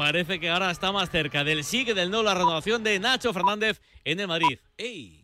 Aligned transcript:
parece 0.00 0.40
que 0.40 0.48
ahora 0.48 0.70
está 0.70 0.92
más 0.92 1.10
cerca 1.10 1.44
del 1.44 1.62
sí 1.62 1.84
que 1.84 1.92
del 1.92 2.10
no 2.10 2.22
la 2.22 2.32
renovación 2.32 2.82
de 2.82 2.98
Nacho 2.98 3.34
Fernández 3.34 3.82
en 4.02 4.18
el 4.18 4.28
Madrid. 4.28 4.58
¡Ey! 4.78 5.19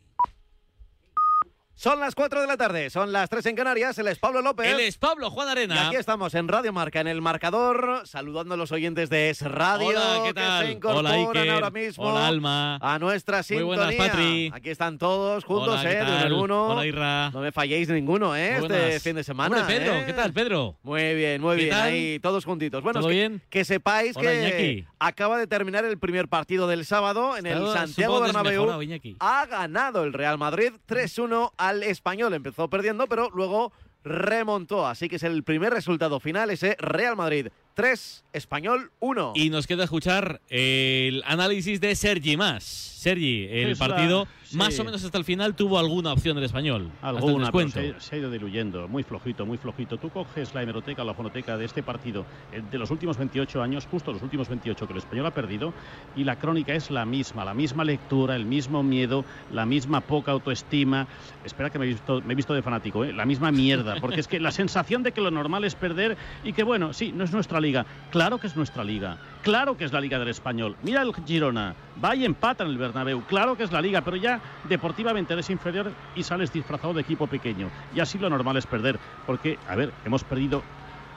Son 1.79 2.01
las 2.01 2.15
4 2.15 2.41
de 2.41 2.47
la 2.47 2.57
tarde, 2.57 2.89
son 2.89 3.13
las 3.13 3.29
3 3.29 3.45
en 3.47 3.55
Canarias, 3.57 3.99
él 3.99 4.09
es 4.09 4.19
Pablo 4.19 4.41
López. 4.41 4.67
Él 4.67 4.81
es 4.81 4.97
Pablo 4.97 5.31
Juan 5.31 5.49
Y 5.49 5.51
Arena. 5.51 5.89
aquí 5.89 5.97
estamos 5.97 6.35
en 6.35 6.49
Radio 6.49 6.73
Marca, 6.73 7.03
en 7.03 7.07
el 7.07 7.21
marcador, 7.21 8.01
saludando 8.07 8.55
a 8.55 8.57
los 8.57 8.73
oyentes 8.73 9.11
de 9.11 9.29
Es 9.29 9.43
Radio 9.43 9.89
Hola, 9.89 10.21
¿qué 10.23 10.29
que 10.29 10.35
tal? 10.41 10.65
se 10.67 10.73
incorporan 10.73 11.13
Hola, 11.13 11.29
Iker. 11.39 11.51
ahora 11.53 11.71
mismo 11.71 12.05
Hola, 12.07 12.27
Alma. 12.29 12.77
a 12.81 12.99
nuestra 12.99 13.37
Muy 13.39 13.45
sintonía. 13.45 13.67
buenas, 13.77 13.95
Patri. 13.95 14.51
Aquí 14.55 14.71
están 14.71 14.97
todos 14.97 15.45
juntos, 15.45 15.79
Hola, 15.79 15.83
¿qué 15.83 15.91
¿eh? 15.91 15.97
De 15.97 16.03
uno 16.07 16.17
tal? 16.17 16.27
en 16.27 16.33
uno. 16.33 16.67
Hola, 16.69 16.87
Irra. 16.87 17.31
No 17.33 17.41
me 17.41 17.53
falléis 17.53 17.91
ninguno, 17.91 18.35
¿eh? 18.35 18.53
Muy 18.59 18.67
Este 18.69 18.81
buenas. 18.83 19.03
fin 19.03 19.17
de 19.17 19.25
semana. 19.25 19.57
Hombre, 19.61 19.79
Pedro, 19.79 19.95
¿eh? 19.97 20.05
¿qué 20.07 20.13
tal, 20.15 20.33
Pedro? 20.33 20.77
Muy 20.83 21.15
bien, 21.15 21.43
muy 21.43 21.57
¿Qué 21.57 21.63
bien. 21.65 21.77
tal? 21.77 21.89
Ahí 21.89 22.19
todos 22.21 22.47
juntitos. 22.47 22.83
Bueno, 22.83 23.01
¿Todo 23.01 23.11
es 23.11 23.15
que, 23.15 23.19
bien? 23.21 23.43
que 23.51 23.65
sepáis 23.67 24.17
Hola, 24.17 24.31
que 24.31 24.41
Iñaki. 24.81 24.87
acaba 24.99 25.37
de 25.37 25.47
terminar 25.47 25.85
el 25.85 25.99
primer 25.99 26.27
partido 26.29 26.69
del 26.69 26.87
sábado 26.87 27.37
en 27.37 27.45
el 27.45 27.59
Santiago 27.75 28.15
supongo 28.17 28.43
Bernabéu. 28.45 28.81
Iñaki. 28.83 29.17
Ha 29.21 29.45
ganado 29.45 30.05
el 30.05 30.15
Real 30.15 30.39
Madrid 30.39 30.73
3-1 30.89 31.53
al 31.69 31.83
Español. 31.83 32.35
Empezó 32.35 32.69
perdiendo, 32.69 33.07
pero 33.07 33.31
luego 33.31 33.73
remontó. 34.05 34.87
Así 34.87 35.09
que 35.09 35.17
es 35.17 35.23
el 35.23 35.43
primer 35.43 35.73
resultado 35.73 36.21
final, 36.21 36.51
ese 36.51 36.77
Real 36.79 37.17
Madrid 37.17 37.49
3, 37.81 38.25
Español 38.33 38.91
1. 39.01 39.33
Y 39.35 39.51
nos 39.51 39.67
queda 39.67 39.85
escuchar 39.85 40.41
el 40.49 41.23
análisis 41.27 41.79
de 41.79 41.95
Sergi 41.95 42.39
Más. 42.39 42.65
Sergi, 42.65 43.45
el 43.51 43.71
Es 43.71 43.79
la- 43.79 43.87
partido 43.87 44.27
sí. 44.45 44.57
más 44.57 44.77
o 44.81 44.85
menos 44.85 45.05
hasta 45.05 45.19
el 45.19 45.25
final 45.25 45.55
tuvo 45.55 45.79
alguna 45.79 46.13
opción 46.13 46.35
del 46.35 46.45
español. 46.45 46.91
Alguna, 47.03 47.53
pero 47.53 47.69
se, 47.69 48.01
se 48.01 48.17
ha 48.17 48.19
ido 48.19 48.31
diluyendo, 48.31 48.89
muy 48.89 49.03
flojito, 49.05 49.45
muy 49.47 49.59
flojito. 49.59 49.99
Tú 49.99 50.09
coges 50.09 50.55
la 50.55 50.63
hemeroteca 50.63 51.03
o 51.03 51.05
la 51.05 51.13
fonoteca 51.15 51.57
de 51.59 51.67
este 51.67 51.83
partido 51.83 52.25
eh, 52.51 52.63
de 52.69 52.79
los 52.79 52.91
últimos 52.91 53.19
28 53.19 53.63
años, 53.63 53.87
justo 53.89 54.11
los 54.13 54.23
últimos 54.23 54.49
28 54.49 54.87
que 54.87 54.93
el 54.95 54.99
español 54.99 55.27
ha 55.27 55.31
perdido, 55.35 55.73
y 56.17 56.25
la 56.25 56.37
crónica 56.37 56.75
es 56.75 56.91
la 56.91 57.05
misma, 57.05 57.45
la 57.45 57.55
misma 57.55 57.85
lectura, 57.85 58.35
el 58.35 58.47
mismo 58.47 58.83
miedo, 58.83 59.25
la 59.53 59.67
misma 59.67 60.01
poca 60.01 60.33
autoestima. 60.33 61.07
Espera 61.45 61.71
que 61.71 61.79
me 61.79 61.85
he 61.85 61.89
visto, 61.89 62.23
me 62.23 62.33
he 62.33 62.37
visto 62.37 62.55
de 62.55 62.63
fanático, 62.63 63.05
¿eh? 63.05 63.13
la 63.13 63.27
misma 63.27 63.53
mierda, 63.53 63.97
porque 64.01 64.19
es 64.21 64.27
que 64.27 64.41
la 64.41 64.51
sensación 64.51 65.03
de 65.05 65.13
que 65.13 65.21
lo 65.21 65.31
normal 65.31 65.65
es 65.65 65.77
perder 65.77 66.17
y 66.43 66.55
que 66.55 66.65
bueno, 66.65 66.93
sí, 66.93 67.13
no 67.13 67.23
es 67.23 67.31
nuestra 67.33 67.61
liga. 67.67 67.85
Claro 68.11 68.39
que 68.39 68.47
es 68.47 68.57
nuestra 68.57 68.85
liga, 68.85 69.19
claro 69.43 69.77
que 69.77 69.85
es 69.85 69.93
la 69.93 70.01
liga 70.01 70.19
del 70.19 70.29
español. 70.29 70.77
Mira 70.83 71.03
el 71.03 71.13
Girona, 71.15 71.75
va 72.03 72.15
y 72.15 72.25
empata 72.25 72.65
en 72.65 72.71
el 72.71 72.79
Bernabéu, 72.79 73.23
claro 73.23 73.57
que 73.57 73.65
es 73.65 73.73
la 73.73 73.83
liga, 73.83 74.01
pero 74.01 74.17
ya 74.17 74.41
deportivamente 74.69 75.33
eres 75.33 75.51
inferior 75.51 75.93
y 76.15 76.23
sales 76.23 76.53
disfrazado 76.53 76.95
de 76.95 77.03
equipo 77.03 77.27
pequeño. 77.27 77.69
Y 77.95 78.01
así 78.01 78.19
lo 78.19 78.31
normal 78.31 78.57
es 78.57 78.67
perder, 78.67 78.99
porque, 79.27 79.59
a 79.69 79.77
ver, 79.77 79.93
hemos 80.05 80.25
perdido, 80.25 80.63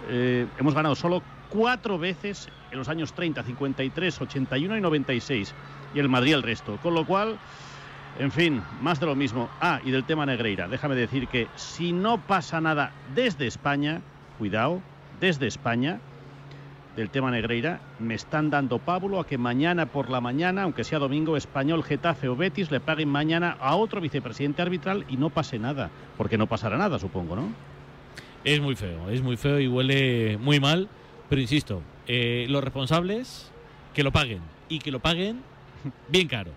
eh, 0.10 0.48
hemos 0.60 0.74
ganado 0.74 0.96
solo 0.96 1.22
cuatro 1.50 1.98
veces 1.98 2.50
en 2.72 2.78
los 2.78 2.90
años 2.90 3.14
30, 3.14 3.44
53, 3.44 4.22
81 4.22 4.78
y 4.78 4.82
96, 4.82 5.54
y 5.94 6.00
el 6.00 6.10
Madrid 6.10 6.34
el 6.34 6.44
resto. 6.44 6.78
Con 6.78 6.94
lo 6.94 7.06
cual, 7.06 7.38
en 8.20 8.32
fin, 8.32 8.62
más 8.82 9.00
de 9.00 9.06
lo 9.06 9.16
mismo. 9.16 9.50
Ah, 9.62 9.80
y 9.84 9.92
del 9.92 10.04
tema 10.04 10.26
Negreira, 10.26 10.68
déjame 10.68 10.96
decir 10.96 11.28
que 11.28 11.48
si 11.56 11.94
no 11.94 12.20
pasa 12.20 12.62
nada 12.62 12.92
desde 13.16 13.48
España, 13.48 14.02
cuidado, 14.38 14.82
desde 15.20 15.48
España, 15.48 16.00
del 17.00 17.10
tema 17.10 17.32
Negreira, 17.32 17.80
me 17.98 18.14
están 18.14 18.50
dando 18.50 18.78
pábulo 18.78 19.22
a 19.22 19.26
que 19.26 19.38
mañana 19.38 19.86
por 19.86 20.10
la 20.10 20.20
mañana, 20.20 20.64
aunque 20.64 20.84
sea 20.84 21.00
domingo, 21.00 21.38
Español, 21.38 21.82
Getafe 21.82 22.28
o 22.28 22.36
Betis 22.36 22.72
le 22.72 22.82
paguen 22.82 23.08
mañana 23.08 23.56
a 23.62 23.78
otro 23.78 24.02
vicepresidente 24.02 24.62
arbitral 24.62 25.06
y 25.08 25.16
no 25.16 25.30
pase 25.30 25.60
nada. 25.60 25.90
Porque 26.18 26.38
no 26.38 26.48
pasará 26.48 26.78
nada, 26.78 27.00
supongo, 27.00 27.38
¿no? 27.38 27.54
Es 28.44 28.60
muy 28.60 28.76
feo, 28.76 29.10
es 29.10 29.22
muy 29.22 29.38
feo 29.38 29.62
y 29.62 29.70
huele 29.70 30.38
muy 30.42 30.60
mal. 30.60 30.90
Pero 31.30 31.42
insisto, 31.42 31.82
eh, 32.06 32.48
los 32.50 32.62
responsables 32.62 33.50
que 33.94 34.04
lo 34.04 34.12
paguen 34.12 34.42
y 34.68 34.80
que 34.80 34.92
lo 34.92 35.00
paguen 35.00 35.42
bien 36.10 36.28
caro. 36.28 36.52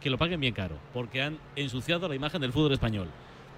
Que 0.00 0.10
lo 0.10 0.16
paguen 0.16 0.38
bien 0.38 0.54
caro, 0.54 0.76
porque 0.94 1.22
han 1.22 1.38
ensuciado 1.56 2.06
la 2.06 2.14
imagen 2.14 2.40
del 2.40 2.52
fútbol 2.52 2.72
español. 2.72 3.08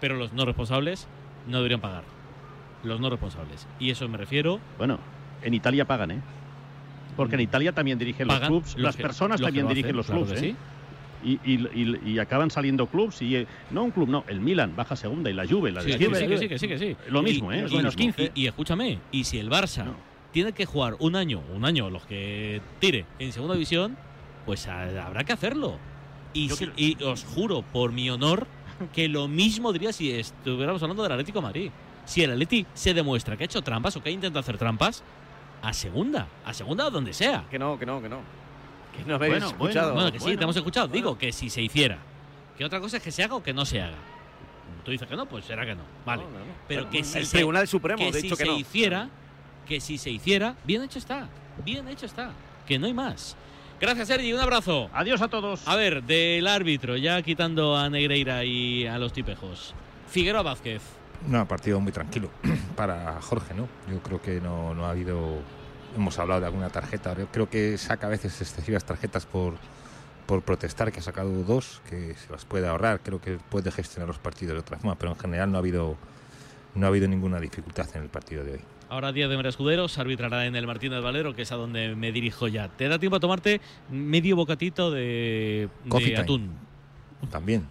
Pero 0.00 0.16
los 0.16 0.32
no 0.32 0.46
responsables 0.46 1.06
no 1.46 1.58
deberían 1.58 1.82
pagar. 1.82 2.04
Los 2.82 2.98
no 2.98 3.10
responsables. 3.10 3.68
Y 3.78 3.90
eso 3.90 4.08
me 4.08 4.16
refiero. 4.16 4.58
Bueno, 4.78 5.00
en 5.42 5.54
Italia 5.54 5.84
pagan, 5.84 6.10
¿eh? 6.12 6.20
Porque 7.16 7.34
en 7.34 7.40
Italia 7.42 7.72
también 7.72 7.98
dirigen 7.98 8.28
los 8.28 8.40
clubs, 8.40 8.74
los 8.74 8.82
las 8.82 8.96
que- 8.96 9.02
personas 9.02 9.40
los 9.40 9.46
también 9.48 9.64
lo 9.64 9.68
dirigen 9.70 9.90
hacen, 9.90 9.96
los 9.96 10.06
claro 10.06 10.24
clubs, 10.24 10.42
¿eh? 10.42 10.54
Y, 11.24 11.32
y- 11.44 11.68
y- 11.74 12.10
y 12.12 12.18
acaban 12.20 12.48
saliendo 12.48 12.86
clubs 12.86 13.20
y 13.22 13.34
eh, 13.34 13.46
no 13.72 13.82
un 13.82 13.90
club, 13.90 14.08
no, 14.08 14.24
el 14.28 14.38
Milan 14.40 14.76
baja 14.76 14.94
segunda 14.94 15.28
y 15.28 15.32
la 15.32 15.44
Juve, 15.48 15.72
la 15.72 15.80
Sí, 15.82 15.88
de 15.90 15.98
sí, 15.98 16.04
sí, 16.04 16.10
que 16.28 16.38
sí, 16.38 16.48
que 16.48 16.58
sí, 16.60 16.68
que 16.68 16.78
sí. 16.78 16.96
Lo 17.08 17.22
mismo, 17.22 17.50
¿eh? 17.52 17.62
Lo 17.62 17.68
mismo. 17.78 17.90
15. 17.90 18.30
Y, 18.36 18.46
escúchame, 18.46 19.00
y 19.10 19.24
si 19.24 19.38
el 19.38 19.50
Barça 19.50 19.84
No. 19.86 19.94
tiene 20.32 20.52
que 20.52 20.64
jugar 20.64 20.94
un 21.00 21.16
año, 21.16 21.42
un 21.52 21.64
año, 21.64 21.90
los 21.90 22.06
que 22.06 22.60
tire 22.78 23.04
en 23.18 23.32
segunda 23.32 23.54
división, 23.54 23.96
pues 24.46 24.68
a- 24.68 25.06
habrá 25.06 25.24
que 25.24 25.32
hacerlo. 25.32 25.76
Y, 26.34 26.50
si- 26.50 26.70
y 26.76 27.02
os 27.02 27.24
juro, 27.24 27.62
por 27.62 27.90
mi 27.90 28.08
honor, 28.10 28.46
que 28.92 29.08
lo 29.08 29.26
mismo 29.26 29.72
diría 29.72 29.92
si 29.92 30.12
estuviéramos 30.12 30.80
hablando 30.84 31.02
del 31.02 31.10
Atlético 31.10 31.40
de 31.40 31.42
Madrid. 31.42 31.70
Si 32.04 32.22
el 32.22 32.30
Atleti 32.30 32.64
se 32.74 32.94
demuestra 32.94 33.36
que 33.36 33.42
ha 33.42 33.46
hecho 33.46 33.60
trampas 33.62 33.96
o 33.96 34.02
que 34.04 34.08
ha 34.10 34.12
intentado 34.12 34.38
hacer 34.38 34.56
trampas, 34.56 35.02
a 35.62 35.72
segunda, 35.72 36.26
a 36.44 36.52
segunda 36.54 36.86
o 36.86 36.90
donde 36.90 37.12
sea. 37.12 37.44
Que 37.50 37.58
no, 37.58 37.78
que 37.78 37.86
no, 37.86 38.00
que 38.02 38.08
no. 38.08 38.20
Que 38.96 39.04
no 39.04 39.14
habéis 39.16 39.32
Bueno, 39.34 39.46
escuchado. 39.48 39.94
Bueno, 39.94 40.12
que 40.12 40.20
sí, 40.20 40.36
te 40.36 40.42
hemos 40.44 40.56
escuchado. 40.56 40.88
bueno. 40.88 40.96
Digo 41.02 41.18
que 41.18 41.32
si 41.32 41.50
se 41.50 41.62
hiciera. 41.62 41.98
Que 42.56 42.64
otra 42.64 42.80
cosa 42.80 42.96
es 42.96 43.02
que 43.02 43.12
se 43.12 43.22
haga 43.22 43.34
o 43.36 43.42
que 43.42 43.52
no 43.52 43.64
se 43.64 43.80
haga. 43.80 43.96
Tú 44.84 44.90
dices 44.90 45.06
que 45.06 45.16
no, 45.16 45.26
pues 45.26 45.44
será 45.44 45.64
que 45.66 45.74
no. 45.74 45.82
Vale. 46.06 46.24
No, 46.24 46.30
no, 46.30 46.38
no. 46.40 46.44
Pero 46.66 46.88
que 46.90 47.04
si 47.04 47.18
el 47.18 47.26
se- 47.26 47.36
Tribunal 47.38 47.68
Supremo 47.68 47.98
que 47.98 48.08
ha 48.08 48.12
si 48.12 48.22
dicho 48.22 48.36
que 48.36 48.44
se 48.44 48.50
no. 48.50 48.58
hiciera, 48.58 49.08
que 49.66 49.80
si 49.80 49.98
se 49.98 50.10
hiciera, 50.10 50.54
bien 50.64 50.82
hecho 50.82 50.98
está. 50.98 51.28
Bien 51.64 51.86
hecho 51.88 52.06
está. 52.06 52.30
Que 52.66 52.78
no 52.78 52.86
hay 52.86 52.94
más. 52.94 53.36
Gracias, 53.80 54.08
Sergi. 54.08 54.32
Un 54.32 54.40
abrazo. 54.40 54.90
Adiós 54.92 55.20
a 55.22 55.28
todos. 55.28 55.66
A 55.68 55.76
ver, 55.76 56.02
del 56.02 56.46
árbitro, 56.48 56.96
ya 56.96 57.22
quitando 57.22 57.76
a 57.76 57.88
Negreira 57.88 58.44
y 58.44 58.86
a 58.86 58.98
los 58.98 59.12
tipejos. 59.12 59.74
Figueroa 60.08 60.42
Vázquez. 60.42 60.82
No, 61.26 61.46
partido 61.48 61.80
muy 61.80 61.92
tranquilo 61.92 62.30
para 62.76 63.20
Jorge, 63.20 63.54
¿no? 63.54 63.68
Yo 63.90 64.02
creo 64.02 64.22
que 64.22 64.40
no, 64.40 64.74
no 64.74 64.86
ha 64.86 64.90
habido. 64.90 65.38
Hemos 65.96 66.18
hablado 66.18 66.40
de 66.40 66.46
alguna 66.46 66.70
tarjeta. 66.70 67.16
Yo 67.16 67.26
creo 67.26 67.48
que 67.48 67.76
saca 67.78 68.06
a 68.06 68.10
veces 68.10 68.40
excesivas 68.40 68.84
tarjetas 68.84 69.26
por, 69.26 69.54
por 70.26 70.42
protestar, 70.42 70.92
que 70.92 71.00
ha 71.00 71.02
sacado 71.02 71.42
dos, 71.42 71.80
que 71.88 72.14
se 72.14 72.30
las 72.30 72.44
puede 72.44 72.68
ahorrar. 72.68 73.00
Creo 73.00 73.20
que 73.20 73.38
puede 73.38 73.70
gestionar 73.72 74.06
los 74.06 74.18
partidos 74.18 74.54
de 74.54 74.60
otra 74.60 74.78
forma, 74.78 74.96
pero 74.96 75.12
en 75.12 75.18
general 75.18 75.50
no 75.50 75.56
ha 75.56 75.60
habido, 75.60 75.96
no 76.74 76.86
ha 76.86 76.88
habido 76.88 77.08
ninguna 77.08 77.40
dificultad 77.40 77.88
en 77.94 78.02
el 78.02 78.08
partido 78.08 78.44
de 78.44 78.52
hoy. 78.52 78.60
Ahora 78.90 79.12
Díaz 79.12 79.28
de 79.28 79.36
Mera 79.36 79.50
Escuderos 79.50 79.98
arbitrará 79.98 80.46
en 80.46 80.56
el 80.56 80.66
Martínez 80.66 81.02
Valero, 81.02 81.34
que 81.34 81.42
es 81.42 81.52
a 81.52 81.56
donde 81.56 81.94
me 81.94 82.12
dirijo 82.12 82.48
ya. 82.48 82.68
Te 82.68 82.88
da 82.88 82.98
tiempo 82.98 83.16
a 83.16 83.20
tomarte 83.20 83.60
medio 83.90 84.36
bocatito 84.36 84.90
de, 84.90 85.68
de 85.84 85.90
Coffee 85.90 86.16
atún. 86.16 86.67
También. 87.30 87.68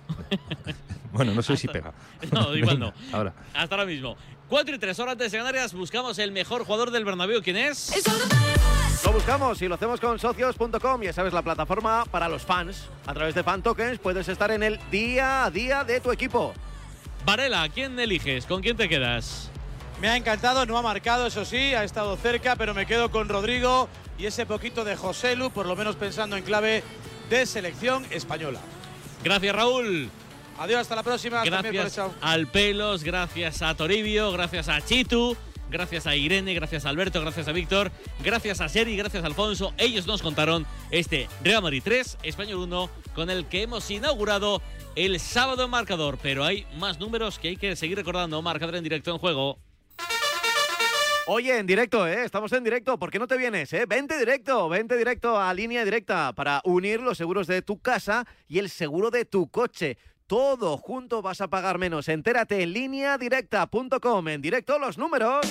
bueno, 1.11 1.33
no 1.33 1.41
sé 1.41 1.57
si 1.57 1.67
pega. 1.67 1.93
No, 2.31 2.55
igual 2.55 2.79
no. 2.79 2.93
Ahora. 3.11 3.33
Hasta 3.53 3.75
ahora 3.75 3.85
mismo. 3.85 4.17
4 4.49 4.75
y 4.75 4.79
3 4.79 4.99
horas 4.99 5.11
antes 5.13 5.31
de 5.31 5.37
Canarias 5.37 5.73
buscamos 5.73 6.17
el 6.19 6.31
mejor 6.31 6.63
jugador 6.63 6.91
del 6.91 7.03
Bernabéu. 7.03 7.41
¿Quién 7.41 7.57
es? 7.57 7.91
Lo 9.05 9.13
buscamos 9.13 9.61
y 9.61 9.67
lo 9.67 9.75
hacemos 9.75 9.99
con 9.99 10.17
socios.com, 10.19 11.01
ya 11.01 11.13
sabes, 11.13 11.33
la 11.33 11.41
plataforma 11.41 12.05
para 12.09 12.27
los 12.29 12.43
fans. 12.43 12.87
A 13.05 13.13
través 13.13 13.35
de 13.35 13.43
fan 13.43 13.61
tokens 13.61 13.99
puedes 13.99 14.27
estar 14.27 14.51
en 14.51 14.63
el 14.63 14.79
día 14.89 15.45
a 15.45 15.51
día 15.51 15.83
de 15.83 15.99
tu 15.99 16.11
equipo. 16.11 16.53
Varela, 17.25 17.67
¿quién 17.69 17.99
eliges? 17.99 18.45
¿Con 18.45 18.61
quién 18.61 18.77
te 18.77 18.87
quedas? 18.87 19.51
Me 20.01 20.07
ha 20.07 20.15
encantado, 20.15 20.65
no 20.65 20.77
ha 20.77 20.81
marcado, 20.81 21.27
eso 21.27 21.43
sí, 21.43 21.73
ha 21.73 21.83
estado 21.83 22.15
cerca, 22.17 22.55
pero 22.55 22.73
me 22.73 22.85
quedo 22.85 23.11
con 23.11 23.29
Rodrigo 23.29 23.89
y 24.17 24.25
ese 24.27 24.45
poquito 24.45 24.83
de 24.85 24.95
José 24.95 25.35
Lu, 25.35 25.51
por 25.51 25.65
lo 25.65 25.75
menos 25.75 25.95
pensando 25.95 26.37
en 26.37 26.43
clave 26.43 26.83
de 27.29 27.45
selección 27.45 28.05
española. 28.11 28.59
Gracias, 29.23 29.55
Raúl. 29.55 30.09
Adiós, 30.59 30.81
hasta 30.81 30.95
la 30.95 31.03
próxima. 31.03 31.43
Gracias 31.43 31.99
al 32.21 32.47
Pelos, 32.47 33.03
gracias 33.03 33.61
a 33.61 33.75
Toribio, 33.75 34.31
gracias 34.31 34.69
a 34.69 34.81
Chitu, 34.81 35.37
gracias 35.69 36.07
a 36.07 36.15
Irene, 36.15 36.53
gracias 36.55 36.85
a 36.85 36.89
Alberto, 36.89 37.21
gracias 37.21 37.47
a 37.47 37.51
Víctor, 37.51 37.91
gracias 38.23 38.59
a 38.61 38.67
Seri, 38.67 38.97
gracias 38.97 39.23
a 39.23 39.27
Alfonso. 39.27 39.73
Ellos 39.77 40.07
nos 40.07 40.23
contaron 40.23 40.65
este 40.89 41.27
Real 41.43 41.61
Madrid 41.61 41.81
3, 41.83 42.17
Español 42.23 42.59
1, 42.61 42.89
con 43.13 43.29
el 43.29 43.45
que 43.45 43.61
hemos 43.63 43.89
inaugurado 43.91 44.61
el 44.95 45.19
sábado 45.19 45.63
en 45.63 45.69
marcador. 45.69 46.17
Pero 46.21 46.43
hay 46.43 46.65
más 46.77 46.99
números 46.99 47.37
que 47.37 47.49
hay 47.49 47.57
que 47.57 47.75
seguir 47.75 47.97
recordando. 47.97 48.41
Marcador 48.41 48.75
en 48.77 48.83
directo 48.83 49.11
en 49.11 49.19
juego. 49.19 49.59
Oye, 51.29 51.57
en 51.57 51.67
directo, 51.67 52.07
¿eh? 52.07 52.23
Estamos 52.23 52.53
en 52.53 52.63
directo. 52.63 52.97
¿Por 52.97 53.11
qué 53.11 53.19
no 53.19 53.27
te 53.27 53.35
vienes, 53.35 53.73
eh? 53.73 53.85
Vente 53.85 54.17
directo, 54.17 54.69
vente 54.69 54.95
directo 54.95 55.37
a 55.37 55.53
línea 55.53 55.83
directa 55.83 56.31
para 56.31 56.61
unir 56.63 57.01
los 57.01 57.17
seguros 57.17 57.47
de 57.47 57.61
tu 57.61 57.79
casa 57.81 58.25
y 58.47 58.59
el 58.59 58.69
seguro 58.69 59.11
de 59.11 59.25
tu 59.25 59.49
coche. 59.49 59.97
Todo 60.25 60.77
junto 60.77 61.21
vas 61.21 61.41
a 61.41 61.49
pagar 61.49 61.79
menos. 61.79 62.07
Entérate 62.07 62.63
en 62.63 62.71
lineadirecta.com. 62.71 64.27
En 64.29 64.41
directo 64.41 64.79
los 64.79 64.97
números 64.97 65.45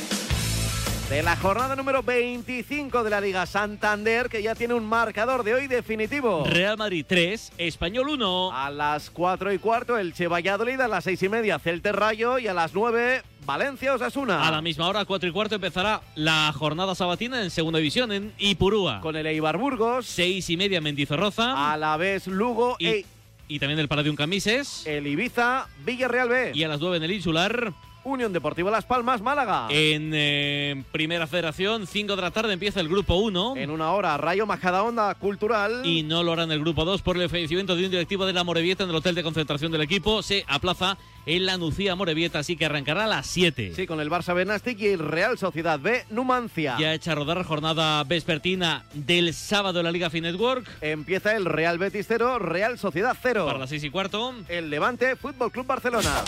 de 1.11 1.23
la 1.23 1.37
jornada 1.37 1.76
número 1.76 2.03
25 2.03 3.05
de 3.05 3.11
la 3.11 3.20
Liga 3.20 3.47
Santander, 3.47 4.29
que 4.29 4.43
ya 4.43 4.56
tiene 4.56 4.75
un 4.75 4.85
marcador 4.85 5.44
de 5.44 5.55
hoy 5.55 5.69
definitivo. 5.69 6.44
Real 6.44 6.76
Madrid 6.76 7.05
3, 7.06 7.53
Español 7.58 8.08
1. 8.08 8.50
A 8.53 8.70
las 8.70 9.11
4 9.11 9.53
y 9.53 9.58
cuarto, 9.58 9.97
el 9.99 10.12
Che 10.14 10.26
Valladolid, 10.26 10.81
a 10.81 10.88
las 10.88 11.05
6 11.05 11.23
y 11.23 11.29
media, 11.29 11.61
Celte 11.61 11.93
Rayo 11.93 12.41
y 12.41 12.49
a 12.49 12.55
las 12.55 12.75
9, 12.75 13.23
Valencia 13.44 13.94
Osasuna. 13.94 14.49
A 14.49 14.50
la 14.50 14.61
misma 14.61 14.88
hora, 14.88 15.05
4 15.05 15.29
y 15.29 15.32
cuarto, 15.32 15.55
empezará 15.55 16.00
la 16.17 16.53
jornada 16.53 16.97
sabatina 16.97 17.41
en 17.41 17.50
segunda 17.50 17.79
división 17.79 18.11
en 18.11 18.32
Ipurúa. 18.38 19.00
Con 19.00 19.14
el 19.14 19.26
Eibar 19.26 19.59
Burgos. 19.59 20.06
Seis 20.06 20.50
y 20.50 20.56
media, 20.56 20.81
Mendizorroza. 20.81 21.73
A 21.73 21.76
la 21.76 21.97
vez 21.97 22.26
Lugo 22.26 22.75
y, 22.81 22.87
e- 22.88 23.06
y 23.47 23.61
también 23.61 23.79
el 23.79 23.87
Paradium 23.87 24.17
Camises. 24.17 24.85
el 24.88 25.06
Ibiza 25.06 25.69
Villarreal 25.85 26.29
B. 26.29 26.50
Y 26.52 26.64
a 26.64 26.69
las 26.69 26.81
9 26.81 26.97
en 26.97 27.02
el 27.05 27.12
Insular. 27.12 27.73
Unión 28.06 28.32
Deportiva 28.32 28.70
Las 28.70 28.85
Palmas 28.85 29.20
Málaga. 29.20 29.67
En 29.69 30.12
eh, 30.14 30.85
Primera 30.93 31.26
Federación, 31.26 31.88
5 31.88 32.14
de 32.14 32.23
la 32.23 32.31
tarde 32.31 32.53
empieza 32.53 32.79
el 32.79 32.88
grupo 32.88 33.17
1. 33.17 33.56
En 33.56 33.70
una 33.70 33.91
hora, 33.91 34.17
Rayo 34.17 34.47
Majadahonda 34.47 35.12
Cultural. 35.17 35.85
Y 35.85 36.05
no 36.05 36.23
lo 36.23 36.32
hará 36.32 36.44
en 36.44 36.53
el 36.53 36.61
grupo 36.61 36.85
2 36.85 37.03
por 37.03 37.20
el 37.20 37.29
fallecimiento 37.29 37.75
de 37.75 37.85
un 37.85 37.91
directivo 37.91 38.25
de 38.25 38.32
la 38.32 38.44
Morevieta 38.44 38.85
en 38.85 38.91
el 38.91 38.97
hotel 38.97 39.17
de 39.17 39.25
concentración 39.25 39.73
del 39.73 39.82
equipo. 39.82 40.23
Se 40.23 40.44
aplaza 40.47 40.97
en 41.26 41.44
la 41.44 41.56
Nucía 41.58 41.94
Morevieta, 41.94 42.38
así 42.38 42.56
que 42.56 42.64
arrancará 42.64 43.05
a 43.05 43.08
las 43.08 43.26
7. 43.26 43.73
Sí, 43.75 43.87
con 43.87 44.00
el 44.00 44.11
Barça 44.11 44.34
Benastic 44.34 44.81
y 44.81 44.87
el 44.88 45.00
Real 45.00 45.37
Sociedad 45.37 45.78
B 45.78 46.05
Numancia. 46.11 46.76
Ya 46.78 46.94
hecha 46.94 47.12
a 47.12 47.14
rodar 47.17 47.43
jornada 47.44 48.02
vespertina 48.05 48.84
del 48.94 49.34
sábado 49.34 49.81
en 49.81 49.84
la 49.84 49.93
Liga 49.93 50.08
Finetwork. 50.08 50.67
Empieza 50.81 51.37
el 51.37 51.44
Real 51.44 51.78
Betis 51.78 52.06
0, 52.08 52.38
Real 52.38 52.78
Sociedad 52.78 53.17
0. 53.20 53.46
Para 53.46 53.58
las 53.58 53.70
6 53.70 53.84
y 53.84 53.90
cuarto. 53.90 54.34
El 54.49 54.70
Levante 54.70 55.17
Fútbol 55.17 55.50
Club 55.50 55.67
Barcelona. 55.67 56.25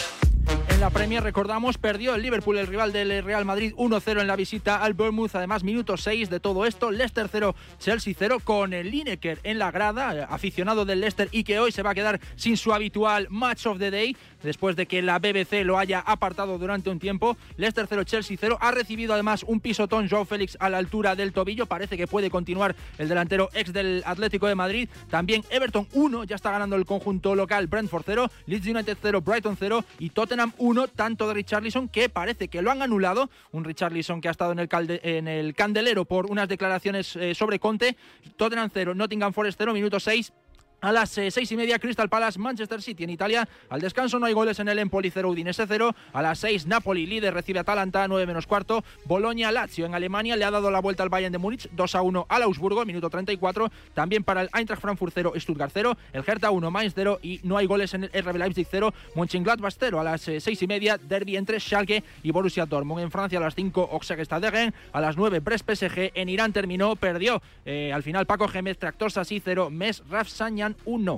En 0.71 0.81
la 0.81 0.91
Premier, 0.91 1.23
recordamos, 1.23 1.77
perdió 1.77 2.15
el 2.15 2.23
Liverpool, 2.23 2.57
el 2.57 2.67
rival 2.67 2.93
del 2.93 3.23
Real 3.25 3.45
Madrid, 3.45 3.75
1-0 3.77 4.21
en 4.21 4.27
la 4.27 4.37
visita 4.37 4.77
al 4.77 4.95
Bournemouth. 4.95 5.35
Además, 5.35 5.65
minuto 5.65 5.97
6 5.97 6.31
de 6.31 6.41
todo 6.41 6.65
esto. 6.67 6.91
Leicester 6.91 7.29
0, 7.31 7.55
Chelsea 7.79 8.15
0, 8.17 8.39
con 8.45 8.73
el 8.73 8.91
Lineker 8.91 9.41
en 9.43 9.59
la 9.59 9.71
grada, 9.71 10.27
aficionado 10.31 10.85
del 10.85 11.01
Leicester 11.01 11.29
y 11.33 11.45
que 11.45 11.59
hoy 11.59 11.73
se 11.73 11.83
va 11.83 11.91
a 11.91 11.95
quedar 11.95 12.21
sin 12.37 12.57
su 12.57 12.73
habitual 12.73 13.27
Match 13.29 13.67
of 13.67 13.79
the 13.79 13.91
Day, 13.91 14.17
después 14.43 14.77
de 14.77 14.87
que 14.89 15.03
la 15.03 15.19
BBC 15.19 15.65
lo 15.65 15.79
haya 15.79 16.01
apartado 16.01 16.59
durante 16.59 16.91
un 16.91 16.99
tiempo. 16.99 17.37
Leicester 17.57 17.87
0, 17.89 18.05
Chelsea 18.05 18.37
0. 18.41 18.59
Ha 18.61 18.71
recibido 18.73 19.15
además 19.15 19.45
un 19.47 19.61
pisotón 19.61 20.09
Joao 20.09 20.25
Félix 20.25 20.57
a 20.61 20.69
la 20.69 20.79
altura 20.79 21.15
del 21.15 21.33
tobillo. 21.33 21.67
Parece 21.67 21.97
que 21.97 22.07
puede 22.07 22.31
continuar 22.31 22.75
el 22.99 23.09
delantero 23.09 23.51
ex 23.53 23.73
del 23.73 24.03
Atlético 24.05 24.49
de 24.49 24.55
Madrid. 24.55 24.89
También 25.11 25.45
Everton 25.51 25.87
1, 25.93 26.25
ya 26.25 26.37
está 26.37 26.51
ganando 26.51 26.77
el 26.77 26.87
conjunto 26.87 27.35
local. 27.35 27.67
Brentford 27.67 28.03
0, 28.07 28.31
Leeds 28.47 28.67
United 28.67 28.97
0, 29.01 29.21
Brighton 29.21 29.57
0 29.59 29.85
y 29.99 30.11
Tottenham 30.11 30.53
1, 30.59 30.89
tanto 30.89 31.29
de 31.29 31.35
Richarlison 31.35 31.89
que 31.89 32.09
parece 32.09 32.49
que 32.49 32.63
lo 32.63 32.71
han 32.71 32.83
anulado. 32.83 33.31
Un 33.53 33.65
Richarlison 33.65 34.21
que 34.21 34.29
ha 34.29 34.33
estado 34.33 34.53
en 34.53 35.29
el, 35.29 35.55
candelero 35.55 36.05
por 36.05 36.27
unas 36.27 36.49
declaraciones 36.49 37.15
eh, 37.17 37.35
sobre 37.35 37.59
Conte. 37.59 37.97
Tottenham 38.37 38.71
0, 38.73 38.95
Nottingham 38.95 39.33
Forest 39.33 39.59
0, 39.59 39.73
minuto 39.75 40.01
6. 40.01 40.33
A 40.81 40.93
las 40.93 41.19
eh, 41.19 41.29
seis 41.33 41.51
y 41.51 41.57
media, 41.57 41.81
Crystal 41.81 42.09
Palace, 42.09 42.39
Manchester 42.39 42.81
City 42.81 43.03
en 43.03 43.11
Italia. 43.11 43.49
Al 43.69 43.81
descanso 43.81 44.21
no 44.21 44.27
hay 44.27 44.33
goles 44.33 44.61
en 44.61 44.69
el 44.69 44.79
Empoli 44.79 45.11
0, 45.11 45.29
Udinese 45.31 45.67
0. 45.67 45.93
A 46.13 46.23
las 46.23 46.39
seis, 46.39 46.67
Napoli, 46.67 47.05
líder, 47.05 47.35
recibe 47.35 47.59
a 47.59 47.63
Atalanta, 47.63 48.07
9 48.07 48.27
menos 48.27 48.47
cuarto. 48.47 48.85
Bolonia, 49.05 49.51
Lazio 49.51 49.87
en 49.87 49.97
Alemania, 49.97 50.37
le 50.37 50.45
ha 50.45 50.53
dado 50.53 50.71
la 50.71 50.81
vuelta 50.81 51.03
al 51.03 51.09
Bayern 51.09 51.33
de 51.33 51.39
Múnich, 51.39 51.69
2 51.73 51.95
a 51.97 52.03
1 52.03 52.27
al 52.29 52.43
Augsburgo, 52.43 52.85
minuto 52.85 53.11
34. 53.11 53.73
También 53.93 54.23
para 54.23 54.43
el 54.43 54.51
Eintracht 54.55 54.81
Frankfurt 54.81 55.13
0, 55.17 55.33
Stuttgart 55.35 55.73
0. 55.75 55.97
El 56.13 56.23
Hertha 56.25 56.53
1, 56.53 56.71
Mainz 56.71 56.93
0. 56.95 57.19
Y 57.23 57.41
no 57.43 57.57
hay 57.57 57.67
goles 57.67 57.95
en 57.95 58.05
el 58.05 58.11
RB 58.25 58.37
Leipzig 58.37 58.69
0, 58.71 58.95
Mönchengladbach 59.17 59.75
0. 59.77 59.99
A 59.99 60.05
las 60.05 60.29
eh, 60.29 60.41
seis 60.41 60.63
y 60.63 60.69
media, 60.69 60.97
derby 60.97 61.37
entre 61.37 61.59
Schalke 61.59 62.05
y 62.23 62.31
Borussia 62.31 62.67
Dortmund. 62.67 63.03
En 63.03 63.11
Francia 63.11 63.41
a 63.41 63.43
las 63.43 63.57
5, 63.57 63.89
Auxerre 63.95 64.25
Stade 64.25 64.49
Rennes. 64.49 64.75
A 64.93 65.01
las 65.01 65.17
9, 65.17 65.41
Brest 65.41 65.69
PSG. 65.69 66.13
En 66.15 66.29
Irán 66.29 66.53
terminó, 66.53 66.95
perdió. 66.95 67.43
Eh, 67.65 67.93
al 67.93 68.05
final, 68.05 68.27
Paco 68.27 68.47
Gémez, 68.47 68.79
Tractor 68.79 69.11
Sassi 69.11 69.43
0, 69.45 69.71
Mes 69.71 70.05
Rafsanyan 70.09 70.68
1. 70.85 71.17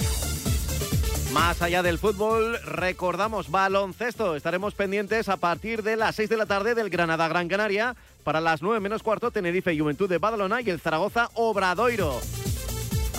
Más 1.32 1.62
allá 1.62 1.82
del 1.84 1.98
fútbol, 1.98 2.58
recordamos 2.64 3.50
baloncesto. 3.50 4.34
Estaremos 4.34 4.74
pendientes 4.74 5.28
a 5.28 5.36
partir 5.36 5.84
de 5.84 5.94
las 5.94 6.16
6 6.16 6.28
de 6.28 6.36
la 6.36 6.46
tarde 6.46 6.74
del 6.74 6.90
Granada 6.90 7.28
Gran 7.28 7.46
Canaria. 7.46 7.94
Para 8.24 8.40
las 8.40 8.62
9 8.62 8.80
menos 8.80 9.04
cuarto, 9.04 9.30
Tenerife 9.30 9.78
Juventud 9.78 10.08
de 10.08 10.18
Badalona 10.18 10.60
y 10.60 10.70
el 10.70 10.80
Zaragoza 10.80 11.30
Obradoiro. 11.34 12.20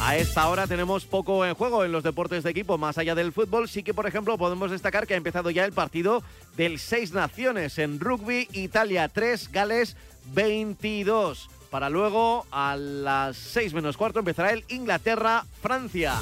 A 0.01 0.17
esta 0.17 0.49
hora 0.49 0.67
tenemos 0.67 1.05
poco 1.05 1.45
en 1.45 1.53
juego 1.53 1.85
en 1.85 1.91
los 1.91 2.03
deportes 2.03 2.43
de 2.43 2.49
equipo, 2.49 2.77
más 2.77 2.97
allá 2.97 3.15
del 3.15 3.31
fútbol. 3.31 3.69
Sí 3.69 3.83
que, 3.83 3.93
por 3.93 4.07
ejemplo, 4.07 4.37
podemos 4.37 4.71
destacar 4.71 5.07
que 5.07 5.13
ha 5.13 5.17
empezado 5.17 5.49
ya 5.51 5.63
el 5.63 5.73
partido 5.73 6.23
del 6.57 6.79
Seis 6.79 7.13
Naciones 7.13 7.77
en 7.77 7.99
rugby, 7.99 8.47
Italia 8.51 9.07
3, 9.07 9.51
Gales 9.51 9.95
22. 10.33 11.49
Para 11.71 11.89
luego, 11.89 12.45
a 12.51 12.75
las 12.75 13.37
6 13.37 13.73
menos 13.73 13.95
cuarto, 13.95 14.19
empezará 14.19 14.51
el 14.51 14.65
Inglaterra-Francia. 14.67 16.15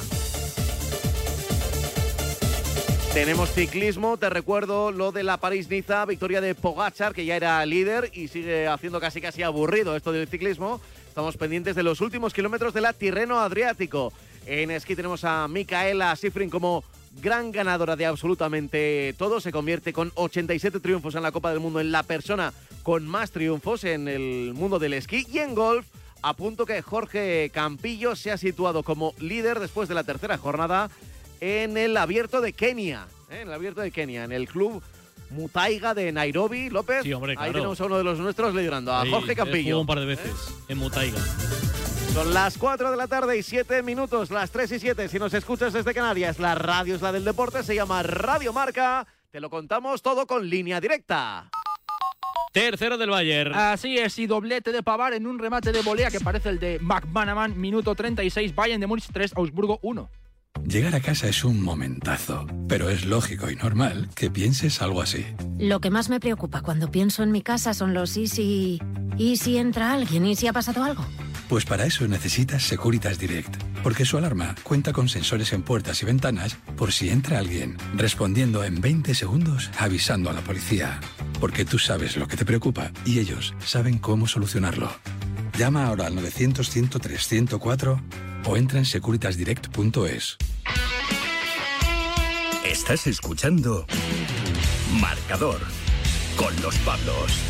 Tenemos 3.16 3.50
ciclismo, 3.50 4.18
te 4.18 4.30
recuerdo 4.30 4.92
lo 4.92 5.12
de 5.12 5.24
la 5.24 5.38
París-Niza, 5.38 6.06
victoria 6.06 6.40
de 6.40 6.54
Pogachar, 6.54 7.16
que 7.16 7.26
ya 7.26 7.36
era 7.36 7.66
líder 7.66 8.12
y 8.14 8.28
sigue 8.28 8.68
haciendo 8.68 9.00
casi 9.00 9.22
casi 9.22 9.42
aburrido 9.42 9.96
esto 9.96 10.12
del 10.12 10.28
ciclismo. 10.28 10.80
Estamos 11.08 11.36
pendientes 11.36 11.76
de 11.76 11.82
los 11.82 12.00
últimos 12.00 12.32
kilómetros 12.32 12.72
de 12.76 12.82
la 12.82 12.94
Tirreno 12.94 13.40
Adriático. 13.40 14.14
En 14.46 14.70
esquí 14.70 14.96
tenemos 14.96 15.24
a 15.24 15.48
Micaela 15.48 16.16
Sifrin 16.16 16.52
como 16.52 16.84
gran 17.24 17.52
ganadora 17.52 17.96
de 17.96 18.06
absolutamente 18.06 19.16
todo. 19.18 19.42
Se 19.42 19.52
convierte 19.52 19.94
con 19.94 20.12
87 20.14 20.80
triunfos 20.80 21.16
en 21.16 21.24
la 21.24 21.32
Copa 21.32 21.50
del 21.50 21.60
Mundo 21.60 21.80
en 21.80 21.92
la 21.92 22.04
persona 22.04 22.54
con 22.84 23.08
más 23.08 23.32
triunfos 23.32 23.84
en 23.84 24.08
el 24.08 24.54
mundo 24.54 24.80
del 24.80 24.94
esquí. 24.94 25.26
Y 25.32 25.40
en 25.40 25.56
golf, 25.56 25.86
a 26.22 26.34
punto 26.34 26.66
que 26.66 26.82
Jorge 26.82 27.50
Campillo 27.54 28.16
se 28.16 28.32
ha 28.32 28.38
situado 28.38 28.84
como 28.84 29.14
líder 29.20 29.60
después 29.60 29.88
de 29.90 29.96
la 29.96 30.04
tercera 30.04 30.38
jornada 30.38 30.90
en 31.42 31.78
el 31.78 31.96
abierto 31.98 32.42
de 32.42 32.54
Kenia. 32.54 33.08
¿eh? 33.30 33.42
En 33.42 33.48
el 33.48 33.54
abierto 33.54 33.82
de 33.82 33.92
Kenia, 33.92 34.24
en 34.24 34.32
el 34.32 34.48
club 34.48 34.82
Mutaiga 35.30 35.94
de 35.94 36.12
Nairobi, 36.12 36.70
López. 36.70 37.04
Sí, 37.04 37.14
hombre, 37.14 37.34
Ahí 37.34 37.38
claro. 37.38 37.54
tenemos 37.54 37.82
a 37.82 37.86
uno 37.86 37.98
de 37.98 38.04
los 38.04 38.20
nuestros 38.20 38.54
liderando, 38.56 38.92
a 38.92 39.02
Ahí, 39.02 39.12
Jorge 39.12 39.36
Campillo. 39.36 39.80
un 39.80 39.88
par 39.88 40.00
de 40.00 40.06
veces 40.08 40.32
en 40.68 40.78
Mutaiga. 40.78 41.20
Son 42.14 42.34
las 42.34 42.58
4 42.58 42.90
de 42.90 42.98
la 42.98 43.08
tarde 43.08 43.38
y 43.38 43.44
7 43.44 43.84
minutos, 43.84 44.32
las 44.32 44.50
3 44.50 44.72
y 44.72 44.80
7. 44.80 45.08
Si 45.08 45.20
nos 45.20 45.34
escuchas 45.36 45.72
desde 45.74 45.94
Canarias, 45.94 46.40
la 46.40 46.56
radio 46.56 46.96
es 46.96 47.02
la 47.04 47.12
del 47.12 47.24
deporte, 47.24 47.62
se 47.62 47.76
llama 47.76 48.02
Radio 48.02 48.52
Marca. 48.52 49.06
Te 49.30 49.40
lo 49.40 49.52
contamos 49.52 50.02
todo 50.02 50.26
con 50.26 50.50
línea 50.50 50.82
directa. 50.82 51.52
Tercero 52.52 52.98
del 52.98 53.10
Bayern. 53.10 53.54
Así 53.54 53.98
es, 53.98 54.18
y 54.20 54.28
doblete 54.28 54.72
de 54.72 54.84
Pavar 54.84 55.14
en 55.14 55.28
un 55.28 55.40
remate 55.40 55.72
de 55.72 55.82
volea 55.82 56.10
que 56.10 56.20
parece 56.20 56.50
el 56.50 56.60
de 56.60 56.80
McManaman, 56.80 57.60
minuto 57.60 57.94
36, 57.96 58.56
Bayern 58.56 58.82
de 58.82 58.88
Múnich 58.88 59.08
3, 59.12 59.34
Augsburgo 59.36 59.80
1. 59.82 60.10
Llegar 60.68 60.94
a 60.94 61.00
casa 61.00 61.28
es 61.28 61.44
un 61.44 61.62
momentazo, 61.62 62.46
pero 62.68 62.90
es 62.90 63.06
lógico 63.06 63.50
y 63.50 63.56
normal 63.56 64.10
que 64.16 64.30
pienses 64.30 64.82
algo 64.82 65.02
así. 65.02 65.26
Lo 65.58 65.80
que 65.80 65.90
más 65.90 66.10
me 66.10 66.20
preocupa 66.20 66.62
cuando 66.62 66.92
pienso 66.92 67.24
en 67.24 67.32
mi 67.32 67.42
casa 67.42 67.74
son 67.74 67.94
los 67.94 68.18
y 68.18 68.28
si... 68.28 68.82
¿Y 69.18 69.38
si 69.38 69.58
entra 69.58 69.94
alguien? 69.94 70.26
¿Y 70.26 70.36
si 70.36 70.48
ha 70.48 70.54
pasado 70.54 70.84
algo? 70.84 71.06
Pues 71.50 71.66
para 71.66 71.86
eso 71.86 72.08
necesitas 72.08 72.62
Securitas 72.62 73.18
Direct, 73.18 73.58
porque 73.82 74.06
su 74.06 74.20
alarma 74.20 74.54
cuenta 74.62 74.94
con 74.94 75.10
sensores 75.10 75.52
en 75.52 75.64
puertas 75.64 76.04
y 76.04 76.06
ventanas 76.06 76.56
por 76.78 76.92
si 76.92 77.10
entra 77.10 77.40
alguien, 77.40 77.76
respondiendo 77.96 78.64
en 78.64 78.80
20 78.80 79.16
segundos 79.16 79.72
avisando 79.80 80.30
a 80.30 80.34
la 80.34 80.42
policía. 80.42 81.00
Porque 81.40 81.66
tú 81.66 81.80
sabes 81.80 82.18
lo 82.18 82.28
que 82.28 82.38
te 82.38 82.46
preocupa 82.46 82.92
y 83.04 83.18
ellos 83.18 83.56
saben 83.66 83.98
cómo 83.98 84.28
solucionarlo. 84.28 84.92
Llama 85.58 85.88
ahora 85.88 86.06
al 86.06 86.16
900-103-104 86.18 88.00
o 88.46 88.56
entra 88.56 88.78
en 88.78 88.86
securitasdirect.es. 88.86 90.38
Estás 92.64 93.08
escuchando 93.08 93.88
Marcador 95.02 95.60
con 96.38 96.56
los 96.62 96.78
Pablos. 96.80 97.50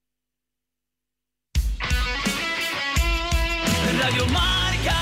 Radio 4.01 4.25
Marca. 4.27 4.97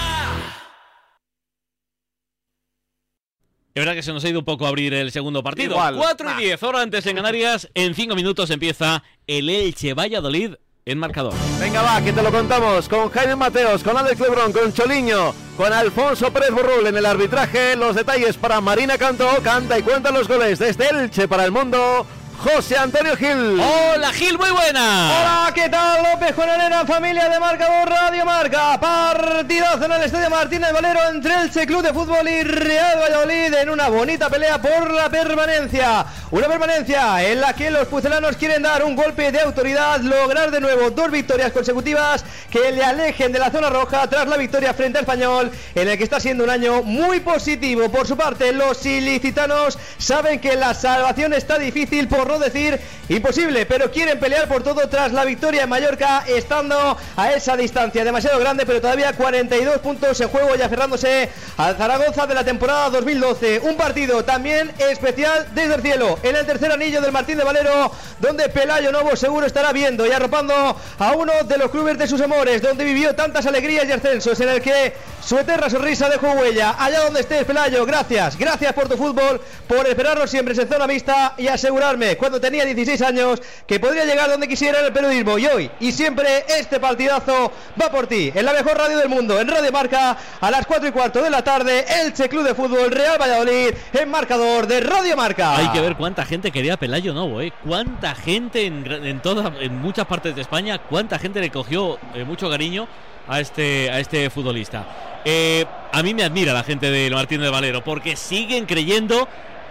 Es 3.73 3.81
verdad 3.85 3.93
que 3.93 4.03
se 4.03 4.11
nos 4.11 4.23
ha 4.25 4.29
ido 4.29 4.39
un 4.39 4.45
poco 4.45 4.65
a 4.65 4.69
abrir 4.69 4.93
el 4.93 5.11
segundo 5.11 5.41
partido. 5.41 5.71
Igual. 5.75 5.95
4 5.95 6.29
Nah. 6.29 6.41
y 6.41 6.45
10, 6.45 6.63
hora 6.63 6.81
antes 6.81 7.05
en 7.05 7.15
Canarias. 7.15 7.69
En 7.75 7.95
5 7.95 8.13
minutos 8.15 8.49
empieza 8.49 9.03
el 9.25 9.49
Elche 9.49 9.93
Valladolid 9.93 10.55
en 10.85 10.97
marcador. 10.97 11.33
Venga, 11.59 11.81
va, 11.81 12.01
que 12.01 12.11
te 12.11 12.21
lo 12.23 12.31
contamos 12.31 12.89
con 12.89 13.09
Jaime 13.11 13.35
Mateos, 13.35 13.83
con 13.83 13.95
Alex 13.95 14.19
Lebrón, 14.19 14.51
con 14.51 14.73
Choliño, 14.73 15.33
con 15.55 15.71
Alfonso 15.71 16.33
Pérez 16.33 16.51
Burrul 16.51 16.87
en 16.87 16.97
el 16.97 17.05
arbitraje. 17.05 17.75
Los 17.77 17.95
detalles 17.95 18.35
para 18.37 18.59
Marina 18.59 18.97
Cantó, 18.97 19.29
canta 19.43 19.77
y 19.79 19.83
cuenta 19.83 20.11
los 20.11 20.27
goles 20.27 20.59
desde 20.59 20.89
Elche 20.89 21.27
para 21.27 21.45
el 21.45 21.51
mundo. 21.51 22.05
José 22.39 22.77
Antonio 22.77 23.17
Gil. 23.17 23.59
Hola 23.59 24.13
Gil, 24.13 24.37
muy 24.37 24.49
buena. 24.49 25.11
Hola, 25.19 25.51
¿qué 25.53 25.67
tal? 25.67 26.03
López 26.03 26.33
con 26.33 26.49
Arena, 26.49 26.85
familia 26.85 27.27
de 27.27 27.37
Marcador 27.37 27.89
Radio 27.89 28.25
Marca. 28.25 28.79
Partidazo 28.79 29.83
en 29.83 29.91
el 29.91 30.03
Estadio 30.03 30.29
Martínez 30.29 30.71
Valero 30.71 30.99
entre 31.09 31.33
Elche 31.33 31.67
Club 31.67 31.81
de 31.81 31.93
Fútbol 31.93 32.29
y 32.29 32.43
Real 32.43 32.97
Valladolid 32.97 33.53
en 33.55 33.69
una 33.69 33.89
bonita 33.89 34.29
pelea 34.29 34.61
por 34.61 34.89
la 34.89 35.09
permanencia. 35.09 36.05
Una 36.31 36.47
permanencia 36.47 37.29
en 37.29 37.41
la 37.41 37.51
que 37.53 37.71
los 37.71 37.87
pucelanos 37.87 38.37
quieren 38.37 38.61
dar 38.61 38.85
un 38.85 38.95
golpe 38.95 39.33
de 39.33 39.41
autoridad, 39.41 39.99
lograr 39.99 40.49
de 40.49 40.61
nuevo 40.61 40.91
dos 40.91 41.11
victorias 41.11 41.51
consecutivas 41.51 42.23
que 42.49 42.71
le 42.71 42.85
alejen 42.85 43.33
de 43.33 43.39
la 43.39 43.51
zona 43.51 43.69
roja 43.69 44.07
tras 44.07 44.27
la 44.27 44.37
victoria 44.37 44.73
frente 44.73 44.97
al 44.97 45.03
español, 45.03 45.51
en 45.75 45.89
el 45.89 45.97
que 45.97 46.05
está 46.05 46.21
siendo 46.21 46.45
un 46.45 46.49
año 46.49 46.83
muy 46.83 47.19
positivo. 47.19 47.89
Por 47.89 48.07
su 48.07 48.15
parte, 48.15 48.53
los 48.53 48.85
ilicitanos 48.85 49.77
saben 49.97 50.39
que 50.39 50.55
la 50.55 50.73
salvación 50.73 51.33
está 51.33 51.57
difícil, 51.57 52.07
por 52.07 52.28
no 52.29 52.37
decir 52.37 52.79
imposible, 53.09 53.65
pero 53.65 53.89
quieren 53.89 54.19
pelear 54.19 54.47
por 54.47 54.61
todo 54.61 54.87
tras 54.87 55.11
la 55.11 55.25
victoria 55.25 55.63
en 55.63 55.69
Mallorca, 55.69 56.23
estando 56.27 56.95
a 57.17 57.31
esa 57.31 57.57
distancia 57.57 58.05
demasiado 58.05 58.39
grande, 58.39 58.67
pero 58.67 58.79
todavía 58.79 59.13
42 59.13 59.79
puntos 59.79 60.21
en 60.21 60.29
juego 60.29 60.55
y 60.55 60.61
aferrándose 60.61 61.29
al 61.57 61.75
Zaragoza 61.75 62.27
de 62.27 62.35
la 62.35 62.43
temporada 62.43 62.91
2012. 62.91 63.61
Un 63.61 63.75
partido 63.75 64.23
también 64.23 64.71
especial 64.77 65.47
desde 65.55 65.75
el 65.75 65.81
cielo, 65.81 66.19
en 66.21 66.35
el 66.35 66.45
tercer 66.45 66.71
anillo 66.71 67.01
del 67.01 67.11
Martín 67.11 67.39
de 67.39 67.43
Valero, 67.43 67.91
donde 68.19 68.47
Pelayo 68.49 68.91
Novo 68.91 69.15
seguro 69.15 69.47
estará 69.47 69.73
viendo 69.73 70.05
y 70.05 70.11
arropando 70.11 70.53
a 70.99 71.11
uno 71.13 71.33
de 71.45 71.57
los 71.57 71.71
clubes 71.71 71.97
de 71.97 72.07
sus 72.07 72.21
amores, 72.21 72.61
donde 72.61 72.83
vivió 72.83 73.15
tantas 73.15 73.47
alegrías 73.47 73.85
y 73.87 73.91
ascensos, 73.91 74.39
en 74.39 74.49
el 74.49 74.61
que 74.61 74.93
su 75.25 75.35
eterna 75.35 75.67
sonrisa 75.67 76.09
dejó 76.09 76.31
huella. 76.33 76.75
Allá 76.77 76.99
donde 77.01 77.21
estés, 77.21 77.43
Pelayo, 77.45 77.87
gracias, 77.87 78.37
gracias 78.37 78.73
por 78.73 78.87
tu 78.87 78.97
fútbol, 78.97 79.41
por 79.67 79.87
esperarnos 79.87 80.29
siempre 80.29 80.53
en 80.53 80.69
zona 80.69 80.85
mixta 80.85 81.33
y 81.37 81.47
asegurarme 81.47 82.18
cuando 82.19 82.39
tenía 82.39 82.65
16 82.65 83.01
años 83.01 83.41
que 83.65 83.79
podría 83.79 84.05
llegar 84.05 84.29
donde 84.29 84.47
quisiera 84.47 84.79
en 84.79 84.85
el 84.85 84.93
periodismo. 84.93 85.37
Y 85.39 85.47
hoy 85.47 85.71
y 85.79 85.91
siempre 85.91 86.45
este 86.47 86.79
partidazo 86.79 87.51
va 87.81 87.89
por 87.89 88.05
ti, 88.07 88.31
en 88.35 88.45
la 88.45 88.53
mejor 88.53 88.77
radio 88.77 88.97
del 88.97 89.09
mundo, 89.09 89.39
en 89.39 89.47
Radio 89.47 89.71
Marca, 89.71 90.17
a 90.39 90.51
las 90.51 90.65
4 90.67 90.89
y 90.89 90.91
cuarto 90.91 91.21
de 91.23 91.29
la 91.29 91.41
tarde, 91.43 91.85
Elche 92.03 92.29
Club 92.29 92.43
de 92.43 92.53
Fútbol 92.53 92.91
Real 92.91 93.17
Valladolid, 93.19 93.73
en 93.93 94.09
marcador 94.11 94.67
de 94.67 94.81
Radio 94.81 95.15
Marca. 95.17 95.55
Hay 95.57 95.69
que 95.69 95.81
ver 95.81 95.95
cuánta 95.95 96.25
gente 96.25 96.51
quería 96.51 96.77
Pelayo 96.77 97.13
Novo, 97.13 97.41
¿eh? 97.41 97.51
Cuánta 97.65 98.13
gente 98.15 98.65
en, 98.65 98.85
en, 98.91 99.21
toda- 99.21 99.53
en 99.59 99.77
muchas 99.79 100.05
partes 100.05 100.35
de 100.35 100.41
España, 100.41 100.77
cuánta 100.79 101.17
gente 101.17 101.39
le 101.39 101.49
cogió 101.49 101.97
eh, 102.13 102.23
mucho 102.25 102.49
cariño 102.49 102.87
a 103.27 103.39
este, 103.39 103.89
a 103.91 103.99
este 103.99 104.29
futbolista. 104.29 104.85
Eh, 105.23 105.65
a 105.91 106.01
mí 106.03 106.13
me 106.13 106.23
admira 106.23 106.51
la 106.53 106.63
gente 106.63 106.89
del 106.89 107.13
Martín 107.13 107.41
de 107.41 107.49
Valero, 107.49 107.83
porque 107.83 108.15
siguen 108.15 108.65
creyendo 108.65 109.27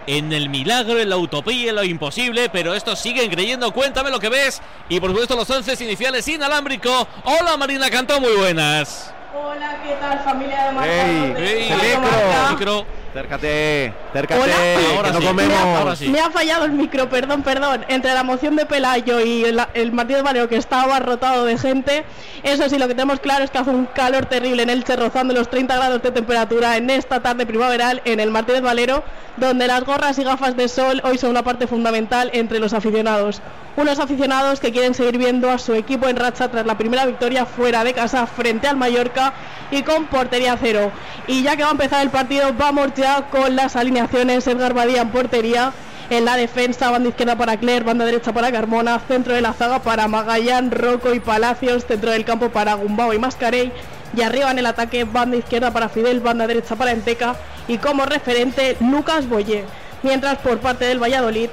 en 0.09 0.33
el 0.33 0.49
milagro, 0.49 0.99
en 0.99 1.07
la 1.07 1.17
utopía, 1.17 1.69
en 1.69 1.75
lo 1.75 1.83
imposible, 1.83 2.49
pero 2.49 2.73
estos 2.73 2.97
siguen 2.97 3.29
creyendo. 3.29 3.71
Cuéntame 3.71 4.09
lo 4.09 4.19
que 4.19 4.29
ves. 4.29 4.59
Y 4.89 4.99
por 4.99 5.11
supuesto 5.11 5.35
los 5.35 5.47
once 5.51 5.71
iniciales 5.83 6.27
inalámbrico. 6.27 7.07
Hola 7.25 7.55
Marina 7.57 7.91
Cantó, 7.91 8.19
muy 8.19 8.33
buenas. 8.35 9.13
Hola, 9.31 9.77
¿qué 9.83 9.93
tal 10.01 10.19
familia 10.21 10.65
de 10.65 10.71
Marca? 10.71 11.05
¡Ey! 11.07 11.33
Ey, 11.37 11.69
¡El 11.71 11.77
micro! 11.79 12.01
Marca. 12.01 12.49
Micro. 12.51 12.85
Acércate, 13.11 13.93
acércate, 14.11 14.41
Hola. 14.41 14.55
Ahora 14.95 15.07
que 15.09 15.13
no 15.13 15.21
sí. 15.21 15.27
comemos. 15.27 15.57
Ahora 15.57 15.95
sí. 15.95 16.09
Me 16.09 16.19
ha 16.19 16.29
fallado 16.31 16.65
el 16.65 16.71
micro, 16.71 17.09
perdón, 17.09 17.43
perdón. 17.43 17.85
Entre 17.89 18.13
la 18.13 18.23
moción 18.23 18.55
de 18.55 18.65
Pelayo 18.65 19.19
y 19.19 19.45
el, 19.45 19.59
el 19.73 19.91
Martín 19.91 20.17
de 20.17 20.21
Valero 20.23 20.47
que 20.47 20.57
estaba 20.57 20.83
abarrotado 20.83 21.45
de 21.45 21.57
gente, 21.57 22.05
eso 22.43 22.69
sí, 22.69 22.77
lo 22.79 22.87
que 22.87 22.93
tenemos 22.95 23.19
claro 23.19 23.43
es 23.43 23.51
que 23.51 23.57
hace 23.59 23.69
un 23.71 23.85
calor 23.85 24.25
terrible 24.25 24.63
en 24.63 24.69
Elche, 24.69 24.95
rozando 24.95 25.33
los 25.33 25.49
30 25.49 25.75
grados 25.75 26.01
de 26.01 26.11
temperatura 26.11 26.77
en 26.77 26.89
esta 26.89 27.19
tarde 27.19 27.45
primaveral 27.45 28.01
en 28.05 28.19
el 28.19 28.31
Martínez 28.31 28.61
Valero, 28.61 29.03
donde 29.37 29.67
las 29.67 29.83
gorras 29.85 30.17
y 30.19 30.23
gafas 30.23 30.55
de 30.55 30.67
sol 30.67 31.01
hoy 31.03 31.17
son 31.17 31.31
una 31.31 31.43
parte 31.43 31.65
fundamental 31.67 32.29
entre 32.33 32.59
los 32.59 32.73
aficionados. 32.73 33.41
Unos 33.79 33.97
aficionados 33.99 34.59
que 34.59 34.73
quieren 34.73 34.93
seguir 34.93 35.17
viendo 35.17 35.49
a 35.49 35.57
su 35.57 35.73
equipo 35.73 36.09
en 36.09 36.17
racha 36.17 36.51
tras 36.51 36.65
la 36.65 36.77
primera 36.77 37.05
victoria 37.05 37.45
fuera 37.45 37.85
de 37.85 37.93
casa 37.93 38.27
frente 38.27 38.67
al 38.67 38.75
Mallorca 38.75 39.31
y 39.71 39.83
con 39.83 40.07
portería 40.07 40.57
cero. 40.59 40.91
Y 41.27 41.43
ya 41.43 41.55
que 41.55 41.63
va 41.63 41.69
a 41.69 41.71
empezar 41.71 42.03
el 42.03 42.09
partido, 42.09 42.53
vamos 42.57 42.89
ya 42.97 43.29
con 43.29 43.55
las 43.55 43.77
alineaciones. 43.77 44.45
Edgar 44.47 44.73
Badía 44.73 45.03
en 45.03 45.11
portería. 45.11 45.71
En 46.09 46.25
la 46.25 46.35
defensa, 46.35 46.91
banda 46.91 47.07
izquierda 47.07 47.37
para 47.37 47.55
Claire, 47.55 47.85
banda 47.85 48.03
derecha 48.03 48.33
para 48.33 48.51
Carmona, 48.51 48.99
centro 48.99 49.33
de 49.33 49.39
la 49.39 49.53
zaga 49.53 49.79
para 49.81 50.09
Magallán, 50.09 50.71
Rocco 50.71 51.13
y 51.13 51.21
Palacios, 51.21 51.85
centro 51.85 52.11
del 52.11 52.25
campo 52.25 52.49
para 52.49 52.73
Gumbao 52.73 53.13
y 53.13 53.17
Mascarey, 53.17 53.71
y 54.13 54.21
arriba 54.23 54.51
en 54.51 54.59
el 54.59 54.65
ataque, 54.65 55.05
banda 55.05 55.37
izquierda 55.37 55.71
para 55.71 55.87
Fidel, 55.87 56.19
banda 56.19 56.47
derecha 56.47 56.75
para 56.75 56.91
Enteca, 56.91 57.37
y 57.69 57.77
como 57.77 58.05
referente, 58.05 58.75
Lucas 58.81 59.29
Boyer. 59.29 59.63
Mientras 60.03 60.39
por 60.39 60.57
parte 60.57 60.83
del 60.83 61.01
Valladolid, 61.01 61.49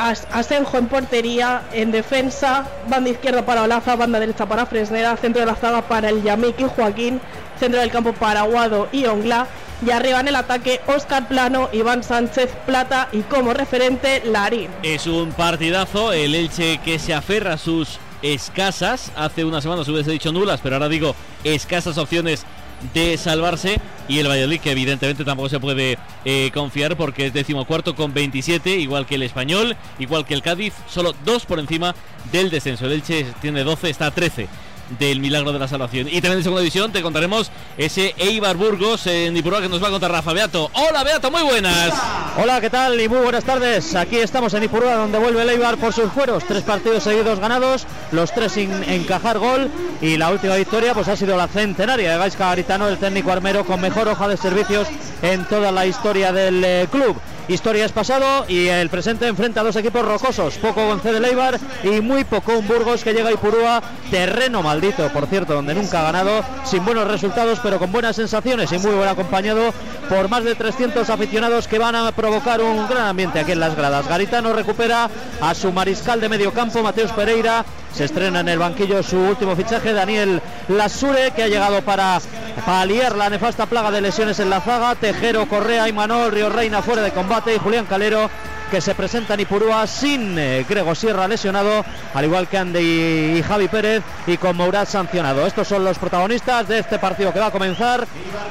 Asenjo 0.00 0.78
en 0.78 0.86
portería, 0.86 1.62
en 1.72 1.92
defensa, 1.92 2.66
banda 2.88 3.10
izquierda 3.10 3.44
para 3.44 3.64
Olaza, 3.64 3.96
banda 3.96 4.18
derecha 4.18 4.46
para 4.46 4.64
Fresneda, 4.64 5.14
centro 5.18 5.40
de 5.40 5.46
la 5.46 5.54
zaga 5.54 5.82
para 5.82 6.08
el 6.08 6.22
Yamik 6.22 6.58
y 6.58 6.64
Joaquín, 6.64 7.20
centro 7.58 7.80
del 7.80 7.90
campo 7.90 8.14
para 8.14 8.40
Aguado 8.40 8.88
y 8.92 9.04
Ongla, 9.04 9.46
y 9.86 9.90
arriba 9.90 10.20
en 10.20 10.28
el 10.28 10.36
ataque 10.36 10.80
Oscar 10.86 11.28
Plano, 11.28 11.68
Iván 11.72 12.02
Sánchez 12.02 12.50
Plata 12.64 13.08
y 13.12 13.20
como 13.20 13.52
referente 13.52 14.22
Larín. 14.24 14.70
Es 14.82 15.06
un 15.06 15.32
partidazo, 15.32 16.14
el 16.14 16.34
Elche 16.34 16.78
que 16.78 16.98
se 16.98 17.12
aferra 17.12 17.54
a 17.54 17.58
sus 17.58 17.98
escasas, 18.22 19.12
hace 19.16 19.44
unas 19.44 19.62
semanas 19.62 19.86
hubiese 19.88 20.12
dicho 20.12 20.32
nulas, 20.32 20.60
pero 20.62 20.76
ahora 20.76 20.88
digo 20.88 21.14
escasas 21.44 21.98
opciones 21.98 22.46
de 22.94 23.16
salvarse 23.16 23.80
y 24.08 24.18
el 24.18 24.28
Valladolid 24.28 24.60
que 24.60 24.72
evidentemente 24.72 25.24
tampoco 25.24 25.48
se 25.48 25.60
puede 25.60 25.98
eh, 26.24 26.50
confiar 26.52 26.96
porque 26.96 27.26
es 27.26 27.32
decimocuarto 27.32 27.94
con 27.94 28.12
27, 28.12 28.76
igual 28.76 29.06
que 29.06 29.16
el 29.16 29.22
Español, 29.22 29.76
igual 29.98 30.26
que 30.26 30.34
el 30.34 30.42
Cádiz, 30.42 30.74
solo 30.88 31.14
dos 31.24 31.46
por 31.46 31.58
encima 31.58 31.94
del 32.32 32.50
descenso. 32.50 32.86
El 32.86 32.92
Elche 32.92 33.26
tiene 33.40 33.64
12, 33.64 33.90
está 33.90 34.06
a 34.06 34.10
13 34.10 34.48
del 34.98 35.20
milagro 35.20 35.52
de 35.52 35.58
la 35.58 35.68
salvación. 35.68 36.08
Y 36.08 36.20
también 36.20 36.38
en 36.38 36.42
segunda 36.42 36.60
división 36.60 36.92
te 36.92 37.02
contaremos 37.02 37.50
ese 37.78 38.14
Eibar 38.18 38.56
Burgos 38.56 39.06
en 39.06 39.36
Ipurúa 39.36 39.60
que 39.60 39.68
nos 39.68 39.82
va 39.82 39.88
a 39.88 39.90
contar 39.90 40.10
Rafa 40.10 40.32
Beato. 40.32 40.70
Hola 40.74 41.04
Beato, 41.04 41.30
muy 41.30 41.42
buenas. 41.42 41.94
Hola, 42.36 42.60
¿qué 42.60 42.70
tal? 42.70 43.00
Y 43.00 43.08
muy 43.08 43.18
buenas 43.18 43.44
tardes. 43.44 43.94
Aquí 43.94 44.16
estamos 44.16 44.54
en 44.54 44.64
Ipurúa, 44.64 44.94
donde 44.94 45.18
vuelve 45.18 45.42
el 45.42 45.50
Eibar 45.50 45.76
por 45.76 45.92
sus 45.92 46.10
fueros. 46.12 46.44
Tres 46.44 46.62
partidos 46.62 47.04
seguidos 47.04 47.38
ganados, 47.38 47.86
los 48.12 48.32
tres 48.32 48.52
sin 48.52 48.70
encajar 48.84 49.38
gol. 49.38 49.70
Y 50.00 50.16
la 50.16 50.30
última 50.30 50.56
victoria 50.56 50.94
pues 50.94 51.08
ha 51.08 51.16
sido 51.16 51.36
la 51.36 51.48
centenaria 51.48 52.12
de 52.12 52.18
Gaisca 52.18 52.46
Garitano, 52.46 52.88
el 52.88 52.98
técnico 52.98 53.30
armero 53.32 53.64
con 53.64 53.80
mejor 53.80 54.08
hoja 54.08 54.28
de 54.28 54.36
servicios 54.36 54.88
en 55.22 55.44
toda 55.44 55.70
la 55.70 55.86
historia 55.86 56.32
del 56.32 56.62
eh, 56.64 56.88
club. 56.90 57.16
Historia 57.48 57.84
es 57.84 57.92
pasado 57.92 58.44
y 58.48 58.68
el 58.68 58.88
presente 58.90 59.26
enfrenta 59.26 59.60
a 59.60 59.64
dos 59.64 59.76
equipos 59.76 60.04
rocosos, 60.04 60.54
poco 60.56 60.86
González 60.86 61.20
Leibar 61.20 61.58
y 61.82 62.00
muy 62.00 62.24
poco 62.24 62.58
un 62.58 62.66
Burgos 62.66 63.02
que 63.02 63.12
llega 63.12 63.28
a 63.28 63.32
Ipurúa, 63.32 63.82
terreno 64.10 64.62
maldito, 64.62 65.08
por 65.08 65.26
cierto, 65.26 65.54
donde 65.54 65.74
nunca 65.74 66.00
ha 66.00 66.04
ganado, 66.04 66.42
sin 66.64 66.84
buenos 66.84 67.08
resultados, 67.08 67.60
pero 67.62 67.78
con 67.78 67.90
buenas 67.92 68.16
sensaciones 68.16 68.70
y 68.72 68.78
muy 68.78 68.92
buen 68.92 69.08
acompañado 69.08 69.72
por 70.08 70.28
más 70.28 70.44
de 70.44 70.54
300 70.54 71.08
aficionados 71.08 71.68
que 71.68 71.78
van 71.78 71.96
a 71.96 72.12
provocar 72.12 72.60
un 72.60 72.88
gran 72.88 73.06
ambiente 73.06 73.40
aquí 73.40 73.52
en 73.52 73.60
las 73.60 73.76
gradas. 73.76 74.08
Garitano 74.08 74.52
recupera 74.52 75.08
a 75.40 75.54
su 75.54 75.72
mariscal 75.72 76.20
de 76.20 76.28
medio 76.28 76.52
campo, 76.52 76.82
Mateus 76.82 77.12
Pereira, 77.12 77.64
se 77.94 78.04
estrena 78.04 78.40
en 78.40 78.48
el 78.48 78.58
banquillo 78.58 79.02
su 79.02 79.18
último 79.18 79.56
fichaje, 79.56 79.92
Daniel 79.92 80.40
Lasure, 80.68 81.32
que 81.32 81.42
ha 81.42 81.48
llegado 81.48 81.82
para 81.82 82.18
paliar 82.64 83.16
la 83.16 83.30
nefasta 83.30 83.66
plaga 83.66 83.90
de 83.90 84.00
lesiones 84.00 84.38
en 84.40 84.50
la 84.50 84.60
zaga. 84.60 84.94
Tejero, 84.94 85.48
Correa 85.48 85.88
y 85.88 85.92
Manol, 85.92 86.32
Río 86.32 86.48
Reina 86.48 86.82
fuera 86.82 87.02
de 87.02 87.12
combate 87.12 87.54
y 87.54 87.58
Julián 87.58 87.86
Calero 87.86 88.30
que 88.70 88.80
se 88.80 88.94
presenta 88.94 89.34
en 89.34 89.40
Ipurúa 89.40 89.86
sin 89.86 90.38
eh, 90.38 90.64
Grego 90.68 90.94
Sierra 90.94 91.26
lesionado, 91.26 91.84
al 92.14 92.24
igual 92.24 92.46
que 92.48 92.56
Andy 92.56 93.38
y 93.38 93.42
Javi 93.42 93.68
Pérez 93.68 94.02
y 94.26 94.36
con 94.36 94.56
Mourad 94.56 94.86
sancionado. 94.86 95.46
Estos 95.46 95.66
son 95.66 95.84
los 95.84 95.98
protagonistas 95.98 96.68
de 96.68 96.78
este 96.78 96.98
partido 96.98 97.32
que 97.32 97.40
va 97.40 97.46
a 97.46 97.50
comenzar. 97.50 98.06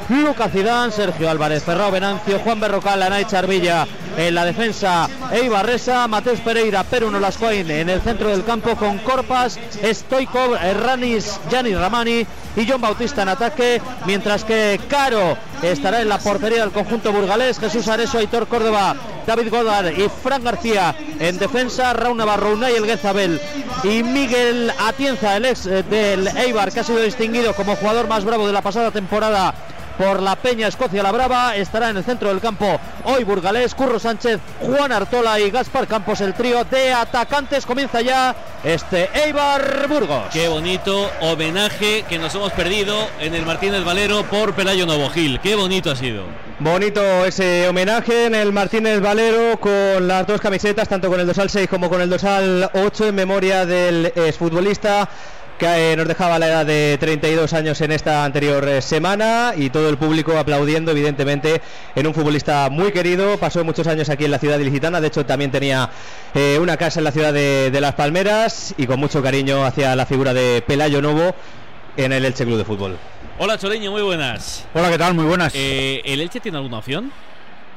Lucas 0.09 0.51
Zidane, 0.51 0.91
Sergio 0.91 1.29
Álvarez, 1.29 1.63
Ferrao 1.63 1.91
Venancio, 1.91 2.39
Juan 2.39 2.59
Berrocal, 2.59 3.01
Anay 3.01 3.25
Charvilla 3.25 3.87
en 4.17 4.35
la 4.35 4.43
defensa, 4.43 5.07
Eibar 5.31 5.65
Resa, 5.65 6.07
Mateus 6.07 6.41
Pereira, 6.41 6.83
Perú 6.83 7.09
Nolascoin 7.09 7.69
en 7.71 7.89
el 7.89 8.01
centro 8.01 8.29
del 8.29 8.43
campo 8.43 8.75
con 8.75 8.97
Corpas, 8.99 9.57
Stoikov, 9.81 10.57
Ranis, 10.83 11.39
Gianni 11.49 11.73
Ramani 11.75 12.25
y 12.55 12.67
John 12.67 12.81
Bautista 12.81 13.21
en 13.21 13.29
ataque, 13.29 13.81
mientras 14.05 14.43
que 14.43 14.79
Caro 14.89 15.37
estará 15.61 16.01
en 16.01 16.09
la 16.09 16.17
portería 16.17 16.61
del 16.61 16.71
conjunto 16.71 17.13
burgalés, 17.13 17.59
Jesús 17.59 17.87
Areso, 17.87 18.17
Aitor 18.17 18.47
Córdoba, 18.47 18.95
David 19.29 19.51
Godard 19.51 19.91
y 19.95 20.09
Fran 20.09 20.43
García 20.43 20.95
en 21.19 21.37
defensa, 21.37 21.93
Raúl 21.93 22.17
Navarro, 22.17 22.53
Unai 22.53 22.73
Elguezabel 22.73 23.39
y 23.83 24.01
Miguel 24.01 24.73
Atienza, 24.79 25.37
el 25.37 25.45
ex 25.45 25.65
del 25.65 26.27
Eibar, 26.35 26.71
que 26.71 26.79
ha 26.79 26.83
sido 26.83 26.99
distinguido 26.99 27.53
como 27.53 27.75
jugador 27.75 28.07
más 28.07 28.25
bravo 28.25 28.47
de 28.47 28.53
la 28.53 28.63
pasada 28.63 28.89
temporada 28.89 29.53
por 29.99 30.19
la 30.19 30.35
Peña 30.35 30.67
Escocia 30.67 31.03
La 31.03 31.11
Brava. 31.11 31.55
Estará 31.55 31.91
en 31.91 31.97
el 31.97 32.03
centro 32.03 32.29
del 32.29 32.39
campo 32.39 32.79
hoy 33.03 33.23
Burgalés, 33.23 33.75
Curro 33.75 33.99
Sánchez, 33.99 34.39
Juan 34.61 34.91
Artola 34.91 35.39
y 35.39 35.51
Gaspar 35.51 35.85
Campos. 35.85 36.21
El 36.21 36.33
trío 36.33 36.63
de 36.63 36.91
atacantes 36.91 37.67
comienza 37.67 38.01
ya 38.01 38.35
este 38.63 39.11
Eibar 39.13 39.87
Burgos. 39.87 40.23
Qué 40.33 40.47
bonito 40.47 41.07
homenaje 41.21 42.03
que 42.09 42.17
nos 42.17 42.33
hemos 42.33 42.51
perdido 42.53 42.97
en 43.19 43.35
el 43.35 43.45
Martínez 43.45 43.85
Valero 43.85 44.23
por 44.23 44.55
Pelayo 44.55 44.87
Novogil. 44.87 45.39
Qué 45.39 45.53
bonito 45.53 45.91
ha 45.91 45.95
sido. 45.95 46.48
Bonito 46.61 47.23
ese 47.23 47.69
homenaje 47.69 48.25
en 48.25 48.35
el 48.35 48.51
Martínez 48.51 48.99
Valero 48.99 49.57
con 49.61 50.05
las 50.09 50.27
dos 50.27 50.41
camisetas, 50.41 50.89
tanto 50.89 51.07
con 51.07 51.17
el 51.17 51.25
dorsal 51.25 51.49
6 51.49 51.69
como 51.69 51.89
con 51.89 52.01
el 52.01 52.09
dorsal 52.09 52.69
8 52.73 53.07
en 53.07 53.15
memoria 53.15 53.65
del 53.65 54.07
exfutbolista 54.07 55.07
que 55.57 55.93
eh, 55.93 55.95
nos 55.95 56.05
dejaba 56.05 56.37
la 56.37 56.47
edad 56.47 56.65
de 56.65 56.97
32 56.99 57.53
años 57.53 57.79
en 57.79 57.93
esta 57.93 58.25
anterior 58.25 58.67
eh, 58.67 58.81
semana 58.81 59.53
y 59.55 59.69
todo 59.69 59.87
el 59.87 59.97
público 59.97 60.37
aplaudiendo 60.37 60.91
evidentemente 60.91 61.61
en 61.95 62.07
un 62.07 62.13
futbolista 62.13 62.69
muy 62.69 62.91
querido, 62.91 63.37
pasó 63.37 63.63
muchos 63.63 63.87
años 63.87 64.09
aquí 64.09 64.25
en 64.25 64.31
la 64.31 64.39
ciudad 64.39 64.59
ilicitana, 64.59 64.99
de 64.99 65.07
hecho 65.07 65.25
también 65.25 65.51
tenía 65.51 65.89
eh, 66.33 66.57
una 66.61 66.75
casa 66.75 66.99
en 66.99 67.05
la 67.05 67.13
ciudad 67.13 67.31
de, 67.31 67.71
de 67.71 67.81
Las 67.81 67.95
Palmeras 67.95 68.73
y 68.77 68.85
con 68.85 68.99
mucho 68.99 69.23
cariño 69.23 69.63
hacia 69.63 69.95
la 69.95 70.05
figura 70.05 70.33
de 70.33 70.61
Pelayo 70.67 71.01
Novo 71.01 71.33
en 71.95 72.11
el 72.11 72.25
Elche 72.25 72.43
Club 72.43 72.57
de 72.57 72.65
Fútbol. 72.65 72.97
Hola 73.41 73.57
Choreño, 73.57 73.91
muy 73.91 74.01
buenas. 74.01 74.67
Hola, 74.73 74.89
¿qué 74.89 74.97
tal? 74.97 75.13
Muy 75.13 75.23
buenas. 75.23 75.53
¿El 75.55 76.19
Elche 76.19 76.41
tiene 76.41 76.57
alguna 76.57 76.79
opción? 76.79 77.09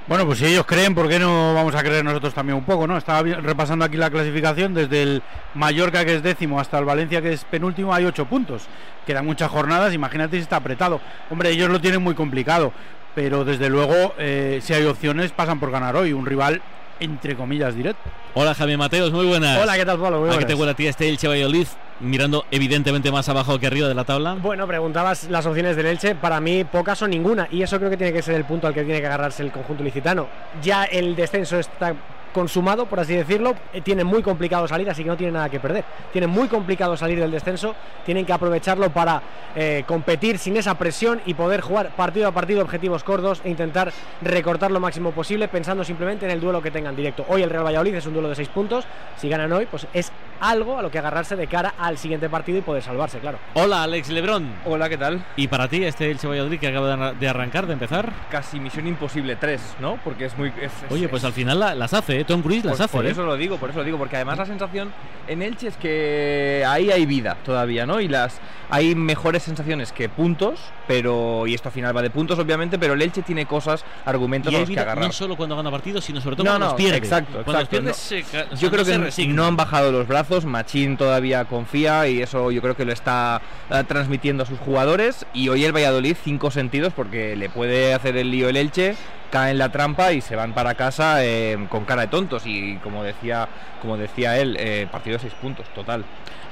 Bueno, 0.09 0.27
pues 0.27 0.41
si 0.41 0.47
ellos 0.47 0.67
creen, 0.67 0.93
¿por 0.93 1.09
qué 1.09 1.21
no 1.21 1.55
vamos 1.55 1.77
a 1.77 1.85
creer 1.85 2.05
nosotros 2.05 2.35
también 2.35 2.59
un 2.59 2.65
poco? 2.65 2.89
no 2.89 2.97
Estaba 2.97 3.23
repasando 3.23 3.85
aquí 3.85 3.97
la 3.97 4.11
clasificación, 4.11 4.75
desde 4.75 5.05
el 5.05 5.23
Mallorca 5.55 6.05
que 6.05 6.17
es 6.17 6.23
décimo 6.25 6.59
hasta 6.59 6.81
el 6.81 6.85
Valencia 6.85 7.23
que 7.23 7.33
es 7.33 7.45
penúltimo 7.45 7.95
hay 7.95 8.05
ocho 8.07 8.27
puntos. 8.27 8.65
Quedan 9.07 9.25
muchas 9.25 9.53
jornadas, 9.53 9.95
imagínate 9.95 10.37
si 10.37 10.43
está 10.43 10.57
apretado. 10.57 11.01
Hombre, 11.31 11.51
ellos 11.51 11.71
lo 11.71 11.81
tienen 11.81 12.03
muy 12.03 12.17
complicado, 12.17 12.73
pero 13.15 13.45
desde 13.45 13.71
luego 13.71 14.15
eh, 14.19 14.59
si 14.61 14.75
hay 14.75 14.85
opciones 14.85 15.31
pasan 15.31 15.61
por 15.61 15.71
ganar 15.71 15.95
hoy, 15.95 16.13
un 16.13 16.27
rival 16.27 16.61
entre 17.03 17.37
comillas 17.37 17.75
directo. 17.75 18.03
Hola 18.35 18.55
Javier 18.55 18.79
Mateos, 18.79 19.13
muy 19.13 19.27
buenas. 19.27 19.61
Hola, 19.61 19.77
¿qué 19.77 19.85
tal 19.85 19.99
Pablo? 19.99 20.21
Muy 20.21 20.31
¿A 20.31 20.39
qué 20.39 20.45
te 20.45 20.55
huele 20.55 20.73
a 20.73 20.75
ti 20.75 20.87
este 20.87 21.09
Elche 21.09 21.29
Valladolid? 21.29 21.67
Mirando 22.01 22.45
evidentemente 22.51 23.13
más 23.13 23.29
abajo 23.29 23.59
que 23.59 23.67
arriba 23.67 23.89
de 23.89 23.95
la 23.95 24.05
tabla. 24.05 24.35
Bueno, 24.35 24.67
preguntabas 24.67 25.29
las 25.29 25.45
opciones 25.47 25.77
del 25.77 25.87
Elche, 25.87 26.15
para 26.15 26.41
mí 26.41 26.65
pocas 26.65 27.03
o 27.03 27.09
ninguna, 27.09 27.49
y 27.51 27.63
eso 27.63 27.79
creo 27.79 27.91
que 27.91 27.97
tiene 27.97 28.13
que 28.13 28.23
ser 28.23 28.35
el 28.37 28.45
punto 28.45 28.67
al 28.67 28.75
que 28.75 28.85
tiene 28.85 29.01
que 29.01 29.07
agarrarse 29.07 29.43
el 29.43 29.53
conjunto 29.53 29.85
licitano. 29.85 30.27
Ya 30.63 30.85
el 30.85 31.15
descenso 31.15 31.59
está 31.59 31.95
consumado, 32.33 32.87
por 32.87 33.01
así 33.01 33.15
decirlo, 33.15 33.55
eh, 33.73 33.81
tiene 33.81 34.05
muy 34.05 34.23
complicado 34.23 34.67
salir, 34.67 34.89
así 34.91 35.03
que 35.03 35.09
no 35.11 35.17
tiene 35.17 35.33
nada 35.33 35.49
que 35.49 35.61
perder. 35.61 35.85
Tiene 36.13 36.27
muy 36.27 36.49
complicado 36.49 36.97
salir 36.97 37.19
del 37.21 37.31
descenso, 37.31 37.75
tienen 38.05 38.25
que 38.27 38.33
aprovecharlo 38.33 38.91
para 38.91 39.23
eh, 39.55 39.85
competir 39.87 40.39
sin 40.39 40.57
esa 40.57 40.77
presión 40.79 41.21
y 41.27 41.35
poder 41.35 41.61
jugar 41.61 41.91
partido 41.97 42.29
a 42.29 42.33
partido 42.33 42.63
objetivos 42.63 43.05
cortos 43.05 43.41
e 43.45 43.51
intentar 43.51 43.93
recortar 44.23 44.71
lo 44.71 44.81
máximo 44.81 45.13
posible 45.13 45.49
pensando 45.49 45.85
simplemente 45.85 46.25
en 46.25 46.33
el 46.33 46.41
duelo 46.41 46.63
que 46.63 46.71
tengan 46.71 46.97
directo. 46.97 47.25
Hoy 47.29 47.43
el 47.43 47.51
Real 47.51 47.65
Valladolid 47.65 47.95
es 47.95 48.07
un 48.07 48.15
duelo 48.15 48.29
de 48.29 48.35
seis 48.35 48.49
puntos, 48.49 48.85
si 49.17 49.29
ganan 49.29 49.53
hoy, 49.53 49.67
pues 49.67 49.87
es 49.93 50.11
algo 50.41 50.77
a 50.79 50.83
lo 50.83 50.91
que 50.91 50.99
agarrarse 50.99 51.37
de 51.37 51.47
cara 51.47 51.75
al 51.79 51.99
siguiente 51.99 52.29
partido 52.29 52.59
y 52.59 52.63
poder 52.63 52.83
salvarse, 52.83 53.19
claro. 53.19 53.39
Hola 53.55 53.83
Alex 53.85 54.09
Lebrón. 54.09 54.49
Hola, 54.65 54.89
¿qué 54.89 54.99
tal? 54.99 55.25
¿Y 55.37 55.47
para 55.49 55.69
ti 55.69 55.85
este 55.85 56.11
Elche 56.11 56.27
Valladolid 56.27 56.59
que 56.59 56.67
acaba 56.69 56.89
de 56.89 56.93
arran- 56.95 57.19
de 57.19 57.29
arrancar, 57.29 57.67
de 57.67 57.75
empezar? 57.75 58.13
Casi 58.31 58.59
misión 58.59 58.87
imposible 58.89 59.37
3, 59.37 59.77
¿no? 59.81 59.99
Porque 60.03 60.25
es 60.25 60.37
muy... 60.37 60.49
es- 60.61 60.73
es- 60.85 60.91
Oye, 60.91 61.09
pues 61.09 61.23
es- 61.23 61.27
al 61.27 61.33
final 61.33 61.61
la- 61.61 61.75
las 61.75 61.95
hace, 61.95 62.22
¿eh? 62.23 62.25
Tom 62.27 62.43
Cruise 62.43 62.65
las 62.65 62.73
Pues 62.73 62.81
hace. 62.81 62.97
por 62.97 63.07
¿eh? 63.07 63.11
eso 63.11 63.25
lo 63.25 63.37
digo, 63.37 63.57
por 63.59 63.71
eso 63.71 63.79
lo 63.81 63.85
digo, 63.85 63.99
porque 63.99 64.17
además 64.17 64.39
la 64.39 64.47
sensación 64.47 64.93
en 65.29 65.43
Elche 65.43 65.69
es 65.69 65.77
que 65.77 66.65
ahí 66.67 66.91
hay 66.91 67.07
vida 67.07 67.37
todavía, 67.45 67.87
¿no? 67.87 68.01
Y 68.01 68.09
las 68.09 68.41
hay 68.71 68.95
mejores 68.95 69.43
sensaciones 69.43 69.93
que 69.93 70.09
puntos, 70.09 70.61
pero 70.89 71.47
y 71.47 71.55
esto 71.55 71.69
al 71.69 71.75
final 71.75 71.97
va 71.97 72.03
de 72.03 72.11
puntos 72.11 72.39
obviamente, 72.39 72.79
pero 72.79 72.95
el 72.95 73.03
Elche 73.03 73.23
tiene 73.23 73.47
cosas, 73.47 73.85
argumentos 74.05 74.53
Y 74.53 74.57
a 74.57 74.61
los 74.61 74.69
que 74.71 74.81
agarrar. 74.81 75.05
no 75.07 75.13
solo 75.13 75.37
cuando 75.37 75.57
gana 75.57 75.71
partidos, 75.71 76.05
sino 76.05 76.21
sobre 76.21 76.37
todo 76.37 76.45
No, 76.45 76.51
cuando 76.53 76.67
no, 76.67 76.73
los 76.73 76.81
pierde. 76.81 76.97
exacto, 76.99 77.43
Cuando 77.45 77.53
los 77.53 77.63
exacto, 77.63 77.71
pierde 77.71 77.89
no. 77.89 77.95
se 77.95 78.21
o 78.23 78.25
sea, 78.25 78.59
Yo 78.59 78.71
creo 78.71 78.85
que 78.85 79.27
no 79.29 79.47
han 79.47 79.57
bajado 79.57 79.93
los 79.93 80.07
brazos, 80.09 80.45
Machín 80.45 80.97
todavía 80.97 81.45
confía 81.45 82.09
y 82.09 82.23
eso 82.23 82.51
yo 82.51 82.63
creo 82.63 82.77
que 82.77 82.85
lo 82.85 82.93
está 82.93 83.41
eh, 83.71 83.85
transmitiendo 83.87 84.43
a 84.43 84.47
sus 84.47 84.59
jugadores 84.59 85.27
y 85.35 85.49
hoy 85.49 85.65
el 85.65 85.73
Valladolid 85.75 86.17
cinco 86.23 86.51
sentidos 86.51 86.93
porque 86.95 87.37
le 87.37 87.49
puede 87.51 87.95
hacer 87.95 88.17
el 88.17 88.31
lío 88.31 88.49
el 88.49 88.57
Elche, 88.57 88.95
cae 89.33 89.53
en 89.53 89.59
la 89.59 89.71
trampa 89.71 90.13
y 90.13 90.21
se 90.21 90.37
van 90.37 90.53
para 90.53 90.75
casa 90.75 91.25
eh, 91.25 91.67
con 91.71 91.87
cara 91.87 92.03
de 92.03 92.09
tontos 92.09 92.43
y 92.45 92.77
como 92.77 93.03
decía 93.03 93.49
como 93.81 93.97
decía 93.97 94.39
él, 94.39 94.57
eh, 94.61 94.87
partido 94.93 95.17
de 95.17 95.23
seis 95.23 95.35
puntos, 95.35 95.67
total. 95.75 96.05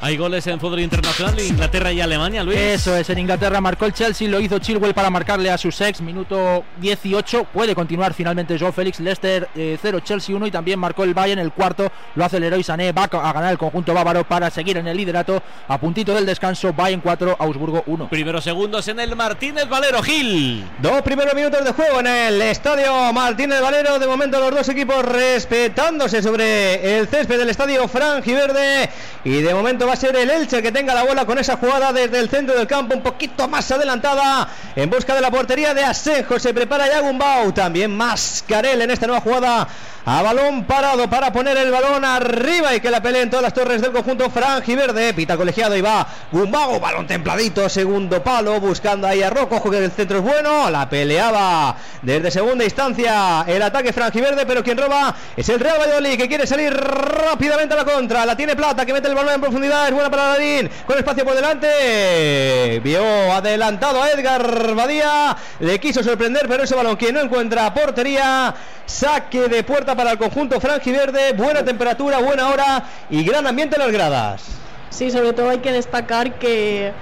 Hay 0.03 0.17
goles 0.17 0.47
en 0.47 0.59
fútbol 0.59 0.81
internacional 0.81 1.37
de 1.37 1.47
Inglaterra 1.47 1.93
y 1.93 2.01
Alemania, 2.01 2.43
Luis. 2.43 2.57
Eso 2.57 2.97
es, 2.97 3.11
en 3.11 3.19
Inglaterra 3.19 3.61
marcó 3.61 3.85
el 3.85 3.93
Chelsea, 3.93 4.31
lo 4.31 4.41
hizo 4.41 4.59
Chilwell 4.59 4.95
para 4.95 5.11
marcarle 5.11 5.51
a 5.51 5.59
su 5.59 5.69
ex, 5.69 6.01
minuto 6.01 6.65
18, 6.81 7.45
puede 7.53 7.75
continuar 7.75 8.15
finalmente 8.15 8.59
Joe 8.59 8.73
Félix, 8.73 8.99
Leicester 8.99 9.47
eh, 9.55 9.79
0, 9.81 10.01
Chelsea 10.01 10.35
1 10.35 10.47
y 10.47 10.51
también 10.51 10.79
marcó 10.79 11.05
el 11.05 11.13
Bayern 11.13 11.39
el 11.39 11.53
cuarto, 11.53 11.93
lo 12.15 12.25
hace 12.25 12.39
el 12.39 12.45
Leroy 12.45 12.63
Sané, 12.63 12.93
va 12.93 13.05
a 13.05 13.33
ganar 13.35 13.53
el 13.53 13.59
conjunto 13.59 13.93
bávaro 13.93 14.27
para 14.27 14.49
seguir 14.49 14.79
en 14.79 14.87
el 14.87 14.97
liderato, 14.97 15.43
a 15.69 15.79
puntito 15.79 16.15
del 16.15 16.25
descanso, 16.25 16.73
Bayern 16.73 17.03
4, 17.03 17.37
Augsburgo 17.39 17.83
1. 17.85 18.09
Primeros 18.09 18.43
segundos 18.43 18.89
en 18.89 19.01
el 19.01 19.15
Martínez 19.15 19.69
Valero 19.69 20.03
Gil. 20.03 20.65
Dos 20.81 21.03
primeros 21.03 21.35
minutos 21.35 21.63
de 21.63 21.73
juego 21.73 22.01
en 22.01 22.07
el 22.07 22.41
estadio 22.41 23.13
Martínez 23.13 23.61
Valero. 23.61 23.99
De 23.99 24.07
momento 24.07 24.41
los 24.41 24.51
dos 24.51 24.69
equipos 24.71 25.05
respetándose 25.05 26.23
sobre 26.23 26.99
el 26.99 27.07
césped 27.07 27.39
del 27.39 27.51
estadio 27.51 27.87
Frangiverde. 27.87 28.89
Y 29.25 29.43
de 29.43 29.55
momento 29.55 29.90
va 29.91 29.95
a 29.95 29.97
ser 29.97 30.15
el 30.15 30.31
Elche 30.31 30.59
el 30.59 30.63
que 30.63 30.71
tenga 30.71 30.95
la 30.95 31.03
bola 31.03 31.27
con 31.27 31.37
esa 31.37 31.57
jugada 31.57 31.93
desde 31.93 32.21
el 32.21 32.29
centro 32.29 32.57
del 32.57 32.69
campo, 32.69 32.95
un 32.95 33.03
poquito 33.03 33.49
más 33.49 33.69
adelantada. 33.73 34.49
En 34.77 34.89
busca 34.89 35.17
de 35.17 35.21
la 35.21 35.33
portería 35.33 35.75
de 35.75 35.83
Asenjo. 35.83 36.39
Se 36.39 36.55
prepara 36.55 36.87
ya 36.87 37.01
Gumbau. 37.01 37.51
También 37.51 37.97
Mascarel 37.97 38.81
en 38.83 38.91
esta 38.93 39.09
nueva 39.09 39.21
jugada. 39.21 39.67
A 40.07 40.23
balón 40.23 40.65
parado 40.65 41.11
para 41.11 41.31
poner 41.31 41.59
el 41.59 41.71
balón 41.71 42.05
arriba 42.07 42.75
y 42.75 42.81
que 42.81 42.91
la 42.91 43.03
peleen 43.03 43.29
todas 43.29 43.43
las 43.43 43.53
torres 43.53 43.83
del 43.83 43.93
conjunto 43.93 44.31
Frangiverde. 44.31 45.13
Pita 45.13 45.37
colegiado 45.37 45.77
y 45.77 45.83
va 45.83 46.07
Gumbau. 46.33 46.81
Balón 46.81 47.07
templadito. 47.07 47.69
Segundo 47.69 48.23
palo. 48.23 48.59
Buscando 48.61 49.07
ahí 49.07 49.23
a 49.23 49.29
Rocco. 49.29 49.71
Que 49.71 49.85
el 49.85 49.91
centro 49.91 50.19
es 50.19 50.25
bueno. 50.25 50.71
La 50.71 50.89
peleaba 50.89 51.77
desde 52.01 52.31
segunda 52.31 52.65
instancia 52.65 53.45
el 53.47 53.61
ataque 53.61 53.93
Frangiverde. 53.93 54.47
Pero 54.47 54.65
quien 54.65 54.79
roba 54.79 55.15
es 55.37 55.47
el 55.51 55.61
Real 55.61 55.79
Valladolid 55.79 56.17
que 56.17 56.29
quiere 56.29 56.47
salir 56.47 56.73
rápidamente 56.75 57.75
a 57.75 57.77
la 57.77 57.85
contra. 57.85 58.25
La 58.25 58.35
tiene 58.35 58.57
Plata 58.57 58.87
que 58.87 58.95
mete 58.95 59.09
el 59.09 59.15
balón 59.15 59.35
en 59.35 59.41
profundidad. 59.41 59.87
Es 59.87 59.93
buena 59.93 60.11
para 60.11 60.33
Larín. 60.33 60.71
Con 60.87 60.97
espacio 60.97 61.27
por 61.27 61.35
delante. 61.35 62.81
Vio 62.83 63.33
adelantado 63.33 64.03
a 64.03 64.11
Edgar 64.11 64.75
Badía. 64.75 65.37
Le 65.59 65.79
quiso 65.79 66.03
sorprender, 66.03 66.49
pero 66.49 66.63
ese 66.63 66.75
balón 66.75 66.97
que 66.97 67.13
no 67.13 67.21
encuentra 67.21 67.73
portería. 67.75 68.55
Saque 68.87 69.49
de 69.49 69.63
puerta 69.63 69.90
para 69.97 70.13
el 70.13 70.19
conjunto 70.19 70.61
Frangiverde. 70.61 71.33
Buena 71.33 71.65
temperatura, 71.65 72.19
buena 72.19 72.49
hora 72.49 72.85
y 73.09 73.25
gran 73.25 73.47
ambiente 73.47 73.77
en 73.77 73.83
las 73.83 73.93
gradas. 73.93 74.45
Sí, 74.91 75.11
sobre 75.11 75.33
todo 75.33 75.51
hay 75.51 75.59
que 75.59 75.73
destacar 75.73 76.39
que 76.39 76.93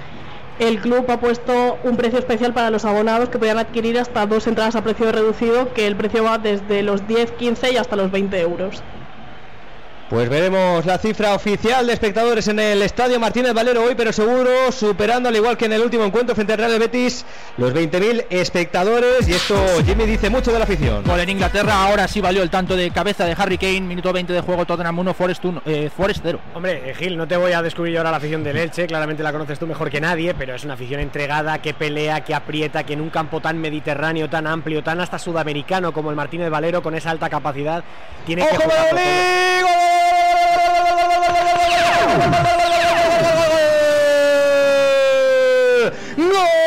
el 0.59 0.79
club 0.79 1.09
ha 1.09 1.19
puesto 1.19 1.77
un 1.83 1.95
precio 1.95 2.19
especial 2.19 2.53
para 2.53 2.69
los 2.69 2.85
abonados 2.85 3.29
que 3.29 3.39
podían 3.39 3.57
adquirir 3.57 3.97
hasta 3.99 4.25
dos 4.25 4.45
entradas 4.47 4.75
a 4.75 4.83
precio 4.83 5.11
reducido, 5.11 5.73
que 5.73 5.87
el 5.87 5.95
precio 5.95 6.23
va 6.23 6.37
desde 6.37 6.83
los 6.83 7.07
10, 7.07 7.31
15 7.31 7.73
y 7.73 7.77
hasta 7.77 7.95
los 7.95 8.11
20 8.11 8.39
euros. 8.39 8.83
Pues 10.09 10.27
veremos 10.27 10.87
la 10.87 10.97
cifra 10.97 11.35
oficial 11.35 11.85
de 11.85 11.93
espectadores 11.93 12.47
en 12.47 12.57
el 12.57 12.81
Estadio 12.81 13.19
Martínez 13.19 13.53
Valero 13.53 13.83
hoy, 13.83 13.93
pero 13.93 14.11
seguro 14.11 14.71
superando, 14.71 15.29
al 15.29 15.35
igual 15.35 15.55
que 15.55 15.65
en 15.65 15.73
el 15.73 15.81
último 15.81 16.03
encuentro 16.03 16.33
frente 16.33 16.53
al 16.53 16.57
Real 16.57 16.79
Betis, 16.79 17.23
los 17.57 17.71
20.000 17.75 18.25
espectadores. 18.31 19.29
Y 19.29 19.33
esto 19.33 19.55
Jimmy 19.85 20.07
dice 20.07 20.31
mucho 20.31 20.51
de 20.51 20.57
la 20.57 20.63
afición. 20.63 21.03
Gol 21.03 21.19
en 21.19 21.29
Inglaterra, 21.29 21.85
ahora 21.87 22.07
sí 22.07 22.21
valió 22.21 22.41
el 22.41 22.49
tanto 22.49 22.75
de 22.75 22.89
cabeza 22.89 23.23
de 23.25 23.35
Harry 23.37 23.59
Kane, 23.59 23.81
minuto 23.81 24.11
20 24.11 24.33
de 24.33 24.41
juego, 24.41 24.65
Tottenham 24.65 24.97
1, 24.97 25.13
Forest 25.13 25.45
1, 25.45 25.61
eh, 25.67 25.91
Forest 25.95 26.21
0. 26.23 26.39
Hombre, 26.55 26.89
eh, 26.89 26.95
Gil, 26.95 27.15
no 27.15 27.27
te 27.27 27.37
voy 27.37 27.51
a 27.51 27.61
descubrir 27.61 27.95
ahora 27.99 28.09
la 28.09 28.17
afición 28.17 28.43
del 28.43 28.57
Elche, 28.57 28.87
claramente 28.87 29.21
la 29.21 29.31
conoces 29.31 29.59
tú 29.59 29.67
mejor 29.67 29.91
que 29.91 30.01
nadie, 30.01 30.33
pero 30.33 30.55
es 30.55 30.63
una 30.63 30.73
afición 30.73 31.01
entregada, 31.01 31.61
que 31.61 31.75
pelea, 31.75 32.23
que 32.23 32.33
aprieta, 32.33 32.83
que 32.83 32.93
en 32.93 33.01
un 33.01 33.11
campo 33.11 33.41
tan 33.41 33.61
mediterráneo, 33.61 34.27
tan 34.27 34.47
amplio, 34.47 34.81
tan 34.81 34.99
hasta 35.01 35.19
sudamericano 35.19 35.93
como 35.93 36.09
el 36.09 36.15
Martínez 36.15 36.49
Valero, 36.49 36.81
con 36.81 36.95
esa 36.95 37.11
alta 37.11 37.29
capacidad, 37.29 37.83
tiene 38.25 38.41
que 38.47 38.55
¡Ojo, 38.55 38.63
jugar 38.63 38.95
Valladolid! 38.95 39.61
todo. 39.61 39.98
¡Gol! 46.17 46.58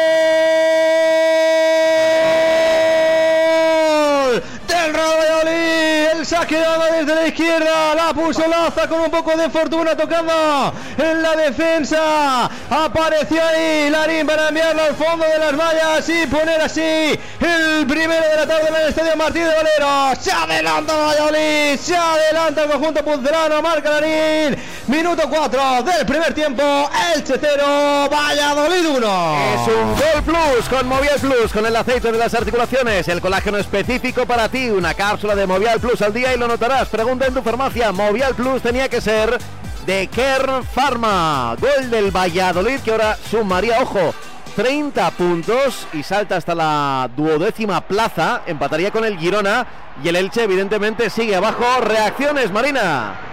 El 6.43 6.49
saque 6.49 6.61
daba 6.61 6.87
desde 6.91 7.15
la 7.15 7.27
izquierda. 7.29 7.95
La 7.95 8.13
puso 8.13 8.47
Laza 8.49 8.89
con 8.89 9.01
un 9.01 9.11
poco 9.11 9.37
de 9.37 9.49
fortuna 9.49 9.97
tocando 9.97 10.73
en 10.99 11.23
la 11.23 11.37
defensa. 11.37 12.51
Apareció 12.69 13.41
ahí 13.45 13.89
Larín 13.91 14.27
para 14.27 14.49
enviarlo 14.49 14.83
al 14.83 14.95
fondo 14.97 15.25
de 15.25 15.39
las 15.39 15.57
vallas 15.57 16.09
y 16.09 16.27
poner 16.27 16.61
así 16.61 16.81
el 16.81 17.87
primero 17.87 18.27
de 18.27 18.37
la 18.37 18.47
tarde 18.47 18.69
en 18.69 18.75
el 18.75 18.89
Estadio 18.89 19.17
Martín 19.17 19.45
de 19.45 19.55
Valero. 19.55 20.21
Se 20.21 20.33
adelanta 20.33 20.93
Valladolid. 20.93 21.79
Se 21.79 21.97
adelanta 21.97 22.65
el 22.65 22.71
conjunto 22.71 23.05
puncelano. 23.05 23.63
Marca 23.63 23.91
Larín. 23.91 24.57
Minuto 24.89 25.23
4 25.29 25.83
del 25.85 26.07
primer 26.07 26.35
tiempo. 26.35 26.91
Elche 27.15 27.35
0. 27.41 28.09
Valladolid 28.11 28.89
1. 28.89 29.37
Es 29.55 29.69
un 29.69 29.95
Gol 29.95 30.23
Plus 30.25 30.69
con 30.69 30.89
Movial 30.89 31.21
Plus, 31.21 31.53
con 31.53 31.67
el 31.67 31.77
aceite 31.77 32.11
de 32.11 32.19
las 32.19 32.35
articulaciones, 32.35 33.07
el 33.07 33.21
colágeno 33.21 33.59
específico 33.59 34.27
para 34.27 34.49
ti, 34.49 34.71
una 34.71 34.95
cápsula 34.95 35.37
de 35.37 35.47
Movial 35.47 35.79
Plus 35.79 36.03
al 36.03 36.13
día 36.13 36.32
y 36.35 36.39
lo 36.39 36.49
notarás. 36.49 36.89
Pregunta 36.89 37.27
en 37.27 37.35
tu 37.35 37.43
farmacia, 37.43 37.93
Movial 37.93 38.35
Plus 38.35 38.63
tenía 38.63 38.89
que 38.89 39.01
ser 39.01 39.39
de 39.87 40.07
Kern 40.07 40.65
Pharma. 40.65 41.57
Gol 41.61 41.91
del 41.91 42.11
Valladolid 42.11 42.81
que 42.81 42.93
ahora 42.93 43.17
sumaría, 43.31 43.81
ojo, 43.81 44.15
30 44.57 45.11
puntos 45.13 45.87
y 45.93 46.03
salta 46.03 46.37
hasta 46.37 46.55
la 46.55 47.11
duodécima 47.17 47.81
plaza, 47.83 48.43
empataría 48.47 48.91
con 48.91 49.05
el 49.05 49.19
Girona 49.19 49.67
y 50.03 50.09
el 50.09 50.17
Elche 50.17 50.45
evidentemente 50.45 51.11
sigue 51.11 51.37
abajo. 51.37 51.65
Reacciones, 51.81 52.51
Marina. 52.53 53.32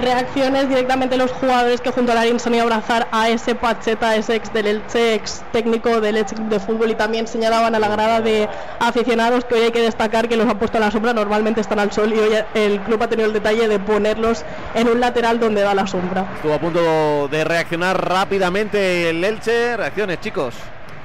Reacciones 0.00 0.68
directamente 0.68 1.16
los 1.16 1.30
jugadores 1.32 1.80
que 1.80 1.90
junto 1.90 2.12
a 2.12 2.14
Larín 2.14 2.40
se 2.40 2.48
han 2.48 2.54
ido 2.54 2.64
a 2.64 2.66
abrazar 2.66 3.08
a 3.12 3.28
ese 3.28 3.54
Pacheta, 3.54 4.16
ese 4.16 4.36
ex 4.36 4.52
del 4.52 4.66
Elche, 4.66 5.14
ex 5.14 5.42
técnico 5.52 6.00
del 6.00 6.16
Elche 6.16 6.36
de 6.36 6.60
Fútbol 6.60 6.90
y 6.90 6.94
también 6.94 7.26
señalaban 7.26 7.74
a 7.74 7.78
la 7.78 7.88
grada 7.88 8.20
de 8.20 8.48
aficionados 8.80 9.44
que 9.44 9.54
hoy 9.54 9.62
hay 9.62 9.70
que 9.70 9.80
destacar 9.80 10.28
que 10.28 10.36
los 10.36 10.48
han 10.48 10.58
puesto 10.58 10.78
a 10.78 10.80
la 10.80 10.90
sombra, 10.90 11.12
normalmente 11.12 11.60
están 11.60 11.78
al 11.78 11.92
sol 11.92 12.12
y 12.12 12.18
hoy 12.18 12.32
el 12.54 12.80
club 12.80 13.02
ha 13.02 13.08
tenido 13.08 13.26
el 13.26 13.32
detalle 13.32 13.68
de 13.68 13.78
ponerlos 13.78 14.44
en 14.74 14.88
un 14.88 15.00
lateral 15.00 15.40
donde 15.40 15.62
da 15.62 15.74
la 15.74 15.86
sombra. 15.86 16.26
Estuvo 16.36 16.54
a 16.54 16.58
punto 16.58 17.28
de 17.28 17.44
reaccionar 17.44 18.08
rápidamente 18.08 19.10
el 19.10 19.22
Elche. 19.22 19.76
Reacciones, 19.76 20.20
chicos. 20.20 20.54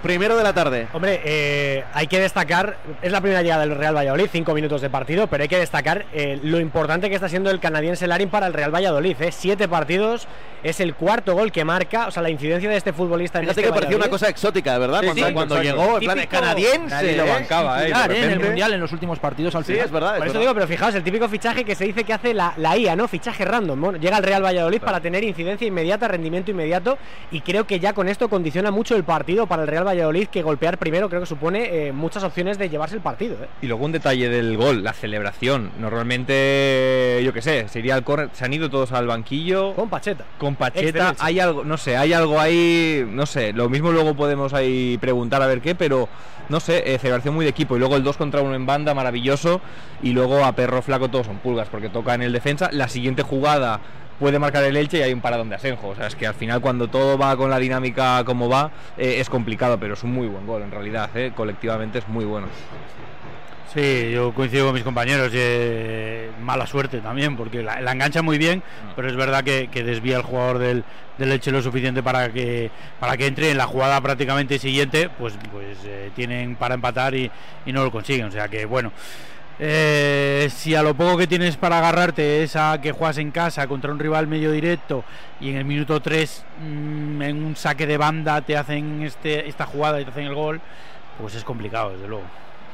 Primero 0.08 0.38
de 0.38 0.44
la 0.46 0.54
tarde. 0.54 0.88
Hombre, 0.94 1.20
eh, 1.26 1.84
hay 1.94 2.08
que 2.08 2.18
destacar, 2.22 2.78
es 3.02 3.12
la 3.12 3.20
primera 3.20 3.42
llegada 3.42 3.66
del 3.66 3.76
Real 3.76 3.94
Valladolid, 3.94 4.30
cinco 4.32 4.54
minutos 4.54 4.80
de 4.82 4.90
partido, 4.90 5.28
pero 5.28 5.44
hay 5.44 5.50
que 5.50 5.60
destacar 5.60 6.06
eh, 6.14 6.40
lo 6.44 6.62
importante 6.62 7.10
que 7.10 7.16
está 7.16 7.28
siendo 7.28 7.52
el 7.52 7.60
canadiense 7.60 8.08
Larin 8.08 8.30
para 8.30 8.48
el 8.48 8.54
Real 8.54 8.74
Valladolid. 8.74 9.18
eh. 9.20 9.34
Siete 9.34 9.68
partidos, 9.68 10.26
es 10.64 10.80
el 10.80 10.96
cuarto 10.96 11.34
gol 11.36 11.52
que 11.52 11.66
marca, 11.66 12.08
o 12.08 12.12
sea, 12.12 12.24
la 12.24 12.30
incidencia 12.30 12.70
de 12.70 12.78
este 12.78 12.94
futbolista 12.94 13.40
en 13.40 13.44
Fíjate 13.46 13.60
este 13.60 13.70
que 13.70 13.76
parecía 13.76 13.98
una 13.98 14.08
cosa 14.10 14.30
exótica, 14.30 14.72
de 14.74 14.80
verdad. 14.80 15.02
Sí, 15.02 15.06
cuando 15.08 15.28
sí, 15.28 15.34
cuando 15.34 15.58
exacto. 15.58 15.82
llegó, 15.84 15.98
en 15.98 16.04
plan 16.06 16.28
canadiense. 16.28 16.88
Nadie 16.96 17.18
lo 17.18 17.26
¿eh? 17.26 17.30
bancaba, 17.30 17.86
¿eh? 17.86 17.92
en 18.24 18.32
el. 18.32 18.40
Mundial, 18.40 18.74
en 18.74 18.80
los 18.80 18.94
últimos 18.94 19.20
partidos 19.20 19.56
al 19.56 19.66
Sí, 19.66 19.74
final. 19.74 19.88
es 19.88 19.92
verdad. 19.92 20.18
Por 20.18 20.20
es 20.20 20.24
eso 20.32 20.34
verdad. 20.34 20.40
digo, 20.40 20.54
pero 20.54 20.68
fijaos, 20.68 20.96
el 20.96 21.04
típico 21.04 21.28
fichaje 21.28 21.66
que 21.66 21.76
se 21.76 21.84
dice 21.84 22.06
que 22.06 22.14
hace 22.14 22.34
la, 22.34 22.54
la 22.56 22.78
IA, 22.78 22.96
¿no? 22.96 23.10
Fichaje 23.10 23.44
random. 23.44 23.82
Bueno, 23.82 23.98
llega 24.00 24.16
al 24.16 24.24
Real 24.24 24.42
Valladolid 24.42 24.80
para 24.80 25.02
tener 25.02 25.24
incidencia 25.26 25.68
inmediata, 25.68 26.08
rendimiento 26.08 26.50
inmediato, 26.52 26.98
y 27.30 27.42
creo 27.42 27.68
que 27.68 27.82
ya 27.82 27.92
con 27.92 28.08
esto 28.08 28.30
condiciona 28.30 28.72
mucho 28.72 28.96
el 28.96 29.04
partido 29.04 29.48
para 29.48 29.64
el 29.64 29.68
Real 29.68 29.84
Valladolid, 29.86 29.97
que 30.32 30.42
golpear 30.42 30.78
primero 30.78 31.10
creo 31.10 31.22
que 31.22 31.28
supone 31.28 31.88
eh, 31.88 31.92
muchas 31.92 32.24
opciones 32.24 32.58
de 32.58 32.70
llevarse 32.70 32.96
el 32.96 33.02
partido. 33.02 33.36
¿eh? 33.44 33.48
Y 33.62 33.68
luego 33.68 33.86
un 33.86 33.92
detalle 33.92 34.30
del 34.30 34.58
gol, 34.58 34.84
la 34.84 34.94
celebración. 34.94 35.72
Normalmente, 35.80 37.22
yo 37.24 37.34
qué 37.34 37.42
sé, 37.42 37.68
sería 37.68 37.96
el 37.96 38.04
córner. 38.04 38.30
Se 38.34 38.46
han 38.46 38.54
ido 38.54 38.70
todos 38.70 38.92
al 38.92 39.08
banquillo. 39.08 39.74
Con 39.76 39.90
Pacheta. 39.90 40.26
Con 40.38 40.56
Pacheta. 40.56 41.16
Hay 41.20 41.40
algo, 41.40 41.64
no 41.64 41.78
sé, 41.78 41.98
hay 41.98 42.14
algo 42.14 42.40
ahí. 42.40 43.06
No 43.10 43.26
sé, 43.26 43.54
lo 43.54 43.70
mismo 43.70 43.92
luego 43.92 44.16
podemos 44.16 44.54
ahí 44.54 44.98
preguntar 45.00 45.42
a 45.42 45.48
ver 45.48 45.62
qué, 45.62 45.76
pero 45.76 46.10
no 46.50 46.60
sé, 46.60 46.94
eh, 46.94 46.98
celebración 46.98 47.36
muy 47.36 47.46
de 47.46 47.52
equipo. 47.52 47.76
Y 47.76 47.80
luego 47.80 47.96
el 47.96 48.04
2 48.04 48.18
contra 48.18 48.42
1 48.42 48.56
en 48.56 48.66
banda, 48.66 48.94
maravilloso. 48.94 49.62
Y 50.02 50.12
luego 50.12 50.44
a 50.46 50.54
perro 50.54 50.82
flaco 50.82 51.10
todos 51.10 51.28
son 51.28 51.38
pulgas 51.38 51.68
porque 51.70 51.90
toca 51.90 52.14
en 52.14 52.22
el 52.22 52.32
defensa. 52.32 52.70
La 52.72 52.88
siguiente 52.88 53.24
jugada 53.24 53.82
puede 54.20 54.40
marcar 54.40 54.64
el 54.64 54.76
Elche 54.78 55.00
y 55.00 55.02
hay 55.02 55.14
un 55.14 55.22
paradón 55.22 55.50
de 55.50 55.56
Asenjo. 55.56 55.90
O 55.90 55.96
sea, 55.96 56.08
es 56.08 56.16
que 56.16 56.28
al 56.28 56.34
final 56.34 56.62
cuando 56.62 56.88
todo 56.88 57.18
va 57.18 57.36
con 57.38 57.50
la 57.50 57.60
dinámica 57.60 58.24
como 58.26 58.50
va, 58.50 58.72
eh, 58.98 59.18
es 59.20 59.30
complicado, 59.30 59.80
pero 59.80 59.94
es 59.94 60.04
un 60.04 60.12
muy 60.14 60.28
buen 60.28 60.46
gol 60.46 60.62
en 60.62 60.72
realidad. 60.72 61.10
eh, 61.16 61.32
Colectivamente 61.36 62.00
es 62.00 62.08
muy 62.08 62.26
bueno. 62.26 62.48
Sí, 63.74 64.12
yo 64.12 64.34
coincido 64.34 64.66
con 64.66 64.74
mis 64.76 64.84
compañeros. 64.84 65.30
eh, 65.34 66.32
mala 66.42 66.66
suerte 66.66 67.00
también, 67.00 67.36
porque 67.36 67.62
la, 67.62 67.82
la 67.82 67.92
engancha 67.92 68.22
muy 68.22 68.38
bien, 68.38 68.64
pero 68.96 69.10
es 69.10 69.16
verdad 69.16 69.44
que, 69.44 69.68
que 69.68 69.84
desvía 69.84 70.16
el 70.18 70.24
jugador 70.24 70.60
del, 70.60 70.84
del 71.18 71.32
Elche 71.34 71.52
lo 71.52 71.62
suficiente 71.62 72.02
para 72.02 72.32
que 72.32 72.72
para 73.00 73.18
que 73.18 73.28
entre 73.28 73.52
en 73.52 73.58
la 73.58 73.66
jugada 73.68 74.00
prácticamente 74.02 74.58
siguiente, 74.58 75.10
pues 75.10 75.34
pues 75.52 75.78
eh, 75.86 76.12
tienen 76.16 76.56
para 76.56 76.76
empatar 76.76 77.14
y, 77.16 77.30
y 77.66 77.74
no 77.74 77.84
lo 77.84 77.92
consiguen. 77.92 78.28
O 78.28 78.32
sea 78.32 78.48
que 78.48 78.66
bueno. 78.66 78.92
Eh, 79.60 80.50
si 80.52 80.76
a 80.76 80.84
lo 80.84 80.94
poco 80.94 81.18
que 81.18 81.26
tienes 81.26 81.58
para 81.58 81.80
agarrarte 81.80 82.44
es 82.44 82.56
a 82.56 82.80
que 82.80 82.92
juegas 82.92 83.18
en 83.18 83.32
casa 83.32 83.68
contra 83.68 83.92
un 83.92 83.98
rival 83.98 84.28
medio 84.28 84.52
directo 84.52 85.04
y 85.40 85.50
en 85.50 85.58
el 85.58 85.66
minuto 85.66 86.00
3 86.00 86.46
en 86.62 87.44
un 87.44 87.56
saque 87.56 87.88
de 87.88 87.98
banda 87.98 88.42
te 88.42 88.56
hacen 88.56 89.02
este, 89.02 89.50
esta 89.50 89.66
jugada 89.66 90.00
y 90.00 90.06
te 90.06 90.12
hacen 90.12 90.26
el 90.26 90.36
gol, 90.36 90.62
pues 91.20 91.34
es 91.34 91.44
complicado, 91.44 91.92
desde 91.92 92.08
luego. 92.08 92.26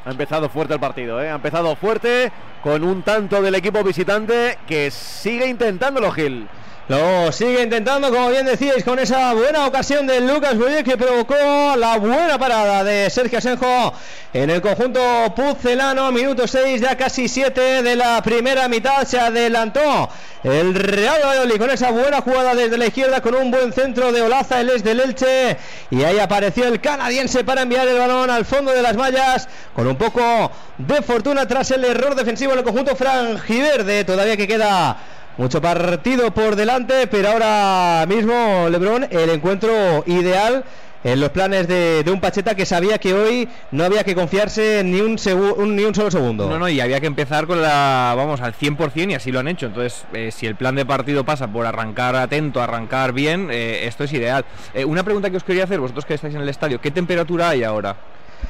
Ha 0.05 0.11
empezado 0.11 0.49
fuerte 0.49 0.73
el 0.73 0.79
partido, 0.81 1.21
¿eh? 1.21 1.29
ha 1.29 1.35
empezado 1.35 1.73
fuerte 1.77 2.29
con 2.61 2.83
un 2.83 3.03
tanto 3.03 3.41
del 3.41 3.55
equipo 3.55 3.81
visitante 3.83 4.57
que 4.67 4.91
sigue 4.91 5.47
intentándolo, 5.47 6.11
Gil. 6.11 6.49
Lo 6.89 7.31
sigue 7.31 7.63
intentando, 7.63 8.09
como 8.09 8.29
bien 8.29 8.45
decíais, 8.45 8.83
con 8.83 8.99
esa 8.99 9.33
buena 9.33 9.65
ocasión 9.65 10.05
de 10.05 10.19
Lucas 10.19 10.57
Boyer 10.57 10.83
que 10.83 10.97
provocó 10.97 11.33
la 11.77 11.97
buena 11.97 12.37
parada 12.37 12.83
de 12.83 13.09
Sergio 13.09 13.37
Asenjo 13.37 13.93
en 14.33 14.49
el 14.49 14.61
conjunto 14.61 14.99
pucelano. 15.33 16.11
Minuto 16.11 16.45
6, 16.45 16.81
ya 16.81 16.97
casi 16.97 17.29
7 17.29 17.83
de 17.83 17.95
la 17.95 18.21
primera 18.21 18.67
mitad. 18.67 19.07
Se 19.07 19.17
adelantó 19.17 20.09
el 20.43 20.75
Real 20.75 21.21
Valladolid 21.23 21.57
con 21.57 21.69
esa 21.69 21.89
buena 21.91 22.19
jugada 22.19 22.53
desde 22.53 22.77
la 22.77 22.87
izquierda 22.87 23.21
con 23.21 23.33
un 23.35 23.49
buen 23.49 23.71
centro 23.71 24.11
de 24.11 24.21
Olaza, 24.21 24.59
el 24.59 24.69
es 24.71 24.83
del 24.83 24.99
Elche. 24.99 25.55
Y 25.89 26.03
ahí 26.03 26.19
apareció 26.19 26.67
el 26.67 26.81
canadiense 26.81 27.45
para 27.45 27.61
enviar 27.61 27.87
el 27.87 27.97
balón 27.97 28.29
al 28.29 28.43
fondo 28.43 28.73
de 28.73 28.81
las 28.81 28.97
mallas 28.97 29.47
con 29.73 29.87
un 29.87 29.95
poco 29.95 30.51
de 30.77 31.01
fortuna 31.01 31.47
tras 31.47 31.71
el 31.71 31.85
error 31.85 32.13
defensivo 32.13 32.51
en 32.51 32.57
el 32.59 32.65
conjunto 32.65 32.93
franjiverde. 32.97 34.03
Todavía 34.03 34.35
que 34.35 34.49
queda 34.49 34.97
mucho 35.37 35.61
partido 35.61 36.31
por 36.31 36.55
delante, 36.55 37.07
pero 37.07 37.29
ahora 37.29 38.05
mismo 38.07 38.67
Lebron, 38.69 39.07
el 39.09 39.29
encuentro 39.29 40.03
ideal 40.05 40.63
en 41.03 41.19
los 41.19 41.31
planes 41.31 41.67
de, 41.67 42.01
de 42.03 42.11
un 42.11 42.21
Pacheta 42.21 42.55
que 42.55 42.65
sabía 42.65 42.97
que 42.97 43.13
hoy 43.13 43.49
no 43.71 43.83
había 43.83 44.05
que 44.05 44.15
confiarse 44.15 44.83
ni 44.85 45.01
un, 45.01 45.17
un- 45.57 45.75
ni 45.75 45.83
un 45.83 45.93
solo 45.93 46.09
segundo. 46.09 46.47
No, 46.49 46.57
no, 46.57 46.69
y 46.69 46.79
había 46.79 47.01
que 47.01 47.07
empezar 47.07 47.45
con 47.45 47.61
la, 47.61 48.13
vamos, 48.15 48.39
al 48.39 48.53
100% 48.53 49.11
y 49.11 49.13
así 49.13 49.29
lo 49.31 49.39
han 49.39 49.49
hecho. 49.49 49.65
Entonces, 49.65 50.05
eh, 50.13 50.31
si 50.31 50.45
el 50.47 50.55
plan 50.55 50.75
de 50.75 50.85
partido 50.85 51.25
pasa 51.25 51.47
por 51.49 51.65
arrancar 51.65 52.15
atento, 52.15 52.61
arrancar 52.61 53.11
bien, 53.11 53.49
eh, 53.51 53.85
esto 53.85 54.05
es 54.05 54.13
ideal. 54.13 54.45
Eh, 54.73 54.85
una 54.85 55.03
pregunta 55.03 55.29
que 55.29 55.35
os 55.37 55.43
quería 55.43 55.65
hacer, 55.65 55.81
vosotros 55.81 56.05
que 56.05 56.13
estáis 56.13 56.35
en 56.35 56.41
el 56.41 56.47
estadio, 56.49 56.79
¿qué 56.79 56.89
temperatura 56.91 57.49
hay 57.49 57.63
ahora? 57.65 57.97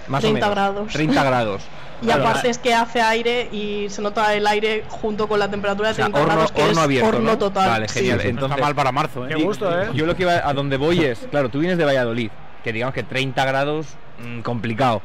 Más 0.08 0.22
30 0.22 0.38
o 0.38 0.50
menos. 0.50 0.50
grados. 0.56 0.94
30 0.94 1.24
grados. 1.24 1.64
Y 2.06 2.12
aparte 2.12 2.50
es 2.50 2.58
que 2.58 2.74
hace 2.74 3.02
aire 3.02 3.50
y 3.52 3.88
se 3.90 4.02
nota 4.02 4.34
el 4.34 4.46
aire 4.48 4.84
junto 4.90 5.28
con 5.28 5.40
la 5.40 5.50
temperatura 5.50 5.90
de 5.90 5.94
O 5.94 5.96
sea, 5.96 6.06
30 6.06 6.20
horno, 6.20 6.34
grados, 6.34 6.52
que 6.52 6.62
horno 6.62 6.72
es 6.72 6.78
abierto, 6.78 7.08
horno 7.10 7.32
¿no? 7.32 7.38
total. 7.38 7.70
Vale, 7.70 7.88
sí. 7.88 8.00
genial. 8.00 8.18
No 8.18 8.24
Entonces, 8.24 8.52
está 8.52 8.66
mal 8.66 8.76
para 8.76 8.92
marzo, 8.92 9.26
¿eh? 9.26 9.30
Qué 9.30 9.44
gusto, 9.44 9.82
¿eh? 9.82 9.90
Yo 9.94 10.06
lo 10.06 10.16
que 10.16 10.24
iba 10.24 10.48
a 10.48 10.54
donde 10.54 10.78
voy 10.78 11.04
es, 11.04 11.20
claro, 11.32 11.50
tú 11.50 11.60
vienes 11.60 11.78
de 11.78 11.86
Valladolid, 11.86 12.32
que 12.64 12.74
digamos 12.74 12.94
que 12.94 13.04
30 13.04 13.46
grados, 13.46 13.88
mm, 14.20 14.42
complicado. 14.42 15.02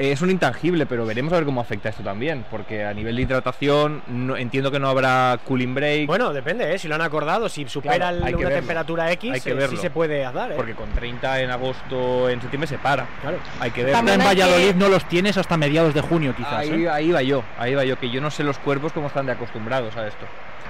Eh, 0.00 0.12
es 0.12 0.22
un 0.22 0.30
intangible, 0.30 0.86
pero 0.86 1.04
veremos 1.04 1.32
a 1.32 1.36
ver 1.36 1.44
cómo 1.44 1.60
afecta 1.60 1.88
esto 1.88 2.04
también, 2.04 2.44
porque 2.52 2.84
a 2.84 2.94
nivel 2.94 3.16
de 3.16 3.22
hidratación 3.22 4.00
no, 4.06 4.36
entiendo 4.36 4.70
que 4.70 4.78
no 4.78 4.88
habrá 4.88 5.40
cooling 5.44 5.74
break. 5.74 6.06
Bueno, 6.06 6.32
depende, 6.32 6.72
¿eh? 6.72 6.78
si 6.78 6.86
lo 6.86 6.94
han 6.94 7.00
acordado, 7.02 7.48
si 7.48 7.68
supera 7.68 7.96
Claro, 7.96 8.16
el- 8.16 8.22
una 8.36 8.36
verlo. 8.44 8.54
temperatura 8.54 9.10
X, 9.12 9.32
Hay 9.34 9.40
que 9.40 9.50
eh, 9.50 9.52
sí 9.54 9.58
verlo. 9.58 9.80
se 9.80 9.90
puede 9.90 10.20
dar. 10.20 10.52
¿eh? 10.52 10.54
Porque 10.56 10.74
con 10.74 10.88
30 10.92 11.40
en 11.40 11.50
agosto, 11.50 12.30
en 12.30 12.40
septiembre 12.40 12.68
se 12.68 12.78
para. 12.78 13.06
Claro. 13.22 13.38
Hay 13.58 13.72
que 13.72 13.82
verlo. 13.82 14.12
en 14.12 14.18
Valladolid 14.24 14.74
no 14.76 14.88
los 14.88 15.04
tienes 15.08 15.36
hasta 15.36 15.56
mediados 15.56 15.92
de 15.94 16.00
junio, 16.00 16.32
quizás. 16.36 16.52
Ahí, 16.60 16.84
¿eh? 16.84 16.88
ahí 16.88 17.10
va 17.10 17.22
yo, 17.22 17.42
ahí 17.58 17.74
va 17.74 17.84
yo, 17.84 17.98
que 17.98 18.08
yo 18.08 18.20
no 18.20 18.30
sé 18.30 18.44
los 18.44 18.58
cuerpos 18.58 18.92
cómo 18.92 19.08
están 19.08 19.26
de 19.26 19.32
acostumbrados 19.32 19.96
a 19.96 20.06
esto. 20.06 20.24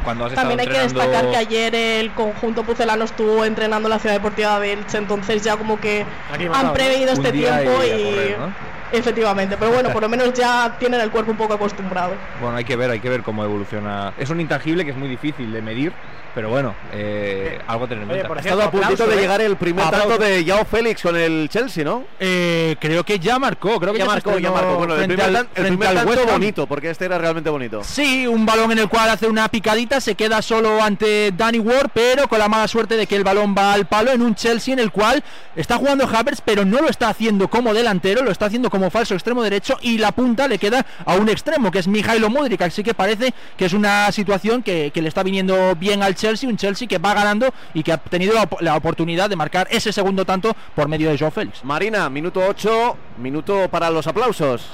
Cuando 0.05 0.25
has 0.27 0.33
También 0.33 0.61
hay 0.61 0.67
estado 0.67 0.79
que 0.89 0.95
destacar 0.95 1.25
entrenando- 1.25 1.31
que 1.33 1.37
ayer 1.37 1.75
el 1.75 2.13
conjunto 2.13 2.63
pucelano 2.63 3.05
estuvo 3.05 3.45
entrenando 3.45 3.89
en 3.89 3.91
la 3.91 3.99
Ciudad 3.99 4.15
Deportiva 4.15 4.59
de 4.61 4.73
Elche, 4.75 4.97
entonces 4.97 5.43
ya 5.43 5.57
como 5.57 5.79
que 5.81 6.07
han 6.55 6.73
preveído 6.73 7.13
este 7.13 7.33
tiempo 7.33 7.73
y 7.85 7.89
y, 7.89 7.93
a 7.93 8.11
correr, 8.11 8.39
¿no? 8.39 8.78
Efectivamente, 8.93 9.57
pero 9.59 9.73
bueno, 9.73 9.91
por 9.91 10.03
lo 10.03 10.09
menos 10.09 10.33
ya 10.35 10.77
tienen 10.79 11.01
el 11.01 11.11
cuerpo 11.11 11.31
un 11.33 11.37
poco 11.37 11.55
acostumbrado. 11.55 12.13
Bueno, 12.41 12.57
hay 12.57 12.65
que 12.65 12.77
ver, 12.77 12.91
hay 12.91 13.01
que 13.01 13.09
ver 13.09 13.23
cómo 13.23 13.45
evoluciona. 13.45 14.13
Es 14.19 14.31
un 14.31 14.41
intangible 14.41 14.85
que 14.85 14.91
es 14.93 14.97
muy 14.97 15.09
difícil 15.09 15.53
de 15.53 15.63
medir, 15.63 15.93
pero 16.35 16.51
bueno, 16.51 16.75
eh, 16.93 17.59
algo 17.67 17.87
a 17.87 17.89
tener 17.89 18.03
en 18.03 18.09
cuenta. 18.09 18.33
ha 18.35 18.39
estado 18.41 18.63
a 18.63 18.71
puntito 18.71 19.07
de 19.07 19.17
llegar 19.17 19.41
el 19.41 19.57
primer 19.57 19.91
tanto 19.91 20.19
de 20.19 20.45
Yao 20.45 20.65
Félix 20.65 21.03
con 21.03 21.17
el 21.17 21.49
Chelsea, 21.51 21.83
¿no? 21.85 22.05
Eh, 22.21 22.77
creo 22.79 23.03
que 23.05 23.19
ya 23.19 23.39
marcó, 23.39 23.81
creo 23.81 23.93
que 23.93 23.99
ya, 24.01 24.05
marcó, 24.07 24.39
ya 24.39 24.51
marcó. 24.53 24.75
Bueno, 24.77 24.95
el 24.95 25.07
primer, 25.07 25.25
al- 25.27 25.33
tan- 25.33 25.47
el 25.47 25.53
frente 25.53 25.69
primer 25.79 25.89
al 25.89 26.07
tanto 26.07 26.27
bonito, 26.33 26.67
porque 26.67 26.91
este 26.91 27.07
era 27.07 27.19
realmente 27.19 27.51
bonito. 27.51 27.83
Sí, 27.83 28.27
un 28.27 28.47
balón 28.47 28.71
en 28.73 28.79
el 28.79 28.89
cual 28.89 29.11
hace 29.11 29.27
una 29.27 29.49
picadita, 29.49 30.01
se 30.01 30.15
queda 30.15 30.41
solo 30.43 30.81
ante 30.83 31.33
Danny 31.37 31.59
Ward, 31.59 31.91
pero 31.93 32.29
con 32.29 32.39
la 32.39 32.49
mala 32.49 32.69
suerte 32.69 32.97
de 32.97 33.07
que 33.07 33.17
el 33.17 33.25
balón 33.25 33.55
va 33.57 33.73
al 33.73 33.87
palo 33.87 34.13
en 34.13 34.23
un 34.23 34.35
Chelsea 34.35 34.73
en 34.73 34.79
el 34.79 34.93
cual 34.93 35.25
está 35.57 35.77
jugando 35.77 36.07
Havertz, 36.07 36.41
pero 36.45 36.65
no 36.65 36.81
lo 36.81 36.89
está 36.89 37.09
haciendo 37.09 37.49
como 37.49 37.75
delantero, 37.75 38.23
lo 38.23 38.31
está 38.31 38.47
haciendo 38.47 38.71
como 38.71 38.78
falso 38.91 39.15
extremo 39.15 39.43
derecho 39.43 39.77
y 39.83 39.99
la 39.99 40.13
punta 40.13 40.49
le 40.49 40.59
queda 40.59 40.85
a 41.05 41.15
un 41.15 41.29
extremo, 41.29 41.71
que 41.71 41.79
es 41.81 41.89
Mijailo 41.89 42.31
Mudrik, 42.31 42.63
así 42.63 42.83
que 42.83 42.95
parece 42.95 43.35
que 43.57 43.65
es 43.67 43.73
una 43.73 44.11
situación 44.13 44.63
que, 44.63 44.91
que 44.93 45.03
le 45.03 45.09
está 45.09 45.23
viniendo 45.23 45.75
bien 45.77 46.03
al 46.03 46.15
Chelsea, 46.15 46.49
un 46.49 46.57
Chelsea 46.57 46.87
que 46.89 46.99
va 46.99 47.15
ganando 47.15 47.53
y 47.75 47.83
que 47.83 47.93
ha 47.93 47.99
tenido 47.99 48.35
la, 48.35 48.43
op- 48.45 48.61
la 48.61 48.77
oportunidad 48.77 49.29
de 49.29 49.37
marcar 49.37 49.67
ese 49.71 49.93
segundo 49.93 50.25
tanto 50.25 50.55
por 50.75 50.89
medio 50.89 51.11
de 51.11 51.19
Joe 51.19 51.31
Félix. 51.31 51.65
Marina, 51.65 52.09
minuto 52.09 52.41
8, 52.47 52.97
minuto 53.19 53.69
para 53.71 53.91
los 53.91 54.07
aplausos. 54.07 54.67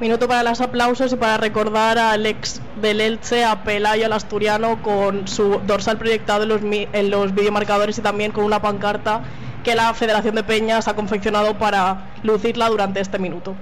Minuto 0.00 0.26
para 0.28 0.42
los 0.42 0.60
aplausos 0.60 1.12
y 1.12 1.16
para 1.16 1.36
recordar 1.36 1.98
al 1.98 2.26
ex 2.26 2.60
del 2.80 3.00
Elche, 3.00 3.44
a 3.44 3.62
Pelayo, 3.64 4.06
al 4.06 4.12
asturiano, 4.12 4.82
con 4.82 5.28
su 5.28 5.60
dorsal 5.66 5.98
proyectado 5.98 6.42
en 6.42 6.48
los, 6.48 6.62
mi- 6.62 6.88
en 6.92 7.10
los 7.10 7.34
videomarcadores 7.34 7.98
y 7.98 8.02
también 8.02 8.32
con 8.32 8.44
una 8.44 8.60
pancarta 8.60 9.22
que 9.62 9.74
la 9.74 9.94
Federación 9.94 10.34
de 10.34 10.42
Peñas 10.42 10.88
ha 10.88 10.94
confeccionado 10.94 11.58
para 11.58 12.12
lucirla 12.22 12.68
durante 12.68 13.00
este 13.00 13.18
minuto. 13.18 13.54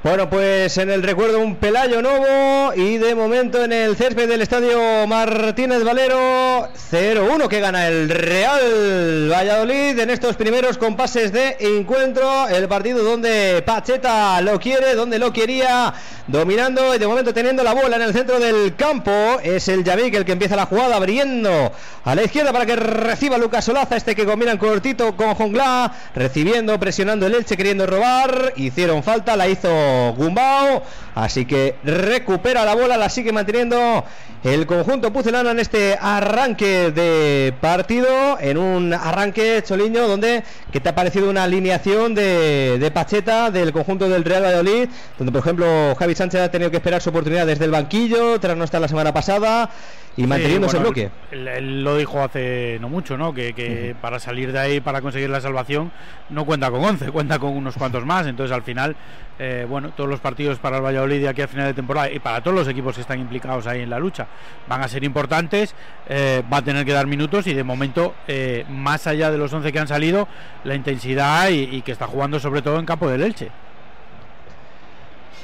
Bueno, 0.00 0.30
pues 0.30 0.78
en 0.78 0.90
el 0.90 1.02
recuerdo 1.02 1.40
un 1.40 1.56
Pelayo 1.56 2.00
Novo 2.00 2.72
y 2.76 2.98
de 2.98 3.16
momento 3.16 3.64
en 3.64 3.72
el 3.72 3.96
césped 3.96 4.28
del 4.28 4.42
estadio 4.42 5.08
Martínez 5.08 5.82
Valero 5.82 6.68
0-1 6.92 7.48
que 7.48 7.58
gana 7.58 7.88
el 7.88 8.08
Real 8.08 9.28
Valladolid 9.28 9.98
en 9.98 10.10
estos 10.10 10.36
primeros 10.36 10.78
compases 10.78 11.32
de 11.32 11.56
encuentro. 11.58 12.46
El 12.46 12.68
partido 12.68 13.02
donde 13.02 13.60
Pacheta 13.66 14.40
lo 14.40 14.60
quiere, 14.60 14.94
donde 14.94 15.18
lo 15.18 15.32
quería, 15.32 15.92
dominando 16.28 16.94
y 16.94 16.98
de 16.98 17.06
momento 17.08 17.34
teniendo 17.34 17.64
la 17.64 17.74
bola 17.74 17.96
en 17.96 18.02
el 18.02 18.12
centro 18.12 18.38
del 18.38 18.76
campo. 18.76 19.10
Es 19.42 19.66
el 19.66 19.82
Yavik 19.82 20.14
el 20.14 20.24
que 20.24 20.32
empieza 20.32 20.54
la 20.54 20.66
jugada 20.66 20.94
abriendo 20.94 21.72
a 22.04 22.14
la 22.14 22.22
izquierda 22.22 22.52
para 22.52 22.66
que 22.66 22.76
reciba 22.76 23.36
Lucas 23.36 23.64
Solaza, 23.64 23.96
este 23.96 24.14
que 24.14 24.24
combinan 24.24 24.58
cortito 24.58 25.16
con 25.16 25.34
Jongla, 25.34 25.92
recibiendo, 26.14 26.78
presionando 26.78 27.26
el 27.26 27.34
Elche, 27.34 27.56
queriendo 27.56 27.84
robar. 27.84 28.52
Hicieron 28.54 29.02
falta, 29.02 29.36
la 29.36 29.48
hizo 29.48 29.87
Gumbao, 30.16 30.82
así 31.14 31.44
que 31.44 31.76
recupera 31.84 32.64
la 32.64 32.74
bola, 32.74 32.96
la 32.96 33.08
sigue 33.08 33.32
manteniendo 33.32 34.04
el 34.44 34.66
conjunto 34.66 35.12
pucelano 35.12 35.50
en 35.50 35.58
este 35.58 35.98
arranque 36.00 36.92
de 36.92 37.52
partido, 37.60 38.38
en 38.40 38.56
un 38.56 38.94
arranque 38.94 39.62
choliño 39.64 40.06
donde, 40.06 40.44
¿qué 40.70 40.78
te 40.78 40.88
ha 40.88 40.94
parecido 40.94 41.28
una 41.28 41.42
alineación 41.42 42.14
de, 42.14 42.78
de 42.78 42.90
Pacheta 42.92 43.50
del 43.50 43.72
conjunto 43.72 44.08
del 44.08 44.24
Real 44.24 44.44
Valladolid? 44.44 44.88
Donde, 45.18 45.32
por 45.32 45.40
ejemplo, 45.40 45.94
Javi 45.98 46.14
Sánchez 46.14 46.40
ha 46.40 46.50
tenido 46.50 46.70
que 46.70 46.76
esperar 46.76 47.02
su 47.02 47.10
oportunidad 47.10 47.46
desde 47.46 47.64
el 47.64 47.72
banquillo, 47.72 48.38
tras 48.38 48.56
no 48.56 48.62
estar 48.62 48.80
la 48.80 48.88
semana 48.88 49.12
pasada, 49.12 49.70
y 50.16 50.26
manteniendo 50.26 50.68
ese 50.68 50.76
Sí, 50.76 50.82
bueno, 50.82 50.92
bloque. 50.92 51.10
Él, 51.32 51.48
él 51.48 51.84
lo 51.84 51.96
dijo 51.96 52.22
hace 52.22 52.78
no 52.80 52.88
mucho, 52.88 53.18
¿no? 53.18 53.34
Que, 53.34 53.54
que 53.54 53.96
para 54.00 54.20
salir 54.20 54.52
de 54.52 54.58
ahí, 54.60 54.80
para 54.80 55.00
conseguir 55.00 55.30
la 55.30 55.40
salvación, 55.40 55.90
no 56.30 56.44
cuenta 56.44 56.70
con 56.70 56.84
11, 56.84 57.10
cuenta 57.10 57.40
con 57.40 57.56
unos 57.56 57.76
cuantos 57.76 58.04
más. 58.04 58.26
Entonces, 58.26 58.54
al 58.54 58.62
final, 58.62 58.94
eh, 59.38 59.66
bueno, 59.68 59.90
todos 59.96 60.08
los 60.08 60.20
partidos 60.20 60.58
para 60.58 60.76
el 60.76 60.84
Valladolid 60.84 61.20
de 61.20 61.28
aquí 61.28 61.42
a 61.42 61.48
final 61.48 61.66
de 61.66 61.74
temporada 61.74 62.10
y 62.10 62.18
para 62.20 62.40
todos 62.40 62.56
los 62.56 62.68
equipos 62.68 62.94
que 62.94 63.00
están 63.00 63.20
implicados 63.20 63.66
ahí 63.66 63.82
en 63.82 63.90
la 63.90 63.98
lucha 63.98 64.27
van 64.68 64.82
a 64.82 64.88
ser 64.88 65.04
importantes. 65.04 65.74
eh, 66.08 66.42
va 66.50 66.58
a 66.58 66.62
tener 66.62 66.84
que 66.84 66.92
dar 66.92 67.06
minutos 67.06 67.46
y 67.46 67.54
de 67.54 67.64
momento, 67.64 68.14
eh, 68.26 68.64
más 68.68 69.06
allá 69.06 69.30
de 69.30 69.38
los 69.38 69.52
11 69.52 69.72
que 69.72 69.78
han 69.78 69.88
salido, 69.88 70.28
la 70.64 70.74
intensidad 70.74 71.48
y, 71.50 71.82
que 71.82 71.92
está 71.92 72.06
jugando 72.06 72.40
sobre 72.40 72.62
todo 72.62 72.78
en 72.78 72.86
campo 72.86 73.08
del 73.08 73.22
Elche. 73.22 73.50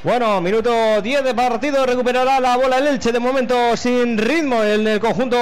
Bueno, 0.02 0.40
minuto 0.40 1.00
10 1.00 1.24
de 1.24 1.34
partido, 1.34 1.86
recuperará 1.86 2.38
la 2.38 2.56
bola 2.56 2.78
el 2.78 2.86
Elche 2.88 3.10
de 3.10 3.20
momento 3.20 3.76
sin 3.76 4.18
ritmo 4.18 4.62
en 4.62 4.86
el 4.86 5.00
conjunto 5.00 5.36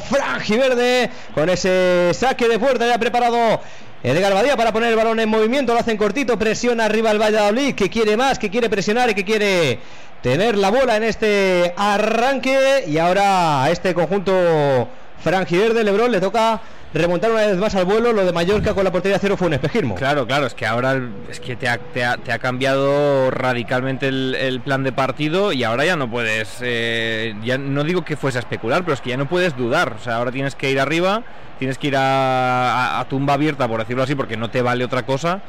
franjiverde 0.00 1.10
con 1.34 1.48
ese 1.48 2.10
saque 2.14 2.48
de 2.48 2.58
puerta 2.58 2.86
ya 2.86 2.98
preparado 2.98 3.60
Edgar 4.04 4.34
Badía 4.34 4.56
para 4.56 4.72
poner 4.72 4.90
el 4.90 4.96
balón 4.96 5.18
en 5.18 5.28
movimiento, 5.28 5.72
lo 5.72 5.80
hacen 5.80 5.96
cortito, 5.96 6.38
presiona 6.38 6.84
arriba 6.84 7.10
el 7.10 7.20
Valladolid 7.20 7.74
que 7.74 7.90
quiere 7.90 8.16
más, 8.16 8.38
que 8.38 8.50
quiere 8.50 8.70
presionar 8.70 9.10
y 9.10 9.14
que 9.14 9.24
quiere 9.24 9.80
tener 10.26 10.58
la 10.58 10.72
bola 10.72 10.96
en 10.96 11.04
este 11.04 11.72
arranque 11.76 12.82
y 12.88 12.98
ahora 12.98 13.62
a 13.62 13.70
este 13.70 13.94
conjunto 13.94 14.88
franjiverde 15.22 15.84
Lebrón 15.84 16.10
le 16.10 16.20
toca 16.20 16.60
remontar 16.92 17.30
una 17.30 17.42
vez 17.46 17.56
más 17.56 17.76
al 17.76 17.84
vuelo, 17.84 18.12
lo 18.12 18.24
de 18.24 18.32
Mallorca 18.32 18.74
con 18.74 18.82
la 18.82 18.90
portería 18.90 19.20
cero 19.20 19.36
fue 19.36 19.46
un 19.46 19.52
espejismo. 19.54 19.94
Claro, 19.94 20.26
claro, 20.26 20.46
es 20.46 20.54
que 20.54 20.66
ahora 20.66 21.00
es 21.30 21.38
que 21.38 21.54
te 21.54 21.68
ha, 21.68 21.78
te 21.78 22.04
ha- 22.04 22.16
te 22.16 22.32
ha 22.32 22.40
cambiado 22.40 23.30
radicalmente 23.30 24.08
el, 24.08 24.34
el 24.34 24.60
plan 24.60 24.82
de 24.82 24.90
partido 24.90 25.52
y 25.52 25.62
ahora 25.62 25.84
ya 25.84 25.94
no 25.94 26.10
puedes, 26.10 26.56
eh, 26.60 27.36
ya 27.44 27.56
no 27.56 27.84
digo 27.84 28.04
que 28.04 28.16
fuese 28.16 28.38
a 28.38 28.40
especular, 28.40 28.82
pero 28.82 28.94
es 28.94 29.00
que 29.00 29.10
ya 29.10 29.16
no 29.16 29.28
puedes 29.28 29.56
dudar. 29.56 29.92
O 29.92 30.02
sea, 30.02 30.16
ahora 30.16 30.32
tienes 30.32 30.56
que 30.56 30.72
ir 30.72 30.80
arriba, 30.80 31.22
tienes 31.60 31.78
que 31.78 31.86
ir 31.86 31.96
a, 31.96 32.96
a- 32.96 33.00
a 33.00 33.04
tumba 33.08 33.34
abierta, 33.34 33.68
por 33.68 33.78
decirlo 33.78 34.02
así, 34.02 34.16
porque 34.16 34.36
no 34.36 34.50
te 34.50 34.60
vale 34.60 34.84
otra 34.84 35.04
cosa. 35.04 35.40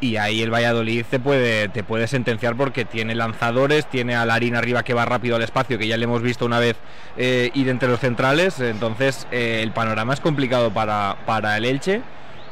Y 0.00 0.16
ahí 0.16 0.42
el 0.42 0.52
Valladolid 0.52 1.04
te 1.10 1.18
puede, 1.18 1.68
te 1.68 1.82
puede 1.82 2.06
sentenciar 2.06 2.56
porque 2.56 2.84
tiene 2.84 3.16
lanzadores, 3.16 3.86
tiene 3.86 4.14
a 4.14 4.24
Larín 4.24 4.54
arriba 4.54 4.84
que 4.84 4.94
va 4.94 5.04
rápido 5.04 5.34
al 5.34 5.42
espacio, 5.42 5.76
que 5.76 5.88
ya 5.88 5.96
le 5.96 6.04
hemos 6.04 6.22
visto 6.22 6.46
una 6.46 6.60
vez 6.60 6.76
eh, 7.16 7.50
ir 7.54 7.68
entre 7.68 7.88
los 7.88 7.98
centrales. 7.98 8.60
Entonces 8.60 9.26
eh, 9.32 9.60
el 9.62 9.72
panorama 9.72 10.14
es 10.14 10.20
complicado 10.20 10.72
para, 10.72 11.16
para 11.26 11.56
el 11.56 11.64
Elche, 11.64 12.00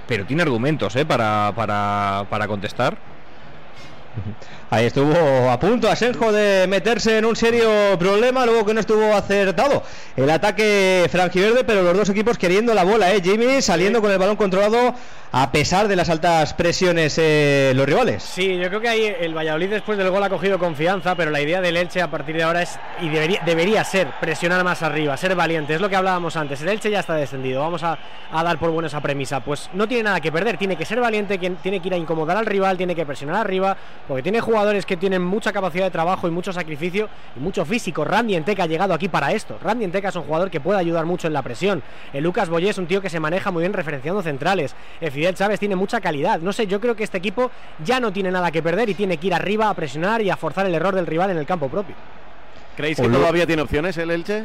pero 0.08 0.26
tiene 0.26 0.42
argumentos 0.42 0.96
eh, 0.96 1.06
para, 1.06 1.52
para, 1.54 2.26
para 2.28 2.48
contestar. 2.48 2.98
Ahí 4.70 4.86
estuvo 4.86 5.50
a 5.50 5.60
punto 5.60 5.90
Asenjo 5.90 6.32
de 6.32 6.66
meterse 6.66 7.18
en 7.18 7.24
un 7.24 7.36
serio 7.36 7.70
problema, 7.98 8.46
luego 8.46 8.64
que 8.64 8.74
no 8.74 8.80
estuvo 8.80 9.14
acertado 9.14 9.82
el 10.16 10.30
ataque 10.30 11.06
franjiverde, 11.10 11.64
pero 11.64 11.82
los 11.82 11.96
dos 11.96 12.08
equipos 12.08 12.38
queriendo 12.38 12.74
la 12.74 12.82
bola, 12.82 13.12
¿eh? 13.12 13.20
Jimmy 13.22 13.62
saliendo 13.62 14.00
con 14.00 14.10
el 14.10 14.18
balón 14.18 14.36
controlado 14.36 14.94
a 15.38 15.52
pesar 15.52 15.86
de 15.86 15.96
las 15.96 16.08
altas 16.08 16.54
presiones 16.54 17.18
eh, 17.18 17.74
los 17.76 17.84
rivales. 17.84 18.22
Sí, 18.22 18.56
yo 18.56 18.68
creo 18.68 18.80
que 18.80 18.88
ahí 18.88 19.14
el 19.20 19.36
Valladolid 19.36 19.68
después 19.68 19.98
del 19.98 20.08
gol 20.08 20.22
ha 20.22 20.30
cogido 20.30 20.58
confianza, 20.58 21.14
pero 21.14 21.30
la 21.30 21.42
idea 21.42 21.60
del 21.60 21.76
Elche 21.76 22.00
a 22.00 22.10
partir 22.10 22.36
de 22.36 22.42
ahora 22.42 22.62
es, 22.62 22.80
y 23.02 23.10
debería, 23.10 23.42
debería 23.44 23.84
ser, 23.84 24.08
presionar 24.18 24.64
más 24.64 24.82
arriba, 24.82 25.14
ser 25.18 25.36
valiente, 25.36 25.74
es 25.74 25.80
lo 25.82 25.90
que 25.90 25.96
hablábamos 25.96 26.36
antes, 26.36 26.62
el 26.62 26.70
Elche 26.70 26.90
ya 26.90 27.00
está 27.00 27.16
descendido, 27.16 27.60
vamos 27.60 27.82
a, 27.82 27.98
dar 28.32 28.58
por 28.58 28.70
buena 28.70 28.86
esa 28.86 29.02
premisa, 29.02 29.40
pues 29.40 29.68
no 29.74 29.86
tiene 29.86 30.04
nada 30.04 30.22
que 30.22 30.32
perder, 30.32 30.56
tiene 30.56 30.74
que 30.74 30.86
ser 30.86 31.00
valiente, 31.00 31.36
tiene 31.36 31.80
que 31.80 31.88
ir 31.88 31.92
a 31.92 31.98
incomodar 31.98 32.38
al 32.38 32.46
rival, 32.46 32.78
tiene 32.78 32.94
que 32.94 33.04
presionar 33.04 33.36
arriba, 33.36 33.76
porque 34.08 34.22
tiene 34.22 34.40
jugadores 34.40 34.86
que 34.86 34.96
tienen 34.96 35.22
mucha 35.22 35.52
capacidad 35.52 35.84
de 35.84 35.90
trabajo 35.90 36.26
y 36.28 36.30
mucho 36.30 36.50
sacrificio 36.50 37.10
y 37.36 37.40
mucho 37.40 37.66
físico, 37.66 38.06
Randy 38.06 38.36
Enteca 38.36 38.62
ha 38.62 38.66
llegado 38.66 38.94
aquí 38.94 39.10
para 39.10 39.32
esto, 39.32 39.58
Randy 39.62 39.84
Enteca 39.84 40.08
es 40.08 40.16
un 40.16 40.22
jugador 40.22 40.50
que 40.50 40.60
puede 40.60 40.80
ayudar 40.80 41.04
mucho 41.04 41.26
en 41.26 41.34
la 41.34 41.42
presión, 41.42 41.82
el 42.14 42.24
Lucas 42.24 42.48
Boyé 42.48 42.70
es 42.70 42.78
un 42.78 42.86
tío 42.86 43.02
que 43.02 43.10
se 43.10 43.20
maneja 43.20 43.50
muy 43.50 43.60
bien 43.60 43.74
referenciando 43.74 44.22
centrales, 44.22 44.74
Fidel 45.26 45.34
Chávez 45.34 45.58
tiene 45.58 45.74
mucha 45.74 46.00
calidad, 46.00 46.38
no 46.38 46.52
sé, 46.52 46.68
yo 46.68 46.80
creo 46.80 46.94
que 46.94 47.02
este 47.02 47.18
equipo 47.18 47.50
ya 47.84 47.98
no 47.98 48.12
tiene 48.12 48.30
nada 48.30 48.52
que 48.52 48.62
perder 48.62 48.88
y 48.90 48.94
tiene 48.94 49.16
que 49.16 49.26
ir 49.26 49.34
arriba 49.34 49.68
a 49.68 49.74
presionar 49.74 50.22
y 50.22 50.30
a 50.30 50.36
forzar 50.36 50.66
el 50.66 50.74
error 50.76 50.94
del 50.94 51.04
rival 51.04 51.30
en 51.30 51.36
el 51.36 51.44
campo 51.44 51.68
propio. 51.68 51.96
¿Creéis 52.76 53.00
que 53.00 53.08
todavía 53.08 53.44
tiene 53.44 53.62
opciones 53.62 53.96
el 53.96 54.12
Elche? 54.12 54.44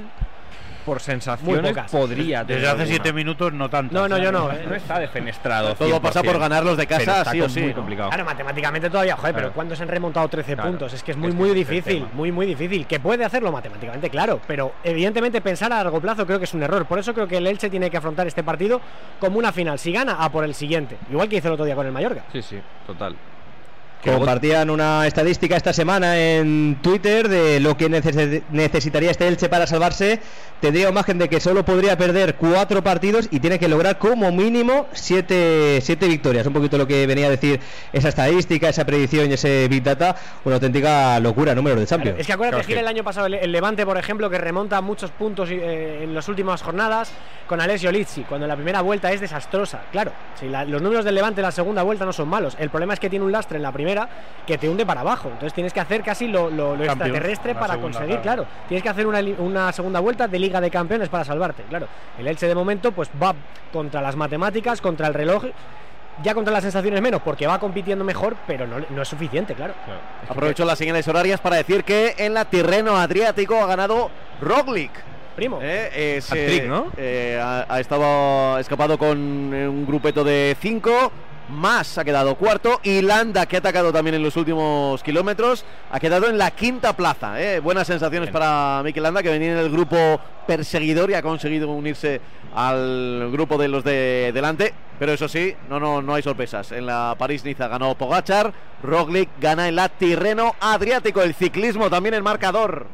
Por 0.86 0.96
Muy 0.98 1.00
sensaciones 1.04 1.72
pocas. 1.72 1.92
podría 1.92 2.44
Desde 2.44 2.62
hace 2.62 2.70
alguna. 2.70 2.86
siete 2.88 3.14
minutos 3.14 3.54
no 3.54 3.70
tanto. 3.70 3.94
No, 3.94 4.08
no, 4.08 4.18
yo 4.18 4.32
no. 4.32 4.50
No 4.52 4.76
está 4.76 5.00
defenestrado. 5.00 5.76
Todo 5.76 6.02
pasa 6.02 6.24
por 6.24 6.36
100%, 6.36 6.40
ganar 6.40 6.64
los 6.66 6.78
de 6.78 6.88
casa, 6.88 7.02
pero 7.06 7.18
está 7.20 7.32
sí 7.32 7.42
o 7.42 7.50
sí, 7.50 7.62
Muy 7.62 7.74
complicado. 7.74 8.10
Claro, 8.10 8.26
matemáticamente 8.26 8.90
todavía, 8.90 9.16
joder, 9.16 9.36
pero. 9.36 9.52
¿cuándo 9.54 9.76
se 9.76 9.84
han 9.84 9.90
remontado 9.90 10.28
13 10.28 10.56
Claro. 10.56 10.70
puntos? 10.70 10.94
Es 10.94 11.04
que 11.04 11.12
es 11.12 11.18
muy, 11.18 11.30
Es 11.30 11.36
muy 11.36 11.50
difícil, 11.54 12.08
muy, 12.14 12.32
muy 12.32 12.46
difícil. 12.46 12.86
Que 12.88 13.00
puede 13.00 13.24
hacerlo 13.26 13.52
matemáticamente, 13.52 14.10
claro, 14.10 14.40
pero 14.48 14.74
evidentemente 14.84 15.42
pensar 15.42 15.72
a 15.74 15.78
largo 15.84 16.00
plazo 16.02 16.26
creo 16.26 16.40
que 16.40 16.46
es 16.46 16.54
un 16.54 16.64
error. 16.64 16.86
Por 16.86 17.00
eso 17.00 17.14
creo 17.14 17.28
que 17.28 17.38
el 17.38 17.48
Elche 17.48 17.70
tiene 17.70 17.90
que 17.90 17.98
afrontar 17.98 18.28
este 18.28 18.44
partido 18.44 18.82
como 19.20 19.38
una 19.38 19.52
final. 19.52 19.78
Si 19.80 19.92
gana, 19.92 20.14
a 20.24 20.32
por 20.32 20.44
el 20.44 20.54
siguiente. 20.56 20.98
Igual 21.12 21.30
que 21.30 21.38
hizo 21.38 21.48
el 21.48 21.54
otro 21.54 21.66
día 21.66 21.76
con 21.76 21.86
el 21.86 21.92
Mallorca. 21.92 22.24
Sí, 22.32 22.42
sí, 22.42 22.60
total. 22.88 23.16
Compartían 24.04 24.70
una 24.70 25.06
estadística 25.06 25.56
esta 25.56 25.74
semana 25.74 26.18
en 26.20 26.80
Twitter 26.82 27.28
de 27.30 27.60
lo 27.60 27.78
que 27.78 27.90
neces- 27.90 28.42
necesitaría 28.52 29.12
este 29.12 29.28
Elche 29.28 29.48
para 29.50 29.68
salvarse. 29.68 30.20
Tendría 30.60 30.90
imagen 30.90 31.18
de 31.18 31.28
que 31.28 31.40
solo 31.40 31.66
podría 31.66 31.98
perder 31.98 32.36
cuatro 32.36 32.84
partidos 32.84 33.28
y 33.32 33.40
tiene 33.40 33.58
que 33.60 33.68
lograr 33.68 33.98
como 33.98 34.32
mínimo 34.32 34.88
siete, 34.94 35.80
siete 35.82 36.08
victorias. 36.08 36.46
Un 36.48 36.54
poquito 36.54 36.78
lo 36.78 36.88
que 36.88 37.06
venía 37.08 37.28
a 37.28 37.30
decir 37.32 37.60
esa 37.94 38.10
estadística, 38.10 38.70
esa 38.70 38.86
predicción 38.86 39.30
y 39.30 39.34
ese 39.34 39.68
Big 39.68 39.84
Data. 39.84 40.16
Una 40.46 40.56
auténtica 40.56 41.20
locura, 41.20 41.54
números 41.56 41.80
de 41.80 41.86
Champions. 41.88 42.20
Es 42.20 42.28
que 42.28 42.34
acuérdate, 42.34 42.64
Gil, 42.64 42.78
el 42.78 42.88
año 42.88 43.04
pasado 43.04 43.26
el, 43.28 43.34
el 43.36 43.52
Levante, 43.52 43.86
por 43.86 43.98
ejemplo, 43.98 44.30
que 44.30 44.38
remonta 44.38 44.80
muchos 44.82 45.12
puntos 45.12 45.50
eh, 45.52 46.04
en 46.04 46.14
las 46.14 46.28
últimas 46.30 46.62
jornadas 46.62 47.12
con 47.48 47.60
Alessio 47.60 47.92
Lizzi, 47.92 48.22
cuando 48.24 48.48
la 48.48 48.56
primera 48.56 48.82
vuelta 48.82 49.12
es 49.12 49.20
desastrosa. 49.20 49.82
Claro, 49.92 50.12
si 50.40 50.48
la- 50.48 50.64
los 50.64 50.82
números 50.82 51.04
del 51.04 51.16
Levante 51.16 51.42
en 51.42 51.46
la 51.46 51.52
segunda 51.52 51.84
vuelta 51.84 52.06
no 52.06 52.14
son 52.14 52.30
malos. 52.30 52.56
El 52.60 52.70
problema 52.70 52.94
es 52.94 53.00
que 53.00 53.10
tiene 53.10 53.26
un 53.26 53.32
lastre 53.32 53.58
en 53.58 53.64
la 53.64 53.72
primera 53.72 53.91
que 54.48 54.58
te 54.58 54.68
hunde 54.70 54.86
para 54.86 55.02
abajo. 55.02 55.28
Entonces 55.30 55.54
tienes 55.54 55.72
que 55.74 55.80
hacer 55.80 56.02
casi 56.04 56.28
lo, 56.28 56.50
lo- 56.50 56.76
lo 56.76 56.86
Campeón, 56.86 56.90
extraterrestre 57.10 57.54
para 57.56 57.74
segunda, 57.74 58.00
conseguir, 58.00 58.22
claro. 58.22 58.44
claro. 58.44 58.66
Tienes 58.68 58.84
que 58.84 58.90
hacer 58.90 59.08
una, 59.08 59.72
segunda 59.72 60.00
vuelta 60.00 60.28
de 60.28 60.40
Liga 60.40 60.60
de 60.62 60.70
Campeones 60.72 61.10
para 61.10 61.24
salvarte, 61.24 61.64
claro. 61.64 61.88
El 62.18 62.28
Elche 62.28 62.48
de 62.48 62.56
momento 62.56 62.92
pues 62.92 63.10
va 63.22 63.34
contra 63.72 64.02
las 64.02 64.16
matemáticas, 64.16 64.82
contra 64.82 65.08
el 65.08 65.14
reloj. 65.14 65.46
Ya 66.24 66.34
contra 66.36 66.54
las 66.54 66.62
sensaciones 66.62 67.02
menos, 67.02 67.22
porque 67.22 67.48
va 67.48 67.58
compitiendo 67.58 68.04
mejor, 68.04 68.36
pero 68.46 68.68
no, 68.68 68.76
no 68.90 69.02
es 69.02 69.08
suficiente, 69.08 69.56
claro. 69.56 69.74
Aprovecho 70.30 70.66
las 70.66 70.78
señales 70.78 71.08
horarias 71.08 71.40
para 71.40 71.56
decir 71.56 71.84
que 71.84 72.14
en 72.18 72.34
la 72.34 72.46
Tirreno 72.46 72.98
Adriático 72.98 73.56
ha 73.56 73.66
ganado 73.66 74.12
Roglic. 74.42 74.92
Primo. 75.36 75.60
Eh, 75.62 76.20
eh, 76.34 76.66
¿no? 76.68 76.88
eh, 76.98 77.40
ha, 77.42 77.66
ha 77.68 77.80
estado 77.80 78.60
escapado 78.60 78.98
con 79.00 79.18
un 79.18 79.86
grupeto 79.88 80.24
de 80.24 80.56
cinco. 80.60 81.12
Más 81.52 81.98
ha 81.98 82.06
quedado 82.06 82.36
cuarto. 82.36 82.80
Y 82.84 83.02
Landa, 83.02 83.46
que 83.46 83.58
ha 83.58 83.60
atacado 83.60 83.92
también 83.92 84.16
en 84.16 84.24
los 84.24 84.38
últimos 84.38 85.04
kilómetros, 85.04 85.66
ha 85.92 86.00
quedado 86.00 86.28
en 86.28 86.38
la 86.38 86.52
quinta 86.52 86.96
plaza. 86.96 87.42
eh. 87.42 87.60
Buenas 87.60 87.88
sensaciones 87.88 88.30
para 88.30 88.82
Mikel 88.84 89.04
Landa, 89.04 89.22
que 89.22 89.30
venía 89.30 89.52
en 89.52 89.58
el 89.58 89.70
grupo 89.70 90.20
perseguidor 90.48 91.12
y 91.12 91.14
ha 91.14 91.22
conseguido 91.22 91.70
unirse 91.70 92.22
al 92.56 93.30
grupo 93.32 93.58
de 93.58 93.68
los 93.68 93.84
de 93.84 94.32
delante. 94.34 94.74
Pero 94.98 95.12
eso 95.14 95.28
sí, 95.28 95.56
no, 95.70 95.80
no, 95.80 96.02
no 96.02 96.14
hay 96.14 96.22
sorpresas. 96.22 96.72
En 96.72 96.86
la 96.86 97.16
París-Niza 97.18 97.68
ganó 97.68 97.96
Pogachar, 97.96 98.54
Roglic 98.84 99.30
gana 99.40 99.68
en 99.68 99.76
la 99.76 99.90
Tirreno 99.90 100.56
Adriático. 100.60 101.22
El 101.22 101.34
ciclismo 101.34 101.90
también 101.90 102.14
el 102.14 102.24
marcador. 102.24 102.88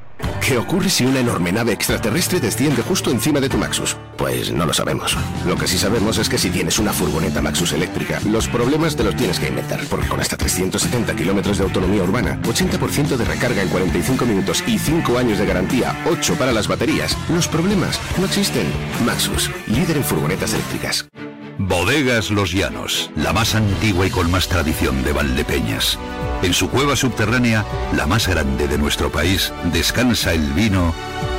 ¿Qué 0.47 0.57
ocurre 0.57 0.89
si 0.89 1.05
una 1.05 1.19
enorme 1.19 1.51
nave 1.51 1.73
extraterrestre 1.73 2.39
desciende 2.39 2.81
justo 2.81 3.11
encima 3.11 3.41
de 3.41 3.49
tu 3.49 3.57
Maxus? 3.57 3.97
Pues 4.15 4.49
no 4.49 4.65
lo 4.65 4.73
sabemos. 4.73 5.17
Lo 5.45 5.57
que 5.57 5.67
sí 5.67 5.77
sabemos 5.77 6.17
es 6.19 6.29
que 6.29 6.37
si 6.37 6.49
tienes 6.49 6.79
una 6.79 6.93
furgoneta 6.93 7.41
Maxus 7.41 7.73
eléctrica, 7.73 8.21
los 8.21 8.47
problemas 8.47 8.95
te 8.95 9.03
los 9.03 9.13
tienes 9.17 9.41
que 9.41 9.49
inventar, 9.49 9.81
porque 9.89 10.07
con 10.07 10.21
hasta 10.21 10.37
370 10.37 11.13
kilómetros 11.17 11.57
de 11.57 11.65
autonomía 11.65 12.01
urbana, 12.01 12.39
80% 12.43 13.17
de 13.17 13.25
recarga 13.25 13.61
en 13.61 13.67
45 13.67 14.25
minutos 14.25 14.63
y 14.65 14.79
5 14.79 15.17
años 15.17 15.37
de 15.37 15.47
garantía, 15.47 16.01
8 16.09 16.35
para 16.35 16.53
las 16.53 16.69
baterías, 16.69 17.17
los 17.27 17.49
problemas 17.49 17.99
no 18.17 18.25
existen. 18.25 18.67
Maxus, 19.05 19.51
líder 19.67 19.97
en 19.97 20.05
furgonetas 20.05 20.53
eléctricas. 20.53 21.09
Bodegas 21.59 22.29
Los 22.29 22.51
Llanos, 22.51 23.09
la 23.15 23.33
más 23.33 23.55
antigua 23.55 24.05
y 24.05 24.11
con 24.11 24.29
más 24.29 24.47
tradición 24.47 25.03
de 25.03 25.11
Valdepeñas. 25.11 25.97
En 26.43 26.53
su 26.53 26.69
cueva 26.69 26.95
subterránea, 26.95 27.65
la 27.95 28.05
más 28.05 28.27
grande 28.27 28.67
de 28.67 28.77
nuestro 28.77 29.11
país, 29.11 29.51
descansa 29.73 30.33
el 30.33 30.53
vino 30.53 30.93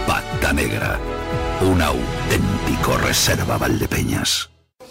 Pata 0.08 0.52
Negra, 0.52 0.98
un 1.60 1.80
auténtico 1.80 2.98
reserva 2.98 3.58
Valdepeñas. 3.58 4.50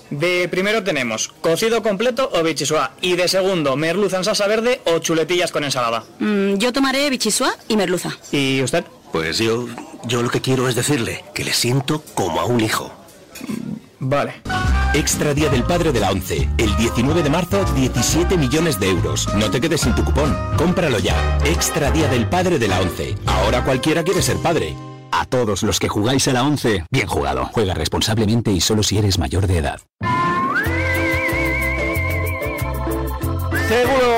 De 0.10 0.48
primero 0.48 0.86
tenemos 0.86 1.28
cocido 1.42 1.84
completo 1.84 2.30
o 2.34 2.42
bichisua 2.42 2.94
y 3.02 3.18
de 3.18 3.28
segundo 3.28 3.76
merluza 3.76 4.16
en 4.18 4.24
salsa 4.24 4.48
verde 4.48 4.80
o 4.86 5.00
chuletillas 5.00 5.52
con 5.52 5.66
ensalada. 5.66 6.06
Mm, 6.20 6.54
yo 6.56 6.72
tomaré 6.72 7.10
bichisua 7.10 7.54
y 7.68 7.76
merluza. 7.76 8.18
¿Y 8.32 8.62
usted? 8.62 8.86
Pues 9.12 9.40
yo, 9.40 9.68
yo 10.06 10.22
lo 10.22 10.30
que 10.30 10.40
quiero 10.40 10.70
es 10.70 10.76
decirle 10.76 11.26
que 11.34 11.44
le 11.44 11.52
siento 11.52 12.02
como 12.14 12.40
a 12.40 12.46
un 12.46 12.62
hijo. 12.62 12.94
Vale. 14.00 14.42
Extra 14.94 15.34
Día 15.34 15.50
del 15.50 15.64
Padre 15.64 15.92
de 15.92 16.00
la 16.00 16.12
ONCE. 16.12 16.50
El 16.58 16.76
19 16.78 17.24
de 17.24 17.30
marzo, 17.30 17.64
17 17.76 18.38
millones 18.38 18.80
de 18.80 18.90
euros. 18.90 19.28
No 19.36 19.50
te 19.52 19.62
quedes 19.62 19.82
sin 19.82 19.94
tu 19.96 20.04
cupón. 20.04 20.36
Cómpralo 20.58 21.00
ya. 21.00 21.38
Extra 21.46 21.92
Día 21.92 22.08
del 22.08 22.28
Padre 22.28 22.58
de 22.60 22.68
la 22.68 22.80
ONCE. 22.82 23.16
Ahora 23.26 23.64
cualquiera 23.64 24.04
quiere 24.04 24.22
ser 24.22 24.38
padre. 24.38 24.76
A 25.12 25.26
todos 25.26 25.64
los 25.64 25.80
que 25.80 25.88
jugáis 25.88 26.28
a 26.28 26.34
la 26.34 26.44
11, 26.44 26.86
bien 26.92 27.08
jugado. 27.08 27.46
Juega 27.54 27.74
responsablemente 27.74 28.52
y 28.52 28.62
solo 28.62 28.84
si 28.84 28.98
eres 28.98 29.18
mayor 29.18 29.48
de 29.48 29.58
edad. 29.58 29.80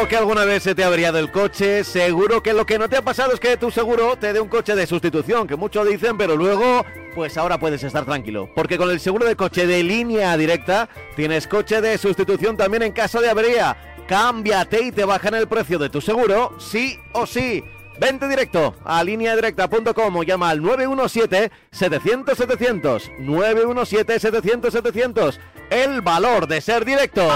Que 0.09 0.17
alguna 0.17 0.43
vez 0.43 0.63
se 0.63 0.73
te 0.73 0.83
ha 0.83 0.87
averiado 0.87 1.19
el 1.19 1.31
coche, 1.31 1.83
seguro 1.83 2.41
que 2.41 2.53
lo 2.53 2.65
que 2.65 2.79
no 2.79 2.89
te 2.89 2.97
ha 2.97 3.03
pasado 3.03 3.31
es 3.31 3.39
que 3.39 3.57
tu 3.57 3.69
seguro 3.69 4.15
te 4.15 4.33
dé 4.33 4.39
un 4.39 4.49
coche 4.49 4.75
de 4.75 4.87
sustitución, 4.87 5.45
que 5.45 5.55
muchos 5.55 5.87
dicen, 5.87 6.17
pero 6.17 6.35
luego, 6.35 6.83
pues 7.13 7.37
ahora 7.37 7.59
puedes 7.59 7.83
estar 7.83 8.05
tranquilo, 8.05 8.49
porque 8.55 8.79
con 8.79 8.89
el 8.89 8.99
seguro 8.99 9.27
de 9.27 9.35
coche 9.35 9.67
de 9.67 9.83
línea 9.83 10.35
directa 10.35 10.89
tienes 11.15 11.45
coche 11.45 11.79
de 11.79 11.95
sustitución 11.99 12.57
también 12.57 12.81
en 12.81 12.91
caso 12.91 13.21
de 13.21 13.29
avería. 13.29 13.77
Cámbiate 14.07 14.81
y 14.81 14.91
te 14.91 15.05
bajan 15.05 15.35
el 15.35 15.47
precio 15.47 15.77
de 15.77 15.91
tu 15.91 16.01
seguro, 16.01 16.55
sí 16.57 16.99
o 17.13 17.27
sí. 17.27 17.63
Vente 17.99 18.27
directo 18.27 18.73
a 18.85 19.03
lineadirecta.com 19.03 20.15
o 20.15 20.23
llama 20.23 20.49
al 20.49 20.59
917-700-700. 20.61 23.11
917-700-700. 23.19 25.37
El 25.69 26.01
valor 26.01 26.47
de 26.47 26.61
ser 26.61 26.83
directo. 26.83 27.29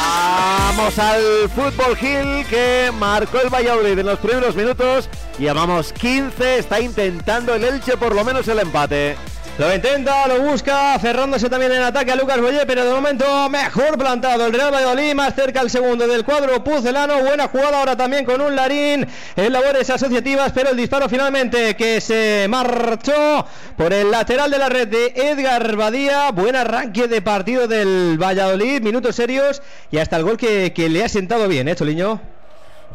Vamos 0.00 0.98
al 0.98 1.48
Fútbol 1.50 1.96
Hill 2.00 2.46
que 2.48 2.90
marcó 2.98 3.40
el 3.40 3.50
Valladolid 3.50 3.98
en 3.98 4.06
los 4.06 4.18
primeros 4.18 4.54
minutos. 4.56 5.08
Llamamos 5.38 5.92
15, 5.92 6.58
está 6.58 6.80
intentando 6.80 7.54
el 7.54 7.64
Elche 7.64 7.96
por 7.96 8.14
lo 8.14 8.24
menos 8.24 8.48
el 8.48 8.60
empate. 8.60 9.16
Lo 9.58 9.74
intenta, 9.74 10.26
lo 10.26 10.40
busca, 10.40 10.98
cerrándose 10.98 11.50
también 11.50 11.72
en 11.72 11.82
ataque 11.82 12.12
a 12.12 12.16
Lucas 12.16 12.40
Boyer, 12.40 12.66
pero 12.66 12.82
de 12.82 12.94
momento 12.94 13.50
mejor 13.50 13.98
plantado 13.98 14.46
el 14.46 14.54
Real 14.54 14.72
Valladolid, 14.72 15.14
más 15.14 15.34
cerca 15.34 15.60
el 15.60 15.68
segundo 15.68 16.06
del 16.06 16.24
cuadro 16.24 16.64
pucelano. 16.64 17.22
Buena 17.22 17.48
jugada 17.48 17.78
ahora 17.78 17.94
también 17.94 18.24
con 18.24 18.40
un 18.40 18.56
Larín 18.56 19.06
en 19.36 19.52
labores 19.52 19.90
asociativas, 19.90 20.52
pero 20.52 20.70
el 20.70 20.78
disparo 20.78 21.10
finalmente 21.10 21.76
que 21.76 22.00
se 22.00 22.46
marchó 22.48 23.46
por 23.76 23.92
el 23.92 24.10
lateral 24.10 24.50
de 24.50 24.58
la 24.58 24.70
red 24.70 24.88
de 24.88 25.12
Edgar 25.14 25.76
Badía. 25.76 26.30
Buen 26.30 26.56
arranque 26.56 27.06
de 27.06 27.20
partido 27.20 27.68
del 27.68 28.16
Valladolid, 28.16 28.80
minutos 28.80 29.14
serios 29.14 29.60
y 29.90 29.98
hasta 29.98 30.16
el 30.16 30.24
gol 30.24 30.38
que, 30.38 30.72
que 30.72 30.88
le 30.88 31.04
ha 31.04 31.08
sentado 31.10 31.46
bien, 31.48 31.68
¿eh, 31.68 31.76
Choliño? 31.76 32.18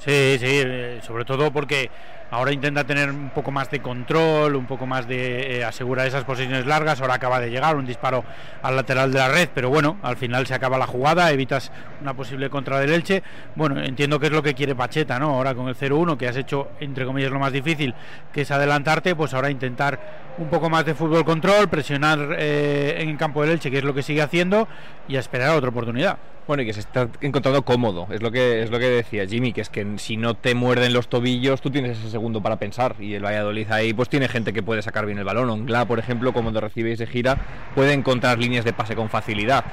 Sí, 0.03 0.37
sí, 0.39 0.45
eh, 0.45 0.99
sobre 1.05 1.25
todo 1.25 1.51
porque 1.51 1.91
ahora 2.31 2.51
intenta 2.51 2.83
tener 2.83 3.09
un 3.09 3.29
poco 3.29 3.51
más 3.51 3.69
de 3.69 3.81
control, 3.81 4.55
un 4.55 4.65
poco 4.65 4.85
más 4.85 5.07
de 5.07 5.57
eh, 5.57 5.63
asegurar 5.63 6.07
esas 6.07 6.23
posiciones 6.23 6.65
largas. 6.65 7.01
Ahora 7.01 7.15
acaba 7.15 7.39
de 7.39 7.49
llegar 7.49 7.75
un 7.75 7.85
disparo 7.85 8.23
al 8.61 8.75
lateral 8.75 9.11
de 9.11 9.19
la 9.19 9.29
red, 9.29 9.49
pero 9.53 9.69
bueno, 9.69 9.97
al 10.01 10.17
final 10.17 10.45
se 10.47 10.53
acaba 10.53 10.77
la 10.77 10.87
jugada, 10.87 11.31
evitas 11.31 11.71
una 12.01 12.13
posible 12.13 12.49
contra 12.49 12.79
del 12.79 12.91
Elche. 12.91 13.23
Bueno, 13.55 13.81
entiendo 13.81 14.19
que 14.19 14.27
es 14.27 14.31
lo 14.31 14.43
que 14.43 14.53
quiere 14.53 14.75
Pacheta, 14.75 15.19
¿no? 15.19 15.29
Ahora 15.29 15.55
con 15.55 15.67
el 15.67 15.75
0-1, 15.75 16.17
que 16.17 16.27
has 16.27 16.37
hecho, 16.37 16.69
entre 16.79 17.05
comillas, 17.05 17.31
lo 17.31 17.39
más 17.39 17.53
difícil, 17.53 17.93
que 18.33 18.41
es 18.41 18.51
adelantarte, 18.51 19.15
pues 19.15 19.33
ahora 19.33 19.49
intentar 19.49 19.99
un 20.37 20.49
poco 20.49 20.69
más 20.69 20.85
de 20.85 20.95
fútbol 20.95 21.23
control, 21.23 21.69
presionar 21.69 22.35
eh, 22.37 22.95
en 22.99 23.09
el 23.09 23.17
campo 23.17 23.41
del 23.41 23.51
Elche, 23.51 23.71
que 23.71 23.77
es 23.77 23.83
lo 23.83 23.93
que 23.93 24.03
sigue 24.03 24.21
haciendo, 24.21 24.67
y 25.07 25.15
esperar 25.15 25.49
a 25.49 25.55
otra 25.55 25.69
oportunidad. 25.69 26.17
Bueno, 26.47 26.61
y 26.61 26.65
que 26.67 26.73
se 26.73 26.81
está 26.81 27.07
encontrando 27.21 27.63
cómodo, 27.63 28.07
es 28.11 28.21
lo 28.21 28.31
que 28.31 28.61
es 28.61 28.69
lo 28.69 28.77
que 28.77 28.87
decía 28.87 29.25
Jimmy, 29.25 29.51
que 29.51 29.61
es 29.61 29.69
que 29.69 29.85
si 29.97 30.15
no 30.15 30.35
te 30.35 30.53
muerden 30.53 30.93
los 30.93 31.07
tobillos, 31.07 31.59
tú 31.59 31.71
tienes 31.71 31.97
ese 31.97 32.11
segundo 32.11 32.41
para 32.41 32.57
pensar. 32.57 32.95
Y 32.99 33.15
el 33.15 33.25
Valladolid 33.25 33.71
ahí 33.71 33.93
pues 33.93 34.09
tiene 34.09 34.27
gente 34.27 34.53
que 34.53 34.61
puede 34.61 34.83
sacar 34.83 35.07
bien 35.07 35.17
el 35.17 35.23
balón. 35.23 35.49
Ongla, 35.49 35.85
por 35.85 35.97
ejemplo, 35.97 36.33
como 36.33 36.45
cuando 36.45 36.61
recibe 36.61 36.91
y 36.91 36.97
se 36.97 37.07
gira, 37.07 37.37
puede 37.73 37.93
encontrar 37.93 38.37
líneas 38.37 38.63
de 38.63 38.73
pase 38.73 38.95
con 38.95 39.09
facilidad. 39.09 39.65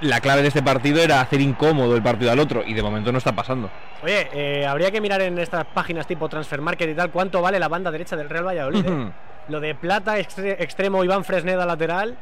La 0.00 0.20
clave 0.20 0.42
de 0.42 0.48
este 0.48 0.62
partido 0.62 1.00
era 1.00 1.20
hacer 1.20 1.40
incómodo 1.40 1.94
el 1.96 2.02
partido 2.02 2.30
al 2.30 2.38
otro, 2.38 2.62
y 2.64 2.72
de 2.74 2.82
momento 2.82 3.10
no 3.12 3.18
está 3.18 3.32
pasando. 3.34 3.68
Oye, 4.02 4.28
eh, 4.32 4.64
habría 4.66 4.90
que 4.92 5.00
mirar 5.00 5.20
en 5.22 5.38
estas 5.38 5.64
páginas 5.66 6.06
tipo 6.06 6.28
Transfer 6.28 6.60
Market 6.60 6.88
y 6.90 6.94
tal 6.94 7.10
cuánto 7.10 7.42
vale 7.42 7.58
la 7.58 7.66
banda 7.68 7.90
derecha 7.90 8.14
del 8.16 8.28
Real 8.28 8.46
Valladolid. 8.46 8.86
¿eh? 8.86 9.10
Lo 9.48 9.58
de 9.60 9.74
plata, 9.74 10.18
extre- 10.18 10.56
extremo 10.60 11.02
Iván 11.02 11.24
Fresneda 11.24 11.64
lateral. 11.66 12.16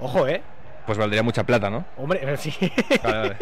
Ojo, 0.00 0.26
¿eh? 0.26 0.42
Pues 0.86 0.98
valdría 0.98 1.22
mucha 1.22 1.44
plata, 1.44 1.70
¿no? 1.70 1.84
Hombre, 1.96 2.36
sí. 2.36 2.52
Vale, 3.04 3.18
vale. 3.18 3.36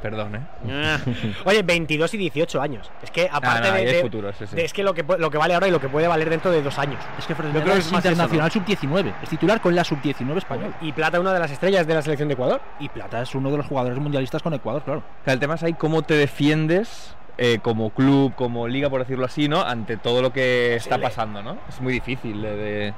Perdón, 0.00 0.36
¿eh? 0.36 0.98
Oye, 1.44 1.62
22 1.62 2.14
y 2.14 2.16
18 2.16 2.60
años. 2.62 2.90
Es 3.02 3.10
que 3.10 3.28
aparte 3.30 3.68
Ah, 3.68 3.70
no, 3.72 3.74
de, 3.76 3.84
es 3.84 3.92
de- 3.92 4.00
futuro, 4.02 4.32
sí, 4.32 4.46
sí. 4.46 4.56
de- 4.56 4.64
Es 4.64 4.72
que 4.72 4.82
lo 4.82 4.94
que, 4.94 5.04
lo 5.18 5.30
que 5.30 5.36
vale 5.38 5.54
ahora 5.54 5.68
y 5.68 5.70
lo 5.70 5.80
que 5.80 5.88
puede 5.88 6.08
valer 6.08 6.30
dentro 6.30 6.50
de 6.50 6.62
dos 6.62 6.78
años. 6.78 6.98
Es 7.18 7.26
que 7.26 7.34
Yo 7.34 7.42
creo 7.62 7.64
que 7.74 7.78
es 7.78 7.92
internacional 7.92 8.46
¿no? 8.48 8.50
sub-19, 8.50 9.12
es 9.22 9.28
titular 9.28 9.60
con 9.60 9.74
la 9.74 9.84
sub-19 9.84 10.38
español. 10.38 10.74
Y 10.80 10.92
Plata, 10.92 11.20
una 11.20 11.32
de 11.34 11.40
las 11.40 11.50
estrellas 11.50 11.86
de 11.86 11.94
la 11.94 12.02
selección 12.02 12.28
de 12.28 12.34
Ecuador. 12.34 12.60
Y 12.80 12.88
Plata 12.88 13.20
es 13.22 13.34
uno 13.34 13.50
de 13.50 13.58
los 13.58 13.66
jugadores 13.66 13.98
mundialistas 13.98 14.42
con 14.42 14.54
Ecuador, 14.54 14.82
claro. 14.82 15.00
O 15.00 15.24
sea, 15.24 15.34
el 15.34 15.40
tema 15.40 15.54
es 15.56 15.62
ahí 15.62 15.74
cómo 15.74 16.02
te 16.02 16.14
defiendes 16.14 17.14
eh, 17.38 17.58
como 17.62 17.90
club, 17.90 18.34
como 18.34 18.66
liga, 18.68 18.88
por 18.88 19.00
decirlo 19.00 19.26
así, 19.26 19.48
¿no? 19.48 19.60
Ante 19.62 19.96
todo 19.96 20.22
lo 20.22 20.32
que 20.32 20.76
está 20.76 20.98
pasando, 20.98 21.42
¿no? 21.42 21.58
Es 21.68 21.80
muy 21.80 21.92
difícil 21.92 22.40
de... 22.42 22.56
de- 22.56 22.94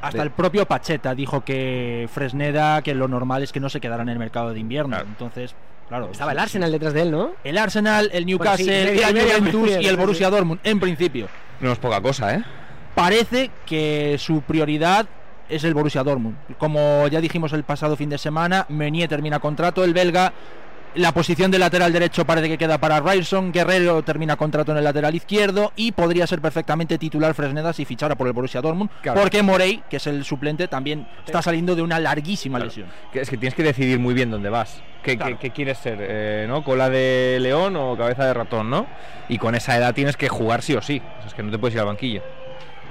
Hasta 0.00 0.18
de- 0.18 0.24
el 0.24 0.30
propio 0.30 0.66
Pacheta 0.66 1.14
dijo 1.14 1.42
que 1.42 2.08
Fresneda, 2.12 2.80
que 2.82 2.94
lo 2.94 3.06
normal 3.08 3.42
es 3.42 3.52
que 3.52 3.60
no 3.60 3.68
se 3.68 3.80
quedara 3.80 4.02
en 4.02 4.08
el 4.08 4.18
mercado 4.18 4.52
de 4.54 4.60
invierno. 4.60 4.98
Entonces, 5.00 5.54
Claro, 5.88 6.08
Estaba 6.10 6.32
el 6.32 6.38
Arsenal 6.38 6.72
detrás 6.72 6.94
de 6.94 7.02
él, 7.02 7.10
¿no? 7.10 7.32
El 7.44 7.58
Arsenal, 7.58 8.08
el 8.14 8.24
Newcastle, 8.24 8.94
sí, 8.96 9.02
el 9.02 9.20
Juventus 9.20 9.70
y 9.78 9.86
el 9.86 9.96
Borussia. 9.98 10.30
Dortmund, 10.30 10.60
en 10.64 10.80
principio. 10.80 11.28
No 11.60 11.70
es 11.70 11.78
poca 11.78 12.00
cosa, 12.00 12.34
¿eh? 12.34 12.42
Parece 12.94 13.50
que 13.66 14.16
su 14.18 14.40
prioridad 14.40 15.06
es 15.50 15.64
el 15.64 15.74
Borussia 15.74 16.02
Dortmund. 16.02 16.36
Como 16.56 17.06
ya 17.08 17.20
dijimos 17.20 17.52
el 17.52 17.64
pasado 17.64 17.96
fin 17.96 18.08
de 18.08 18.16
semana, 18.16 18.64
Meunier 18.70 19.06
termina 19.08 19.38
contrato, 19.38 19.84
el 19.84 19.92
belga. 19.92 20.32
La 20.94 21.12
posición 21.12 21.50
de 21.50 21.58
lateral 21.58 21.90
derecho 21.90 22.26
parece 22.26 22.50
que 22.50 22.58
queda 22.58 22.76
para 22.76 23.00
Ryerson, 23.00 23.50
Guerrero 23.50 24.02
termina 24.02 24.36
contrato 24.36 24.72
en 24.72 24.78
el 24.78 24.84
lateral 24.84 25.14
izquierdo 25.14 25.72
y 25.74 25.92
podría 25.92 26.26
ser 26.26 26.42
perfectamente 26.42 26.98
titular 26.98 27.32
Fresneda 27.32 27.72
si 27.72 27.86
fichara 27.86 28.14
por 28.14 28.26
el 28.26 28.34
Borussia 28.34 28.60
Dortmund, 28.60 28.90
Claro. 29.00 29.18
porque 29.22 29.42
Morey, 29.42 29.82
que 29.88 29.96
es 29.96 30.06
el 30.06 30.22
suplente, 30.22 30.68
también 30.68 31.08
está 31.24 31.40
saliendo 31.40 31.74
de 31.74 31.80
una 31.80 31.98
larguísima 31.98 32.58
lesión. 32.58 32.88
Es 33.14 33.30
que 33.30 33.38
tienes 33.38 33.54
que 33.54 33.62
decidir 33.62 33.98
muy 33.98 34.12
bien 34.12 34.30
dónde 34.30 34.50
vas. 34.50 34.82
¿Qué, 35.02 35.16
qué- 35.16 35.36
qué 35.40 35.50
quieres 35.50 35.78
ser? 35.78 35.96
eh, 36.00 36.44
¿no? 36.46 36.62
¿Cola 36.62 36.90
de 36.90 37.38
león 37.40 37.74
o 37.76 37.96
cabeza 37.96 38.26
de 38.26 38.34
ratón? 38.34 38.68
¿no? 38.68 38.86
Y 39.30 39.38
con 39.38 39.54
esa 39.54 39.76
edad 39.78 39.94
tienes 39.94 40.18
que 40.18 40.28
jugar 40.28 40.60
sí 40.62 40.74
o 40.74 40.82
sí. 40.82 41.00
O 41.16 41.18
sea, 41.20 41.26
es 41.28 41.34
que 41.34 41.42
no 41.42 41.50
te 41.50 41.58
puedes 41.58 41.74
ir 41.74 41.80
al 41.80 41.86
banquillo. 41.86 42.22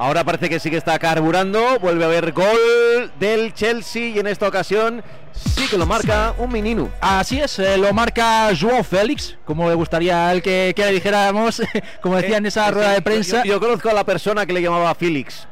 Ahora 0.01 0.23
parece 0.23 0.49
que 0.49 0.59
sí 0.59 0.71
que 0.71 0.77
está 0.77 0.97
carburando. 0.97 1.77
Vuelve 1.79 2.03
a 2.03 2.07
haber 2.07 2.31
gol 2.31 3.11
del 3.19 3.53
Chelsea 3.53 4.07
y 4.07 4.17
en 4.17 4.25
esta 4.25 4.47
ocasión 4.47 5.03
sí 5.31 5.67
que 5.69 5.77
lo 5.77 5.85
marca 5.85 6.33
un 6.39 6.51
menino. 6.51 6.89
Así 6.99 7.39
es, 7.39 7.59
eh, 7.59 7.77
lo 7.77 7.93
marca 7.93 8.49
Joao 8.59 8.83
Félix, 8.83 9.37
como 9.45 9.69
le 9.69 9.75
gustaría 9.75 10.31
él 10.31 10.41
que, 10.41 10.73
que 10.75 10.85
le 10.85 10.93
dijéramos, 10.93 11.61
como 12.01 12.15
decía 12.17 12.37
en 12.37 12.47
esa 12.47 12.69
Eh, 12.69 12.71
rueda 12.71 12.93
de 12.93 13.01
prensa. 13.03 13.43
Yo, 13.43 13.53
yo 13.53 13.59
conozco 13.59 13.89
a 13.89 13.93
la 13.93 14.03
persona 14.03 14.43
que 14.47 14.53
le 14.53 14.63
llamaba 14.63 14.95
Félix. 14.95 15.47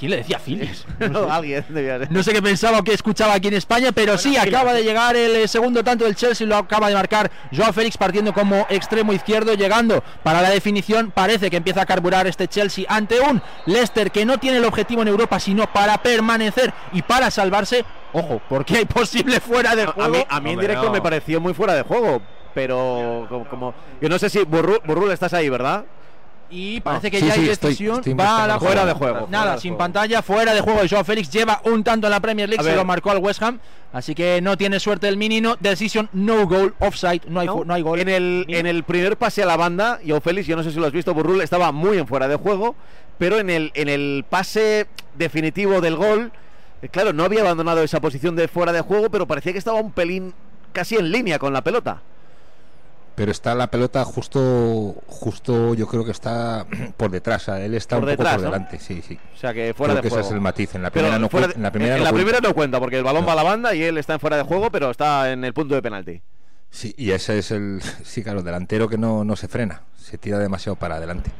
¿Quién 0.00 0.10
le 0.12 0.16
decía 0.16 0.38
Félix? 0.38 0.86
No, 1.10 1.30
alguien 1.30 1.62
debía 1.68 1.98
ser. 1.98 2.10
No 2.10 2.22
sé 2.22 2.32
qué 2.32 2.40
pensaba 2.42 2.78
o 2.78 2.82
qué 2.82 2.94
escuchaba 2.94 3.34
aquí 3.34 3.48
en 3.48 3.54
España, 3.54 3.92
pero 3.92 4.16
sí, 4.18 4.36
acaba 4.36 4.72
de 4.72 4.82
llegar 4.82 5.14
el 5.14 5.36
eh, 5.36 5.46
segundo 5.46 5.84
tanto 5.84 6.04
del 6.06 6.16
Chelsea, 6.16 6.46
lo 6.46 6.56
acaba 6.56 6.88
de 6.88 6.94
marcar 6.94 7.30
Joao 7.54 7.72
Félix 7.72 7.96
partiendo 7.98 8.32
como 8.32 8.66
extremo 8.70 9.12
izquierdo, 9.12 9.52
llegando 9.54 10.02
para 10.22 10.40
la 10.40 10.48
definición. 10.50 11.10
Parece 11.10 11.50
que 11.50 11.58
empieza 11.58 11.82
a 11.82 11.86
carburar 11.86 12.26
este 12.26 12.48
Chelsea 12.48 12.86
ante 12.88 13.20
un 13.20 13.42
Leicester 13.66 14.10
que 14.10 14.24
no 14.24 14.38
tiene 14.38 14.56
el 14.58 14.64
objetivo 14.64 15.02
en 15.02 15.08
Europa, 15.08 15.38
sino 15.38 15.70
para 15.72 15.98
permanecer 16.02 16.72
y 16.92 17.02
para 17.02 17.30
salvarse. 17.30 17.84
Ojo, 18.14 18.40
porque 18.48 18.78
hay 18.78 18.84
posible 18.86 19.38
fuera 19.40 19.76
de 19.76 19.82
A 19.82 19.86
juego. 19.88 20.10
mí, 20.10 20.24
a 20.28 20.40
mí 20.40 20.50
en 20.52 20.60
directo 20.60 20.90
me 20.90 21.00
pareció 21.02 21.40
muy 21.40 21.52
fuera 21.54 21.74
de 21.74 21.82
juego, 21.82 22.22
pero 22.54 23.26
como, 23.28 23.48
como- 23.48 23.74
yo 24.00 24.08
no 24.08 24.18
sé 24.18 24.30
si 24.30 24.38
Burru- 24.40 24.80
Burrul 24.84 25.10
estás 25.12 25.32
ahí, 25.34 25.48
¿verdad? 25.48 25.84
Y 26.50 26.80
parece 26.80 27.10
que 27.10 27.20
Sí, 27.20 27.26
ya 27.26 27.34
sí, 27.34 27.40
hay 27.42 27.48
estoy- 27.50 27.70
decisión. 27.70 27.96
estoy 27.98 28.14
va 28.14 28.44
a 28.44 28.46
la. 28.48 28.58
Fuera 28.58 28.84
de 28.84 28.92
juego, 28.92 29.28
Nada, 29.30 29.44
fuera 29.44 29.58
sin 29.60 29.70
juego. 29.70 29.78
pantalla, 29.78 30.22
fuera 30.22 30.52
de 30.52 30.60
juego. 30.60 30.80
Joao 30.90 31.04
Félix 31.04 31.30
lleva 31.30 31.60
un 31.64 31.84
tanto 31.84 32.06
en 32.06 32.10
la 32.10 32.20
Premier 32.20 32.48
League, 32.48 32.60
A 32.60 32.64
se 32.64 32.70
ver. 32.70 32.78
lo 32.78 32.84
marcó 32.84 33.10
al 33.12 33.18
West 33.18 33.40
Ham. 33.42 33.60
Así 33.92 34.14
que 34.14 34.40
no 34.42 34.56
tiene 34.56 34.78
suerte 34.80 35.08
el 35.08 35.16
Minino. 35.16 35.56
Decision 35.60 36.08
no 36.12 36.46
goal, 36.46 36.74
offside, 36.80 37.22
no 37.28 37.40
hay, 37.40 37.46
no 37.46 37.72
hay 37.74 37.82
gol. 37.82 38.00
En 38.00 38.08
el, 38.08 38.44
en 38.48 38.66
el 38.66 38.82
primer 38.84 39.16
pase 39.16 39.42
a 39.42 39.46
la 39.46 39.56
banda, 39.56 40.00
Joe 40.06 40.20
Félix, 40.20 40.46
yo 40.46 40.56
no 40.56 40.62
sé 40.62 40.70
si 40.72 40.78
lo 40.80 40.86
has 40.86 40.92
visto, 40.92 41.14
Burrul 41.14 41.40
estaba 41.40 41.70
muy 41.72 41.98
en 41.98 42.06
fuera 42.06 42.26
de 42.28 42.36
juego, 42.36 42.74
pero 43.18 43.38
en 43.38 43.48
el, 43.50 43.70
en 43.74 43.88
el 43.88 44.24
pase 44.28 44.86
definitivo 45.16 45.80
del 45.80 45.96
gol, 45.96 46.32
eh, 46.82 46.88
claro, 46.88 47.12
no 47.12 47.24
había 47.24 47.40
abandonado 47.42 47.82
esa 47.82 48.00
posición 48.00 48.34
de 48.36 48.48
fuera 48.48 48.72
de 48.72 48.80
juego, 48.80 49.10
pero 49.10 49.26
parecía 49.26 49.52
que 49.52 49.58
estaba 49.58 49.80
un 49.80 49.92
pelín 49.92 50.34
casi 50.72 50.96
en 50.96 51.10
línea 51.12 51.38
con 51.38 51.52
la 51.52 51.62
pelota. 51.62 52.00
Pero 53.14 53.32
está 53.32 53.54
la 53.54 53.70
pelota 53.70 54.04
justo, 54.04 54.94
justo 55.06 55.74
yo 55.74 55.86
creo 55.86 56.04
que 56.04 56.10
está 56.12 56.64
por 56.96 57.10
detrás, 57.10 57.48
él 57.48 57.74
está 57.74 57.96
Por 57.96 58.08
un 58.08 58.10
poco 58.16 58.22
detrás, 58.22 58.34
por 58.36 58.44
¿no? 58.44 58.50
delante, 58.52 58.78
sí, 58.78 59.02
sí. 59.06 59.18
O 59.34 59.36
sea 59.38 59.52
que 59.52 59.74
fuera 59.74 59.92
Creo 59.94 60.02
de 60.02 60.02
que 60.02 60.08
juego. 60.10 60.20
ese 60.20 60.28
es 60.28 60.34
el 60.34 60.40
matiz, 60.40 60.74
en 60.74 60.82
la 60.82 60.90
primera 60.90 61.18
no, 61.18 61.28
de- 61.28 61.52
en 61.54 61.62
la 61.62 61.70
primera 61.72 61.96
en 61.96 62.02
no 62.04 62.48
la 62.48 62.54
cuenta 62.54 62.78
porque 62.80 62.96
el 62.96 63.04
balón 63.04 63.26
va 63.26 63.32
a 63.32 63.36
la 63.36 63.42
banda 63.42 63.74
y 63.74 63.82
él 63.82 63.98
está 63.98 64.14
en 64.14 64.20
fuera 64.20 64.36
de 64.36 64.42
juego, 64.44 64.70
pero 64.70 64.90
está 64.90 65.30
en 65.32 65.44
el 65.44 65.52
punto 65.52 65.74
de 65.74 65.82
penalti. 65.82 66.22
Sí, 66.70 66.94
y 66.96 67.10
ese 67.10 67.38
es 67.38 67.50
el, 67.50 67.82
sí, 68.04 68.22
claro, 68.22 68.42
delantero 68.42 68.88
que 68.88 68.96
no, 68.96 69.24
no 69.24 69.36
se 69.36 69.48
frena, 69.48 69.82
se 69.98 70.16
tira 70.18 70.38
demasiado 70.38 70.76
para 70.76 70.96
adelante. 70.96 71.30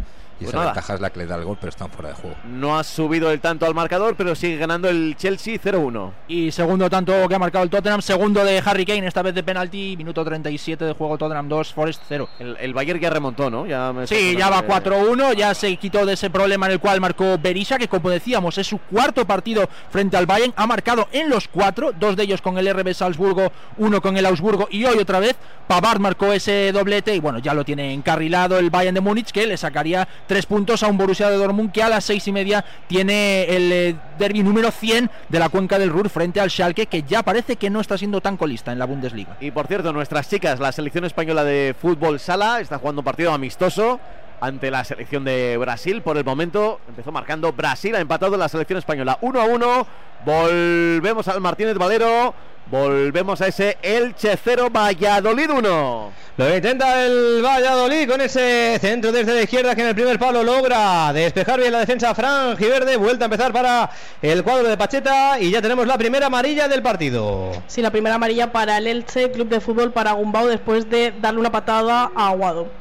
Y 0.40 0.44
Pues 0.44 0.48
esa 0.50 0.56
nada. 0.58 0.70
ventaja 0.72 0.94
es 0.94 1.00
la 1.00 1.10
que 1.10 1.18
le 1.20 1.26
da 1.26 1.36
el 1.36 1.44
gol, 1.44 1.56
pero 1.60 1.68
están 1.70 1.90
fuera 1.90 2.08
de 2.08 2.14
juego. 2.14 2.36
No 2.46 2.78
ha 2.78 2.82
subido 2.84 3.30
el 3.30 3.40
tanto 3.40 3.66
al 3.66 3.74
marcador, 3.74 4.16
pero 4.16 4.34
sigue 4.34 4.56
ganando 4.56 4.88
el 4.88 5.14
Chelsea 5.16 5.58
0-1. 5.62 6.12
Y 6.28 6.50
segundo 6.50 6.88
tanto 6.88 7.12
que 7.28 7.34
ha 7.34 7.38
marcado 7.38 7.62
el 7.64 7.70
Tottenham, 7.70 8.00
segundo 8.02 8.44
de 8.44 8.62
Harry 8.64 8.84
Kane, 8.86 9.06
esta 9.06 9.22
vez 9.22 9.34
de 9.34 9.42
penalti, 9.42 9.96
minuto 9.96 10.24
37 10.24 10.84
de 10.84 10.92
juego 10.94 11.18
Tottenham 11.18 11.48
2, 11.48 11.72
Forest 11.74 12.02
0. 12.08 12.28
El, 12.38 12.56
el 12.58 12.72
Bayern 12.74 13.00
ya 13.00 13.10
remontó, 13.10 13.50
¿no? 13.50 13.66
Ya 13.66 13.92
me 13.92 14.06
Sí, 14.06 14.34
ya 14.36 14.48
va 14.50 14.62
4-1, 14.66 15.34
ya 15.34 15.54
se 15.54 15.76
quitó 15.76 16.06
de 16.06 16.14
ese 16.14 16.30
problema 16.30 16.66
en 16.66 16.72
el 16.72 16.80
cual 16.80 17.00
marcó 17.00 17.36
Berisha, 17.38 17.76
que 17.78 17.88
como 17.88 18.08
decíamos 18.10 18.56
es 18.58 18.66
su 18.66 18.78
cuarto 18.78 19.26
partido 19.26 19.68
frente 19.90 20.16
al 20.16 20.26
Bayern, 20.26 20.52
ha 20.56 20.66
marcado 20.66 21.08
en 21.12 21.28
los 21.28 21.48
cuatro, 21.48 21.92
dos 21.92 22.16
de 22.16 22.22
ellos 22.22 22.40
con 22.40 22.56
el 22.58 22.72
RB 22.72 22.94
Salzburgo, 22.94 23.52
uno 23.78 24.00
con 24.00 24.16
el 24.16 24.24
Augsburgo 24.26 24.68
y 24.70 24.84
hoy 24.84 24.98
otra 24.98 25.20
vez 25.20 25.36
Pavard 25.66 26.00
marcó 26.00 26.32
ese 26.32 26.72
doblete 26.72 27.14
y 27.14 27.20
bueno, 27.20 27.38
ya 27.38 27.54
lo 27.54 27.64
tiene 27.64 27.92
encarrilado 27.92 28.58
el 28.58 28.70
Bayern 28.70 28.94
de 28.94 29.00
Múnich, 29.00 29.30
que 29.30 29.46
le 29.46 29.56
sacaría 29.56 30.08
tres 30.30 30.46
puntos 30.46 30.84
a 30.84 30.86
un 30.86 30.96
Borussia 30.96 31.28
de 31.28 31.36
Dortmund 31.36 31.72
que 31.72 31.82
a 31.82 31.88
las 31.88 32.04
seis 32.04 32.28
y 32.28 32.30
media 32.30 32.64
tiene 32.86 33.42
el 33.46 33.72
eh, 33.72 33.96
derby 34.16 34.44
número 34.44 34.70
100 34.70 35.10
de 35.28 35.38
la 35.40 35.48
cuenca 35.48 35.76
del 35.76 35.90
Ruhr 35.90 36.08
frente 36.08 36.38
al 36.38 36.52
Schalke, 36.52 36.86
que 36.86 37.02
ya 37.02 37.24
parece 37.24 37.56
que 37.56 37.68
no 37.68 37.80
está 37.80 37.98
siendo 37.98 38.20
tan 38.20 38.36
colista 38.36 38.70
en 38.70 38.78
la 38.78 38.84
Bundesliga. 38.84 39.36
Y 39.40 39.50
por 39.50 39.66
cierto, 39.66 39.92
nuestras 39.92 40.30
chicas, 40.30 40.60
la 40.60 40.70
selección 40.70 41.04
española 41.04 41.42
de 41.42 41.74
fútbol 41.76 42.20
sala, 42.20 42.60
está 42.60 42.78
jugando 42.78 43.00
un 43.00 43.06
partido 43.06 43.32
amistoso 43.32 43.98
ante 44.40 44.70
la 44.70 44.84
selección 44.84 45.24
de 45.24 45.56
Brasil. 45.56 46.00
Por 46.00 46.16
el 46.16 46.24
momento 46.24 46.78
empezó 46.86 47.10
marcando 47.10 47.52
Brasil, 47.52 47.96
ha 47.96 48.00
empatado 48.00 48.36
la 48.36 48.48
selección 48.48 48.78
española 48.78 49.18
1 49.22 49.40
a 49.40 49.44
1. 49.46 49.86
Volvemos 50.24 51.26
al 51.26 51.40
Martínez 51.40 51.76
Valero. 51.76 52.34
Volvemos 52.70 53.40
a 53.40 53.48
ese 53.48 53.78
Elche 53.82 54.38
0, 54.42 54.68
Valladolid 54.70 55.50
1. 55.50 56.12
Lo 56.36 56.56
intenta 56.56 57.04
el 57.04 57.42
Valladolid 57.44 58.08
con 58.08 58.20
ese 58.20 58.78
centro 58.80 59.10
desde 59.10 59.34
la 59.34 59.42
izquierda 59.42 59.74
que 59.74 59.82
en 59.82 59.88
el 59.88 59.94
primer 59.96 60.20
palo 60.20 60.44
logra 60.44 61.12
despejar 61.12 61.58
bien 61.58 61.72
la 61.72 61.80
defensa 61.80 62.14
Verde 62.14 62.96
Vuelta 62.96 63.24
a 63.24 63.26
empezar 63.26 63.52
para 63.52 63.90
el 64.22 64.44
cuadro 64.44 64.68
de 64.68 64.76
Pacheta 64.76 65.40
y 65.40 65.50
ya 65.50 65.60
tenemos 65.60 65.84
la 65.88 65.98
primera 65.98 66.26
amarilla 66.26 66.68
del 66.68 66.80
partido. 66.80 67.50
Sí, 67.66 67.82
la 67.82 67.90
primera 67.90 68.14
amarilla 68.14 68.52
para 68.52 68.78
el 68.78 68.86
Elche, 68.86 69.32
Club 69.32 69.48
de 69.48 69.60
Fútbol 69.60 69.92
para 69.92 70.12
Gumbau, 70.12 70.46
después 70.46 70.88
de 70.88 71.12
darle 71.20 71.40
una 71.40 71.50
patada 71.50 72.12
a 72.14 72.28
Aguado. 72.28 72.79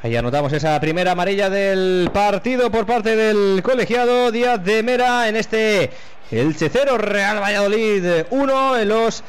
Ahí 0.00 0.14
anotamos 0.14 0.52
esa 0.52 0.78
primera 0.78 1.10
amarilla 1.10 1.50
del 1.50 2.08
partido 2.12 2.70
por 2.70 2.86
parte 2.86 3.16
del 3.16 3.60
colegiado 3.64 4.30
Díaz 4.30 4.62
de 4.62 4.84
Mera 4.84 5.28
en 5.28 5.34
este 5.34 5.90
Elche 6.30 6.70
0, 6.72 6.98
Real 6.98 7.42
Valladolid 7.42 8.04
1 8.30 8.78
en 8.78 8.88
los 8.88 9.24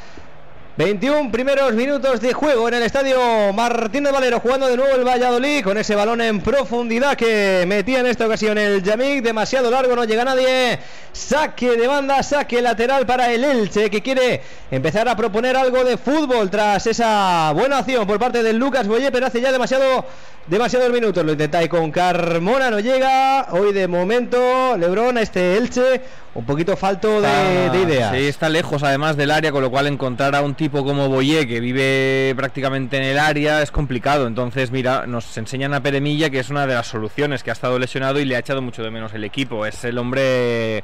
21 0.80 1.30
primeros 1.30 1.74
minutos 1.74 2.22
de 2.22 2.32
juego 2.32 2.70
en 2.70 2.76
el 2.76 2.84
estadio 2.84 3.20
Martínez 3.52 4.14
Valero 4.14 4.40
jugando 4.40 4.66
de 4.66 4.78
nuevo 4.78 4.96
el 4.96 5.06
Valladolid 5.06 5.62
con 5.62 5.78
ese 5.78 5.94
balón 5.94 6.22
en 6.22 6.40
profundidad 6.40 7.18
que 7.18 7.66
metía 7.68 8.00
en 8.00 8.06
esta 8.06 8.26
ocasión 8.26 8.58
el 8.58 8.82
Yamik, 8.82 9.22
demasiado 9.22 9.70
largo, 9.70 9.94
no 9.94 10.06
llega 10.06 10.24
nadie. 10.24 10.80
Saque 11.12 11.72
de 11.72 11.86
banda, 11.86 12.24
saque 12.24 12.62
lateral 12.62 13.06
para 13.06 13.30
el 13.30 13.44
Elche 13.44 13.90
que 13.90 14.02
quiere 14.02 14.42
empezar 14.72 15.10
a 15.10 15.18
proponer 15.18 15.58
algo 15.58 15.84
de 15.84 15.98
fútbol 15.98 16.50
tras 16.50 16.88
esa 16.88 17.52
buena 17.52 17.80
acción 17.80 18.08
por 18.08 18.18
parte 18.18 18.42
del 18.42 18.56
Lucas 18.56 18.88
Boye, 18.88 19.12
pero 19.12 19.26
hace 19.26 19.42
ya 19.42 19.52
demasiado 19.52 20.06
demasiados 20.48 20.92
minutos. 20.92 21.26
Lo 21.26 21.34
intenta 21.34 21.62
y 21.62 21.68
con 21.68 21.92
Carmona 21.92 22.72
no 22.72 22.80
llega. 22.80 23.48
Hoy 23.52 23.74
de 23.74 23.88
momento 23.90 24.78
Lebrón 24.78 25.18
este 25.18 25.58
Elche 25.58 26.02
un 26.36 26.46
poquito 26.46 26.78
falto 26.78 27.22
de, 27.22 27.28
Está- 27.28 27.72
de 27.74 27.82
ideas. 27.82 28.16
Sí, 28.16 28.28
está 28.28 28.50
lejos 28.50 28.84
además 28.84 29.18
del 29.18 29.32
área, 29.32 29.52
con 29.52 29.62
lo 29.64 29.72
cual 29.72 29.88
encontrar 29.88 30.36
a 30.36 30.42
un 30.42 30.54
tipo 30.56 30.84
como 30.86 31.10
Boyé, 31.10 31.48
que 31.48 31.60
vive 31.60 32.34
prácticamente 32.36 32.98
en 32.98 33.04
el 33.04 33.18
área, 33.20 33.62
es 33.62 33.72
complicado. 33.72 34.28
Entonces, 34.28 34.72
mira, 34.72 35.06
nos 35.08 35.36
enseñan 35.38 35.74
a 35.74 35.82
Peremilla, 35.82 36.30
que 36.30 36.40
es 36.40 36.50
una 36.50 36.68
de 36.68 36.76
las 36.76 36.88
soluciones, 36.88 37.44
que 37.44 37.50
ha 37.50 37.54
estado 37.54 37.80
lesionado 37.80 38.20
y 38.20 38.26
le 38.26 38.36
ha 38.36 38.40
echado 38.40 38.62
mucho 38.62 38.84
de 38.84 38.92
menos 38.92 39.14
el 39.14 39.24
equipo. 39.24 39.66
Es 39.66 39.84
el 39.86 39.98
hombre 39.98 40.84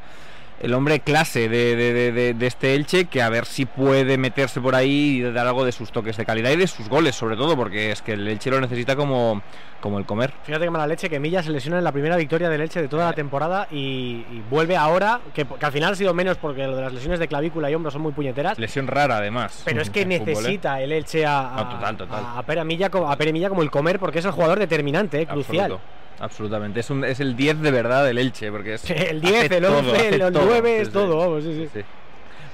el 0.62 0.74
hombre 0.74 1.00
clase 1.02 1.50
de, 1.50 1.76
de- 1.76 2.12
de- 2.12 2.34
de- 2.34 2.48
este 2.48 2.76
Elche, 2.76 3.06
que 3.06 3.22
a 3.22 3.30
ver 3.30 3.46
si 3.46 3.66
puede 3.66 4.18
meterse 4.18 4.62
por 4.62 4.76
ahí 4.76 5.18
y 5.18 5.22
dar 5.22 5.48
algo 5.48 5.66
de 5.66 5.72
sus 5.72 5.92
toques 5.92 6.16
de 6.18 6.26
calidad 6.26 6.52
y 6.52 6.56
de 6.56 6.68
sus 6.68 6.88
goles, 6.90 7.16
sobre 7.16 7.36
todo, 7.36 7.56
porque 7.56 7.92
es 7.92 8.02
que 8.02 8.14
el 8.14 8.28
Elche 8.28 8.50
lo 8.50 8.62
necesita 8.62 8.96
como, 8.96 9.42
como 9.82 10.00
el 10.00 10.06
comer. 10.06 10.32
Fíjate 10.44 10.64
que 10.66 10.72
mala 10.72 10.88
leche 10.88 11.10
que 11.10 11.20
Milla 11.20 11.44
se 11.44 11.52
lesiona 11.52 11.78
en 11.78 11.84
la 11.84 11.92
primera 11.92 12.16
victoria 12.16 12.50
del 12.50 12.62
Elche 12.62 12.82
de 12.82 12.88
toda 12.88 13.06
la 13.06 13.14
temporada 13.14 13.68
y, 13.70 14.26
y 14.32 14.44
vuelve 14.50 14.78
ahora, 14.78 15.20
que, 15.34 15.46
que 15.46 15.66
al 15.66 15.72
final 15.72 15.94
ha 15.94 15.96
sido 15.96 16.14
menos 16.14 16.38
porque 16.38 16.66
lo 16.66 16.76
de 16.76 16.82
las 16.84 16.94
lesiones 16.94 17.20
de 17.20 17.28
clavícula 17.28 17.70
y 17.70 17.76
hombro 17.76 17.92
son 17.92 18.02
muy 18.02 18.14
puñeteras. 18.14 18.58
Lesión 18.58 18.88
rara, 18.88 19.18
además. 19.18 19.62
Pero 19.66 19.82
es 19.82 19.90
que 19.92 20.04
fútbol, 20.04 20.14
¿eh? 20.16 20.20
necesita 20.26 20.82
el 20.82 20.92
Elche 20.94 21.26
a, 21.26 21.54
a, 21.54 21.64
No, 21.66 21.70
total, 21.70 21.98
total. 21.98 22.24
a 22.38 22.44
Pere 22.44 22.64
Milla, 22.64 22.90
co- 22.90 23.08
a 23.08 23.16
Pere 23.18 23.34
Milla 23.34 23.50
como 23.50 23.62
el 23.62 23.70
comer 23.70 24.00
porque 24.00 24.20
es 24.20 24.26
el 24.26 24.32
jugador 24.32 24.58
determinante, 24.60 25.22
eh, 25.22 25.28
crucial. 25.28 25.74
Absoluto, 25.74 25.84
absolutamente. 26.20 26.80
Es, 26.80 26.90
un, 26.90 27.04
es 27.04 27.20
el 27.20 27.36
10 27.36 27.62
de 27.62 27.72
verdad 27.72 28.06
del 28.06 28.18
Elche, 28.18 28.52
porque 28.52 28.76
es 28.76 28.90
El 28.90 29.22
10, 29.22 29.46
hace 29.46 29.58
el 29.58 29.64
todo, 29.64 29.78
11, 29.80 29.92
hace 29.96 30.10
el 30.16 30.20
todo. 30.34 30.46
9, 30.46 30.76
Sí, 30.78 30.82
es 30.82 30.92
todo, 30.92 31.18
vamos, 31.18 31.44
sí, 31.44 31.70
sí. 31.74 31.82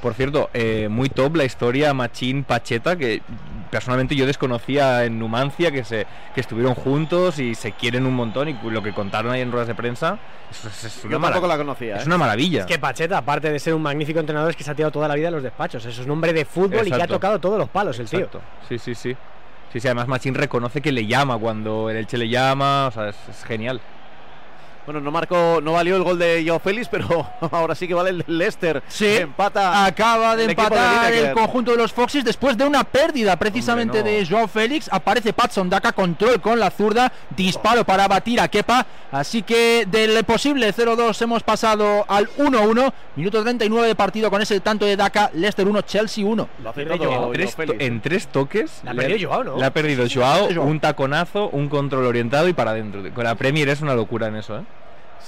Por 0.01 0.15
cierto, 0.15 0.49
eh, 0.55 0.87
muy 0.89 1.09
top 1.09 1.35
la 1.35 1.43
historia 1.43 1.93
Machín 1.93 2.43
Pacheta, 2.43 2.95
que 2.95 3.21
personalmente 3.69 4.15
yo 4.15 4.25
desconocía 4.25 5.05
en 5.05 5.19
Numancia, 5.19 5.71
que, 5.71 5.83
se, 5.83 6.07
que 6.33 6.41
estuvieron 6.41 6.73
juntos 6.73 7.37
y 7.37 7.53
se 7.53 7.73
quieren 7.73 8.07
un 8.07 8.15
montón 8.15 8.49
y 8.49 8.57
lo 8.63 8.81
que 8.81 8.93
contaron 8.93 9.31
ahí 9.31 9.41
en 9.41 9.51
ruedas 9.51 9.67
de 9.67 9.75
prensa 9.75 10.17
es, 10.49 10.65
es- 10.65 10.83
es 10.97 11.03
una 11.05 11.11
Yo 11.17 11.19
tampoco 11.21 11.45
la 11.45 11.55
conocía. 11.55 11.97
Es 11.97 12.03
¿eh? 12.03 12.07
una 12.07 12.17
maravilla. 12.17 12.61
Es 12.61 12.65
que 12.65 12.79
Pacheta, 12.79 13.19
aparte 13.19 13.51
de 13.51 13.59
ser 13.59 13.75
un 13.75 13.83
magnífico 13.83 14.19
entrenador, 14.19 14.49
es 14.49 14.55
que 14.55 14.63
se 14.63 14.71
ha 14.71 14.75
tirado 14.75 14.91
toda 14.91 15.07
la 15.07 15.13
vida 15.13 15.27
en 15.27 15.35
los 15.35 15.43
despachos. 15.43 15.85
Eso 15.85 16.01
es 16.01 16.05
un 16.07 16.11
hombre 16.13 16.33
de 16.33 16.45
fútbol 16.45 16.87
y 16.87 16.91
que 16.91 17.01
ha 17.03 17.05
tocado 17.05 17.37
todos 17.39 17.59
los 17.59 17.69
palos 17.69 17.99
el 17.99 18.09
tío. 18.09 18.19
Exacto. 18.21 18.41
Sí, 18.67 18.79
sí, 18.79 18.95
sí. 18.95 19.15
Sí, 19.71 19.79
sí, 19.79 19.87
además 19.87 20.07
Machín 20.07 20.33
reconoce 20.35 20.81
que 20.81 20.91
le 20.91 21.05
llama 21.05 21.37
cuando 21.37 21.89
el 21.89 21.97
Elche 21.97 22.17
le 22.17 22.27
llama, 22.27 22.87
o 22.87 22.91
sea, 22.91 23.09
es, 23.09 23.15
es 23.29 23.43
genial. 23.43 23.81
Bueno, 24.85 24.99
no 24.99 25.11
marcó, 25.11 25.59
no 25.61 25.73
valió 25.73 25.95
el 25.95 26.03
gol 26.03 26.17
de 26.17 26.43
Joao 26.45 26.59
Félix, 26.59 26.87
pero 26.89 27.27
ahora 27.51 27.75
sí 27.75 27.87
que 27.87 27.93
vale 27.93 28.09
el 28.09 28.23
Leicester. 28.27 28.81
Sí. 28.87 29.07
Empata. 29.17 29.85
Acaba 29.85 30.35
de 30.35 30.45
el 30.45 30.49
equipo 30.51 30.69
de 30.69 30.75
empatar 30.75 31.13
el 31.13 31.31
conjunto 31.33 31.71
de 31.71 31.77
los 31.77 31.93
Foxes 31.93 32.23
después 32.23 32.57
de 32.57 32.65
una 32.65 32.83
pérdida 32.83 33.35
precisamente 33.37 33.99
Hombre, 33.99 34.13
no. 34.13 34.19
de 34.19 34.25
Joao 34.25 34.47
Félix. 34.47 34.89
Aparece 34.91 35.33
Patson 35.33 35.69
Daka, 35.69 35.91
control 35.93 36.41
con 36.41 36.59
la 36.59 36.71
zurda, 36.71 37.11
disparo 37.35 37.85
para 37.85 38.07
batir 38.07 38.39
a 38.39 38.47
Kepa. 38.47 38.85
Así 39.11 39.43
que 39.43 39.85
del 39.89 40.23
posible 40.23 40.73
0-2 40.73 41.21
hemos 41.21 41.43
pasado 41.43 42.05
al 42.07 42.29
1-1. 42.37 42.93
Minuto 43.15 43.41
39 43.41 43.87
de 43.87 43.95
partido 43.95 44.29
con 44.29 44.41
ese 44.41 44.59
tanto 44.61 44.85
de 44.85 44.95
Daka. 44.95 45.29
Leicester 45.33 45.67
1, 45.67 45.81
Chelsea 45.81 46.25
1. 46.25 46.49
Lo 46.63 46.69
hace 46.69 46.81
En 46.81 46.87
todo 46.87 47.31
tres, 47.31 47.55
Joao 47.55 47.75
en 47.79 48.01
tres 48.01 48.27
toques 48.27 48.81
La 48.83 48.91
ha 48.91 48.93
perdido 48.93 49.29
Joao, 49.29 49.43
¿no? 49.43 49.57
Le 49.57 49.65
ha 49.65 49.73
perdido 49.73 50.05
Joao. 50.11 50.47
un 50.61 50.79
taconazo, 50.79 51.49
un 51.49 51.69
control 51.69 52.05
orientado 52.05 52.47
y 52.47 52.53
para 52.53 52.71
adentro. 52.71 53.03
Con 53.13 53.23
la 53.23 53.35
Premier 53.35 53.69
es 53.69 53.81
una 53.81 53.93
locura 53.93 54.27
en 54.27 54.37
eso, 54.37 54.57
¿eh? 54.57 54.61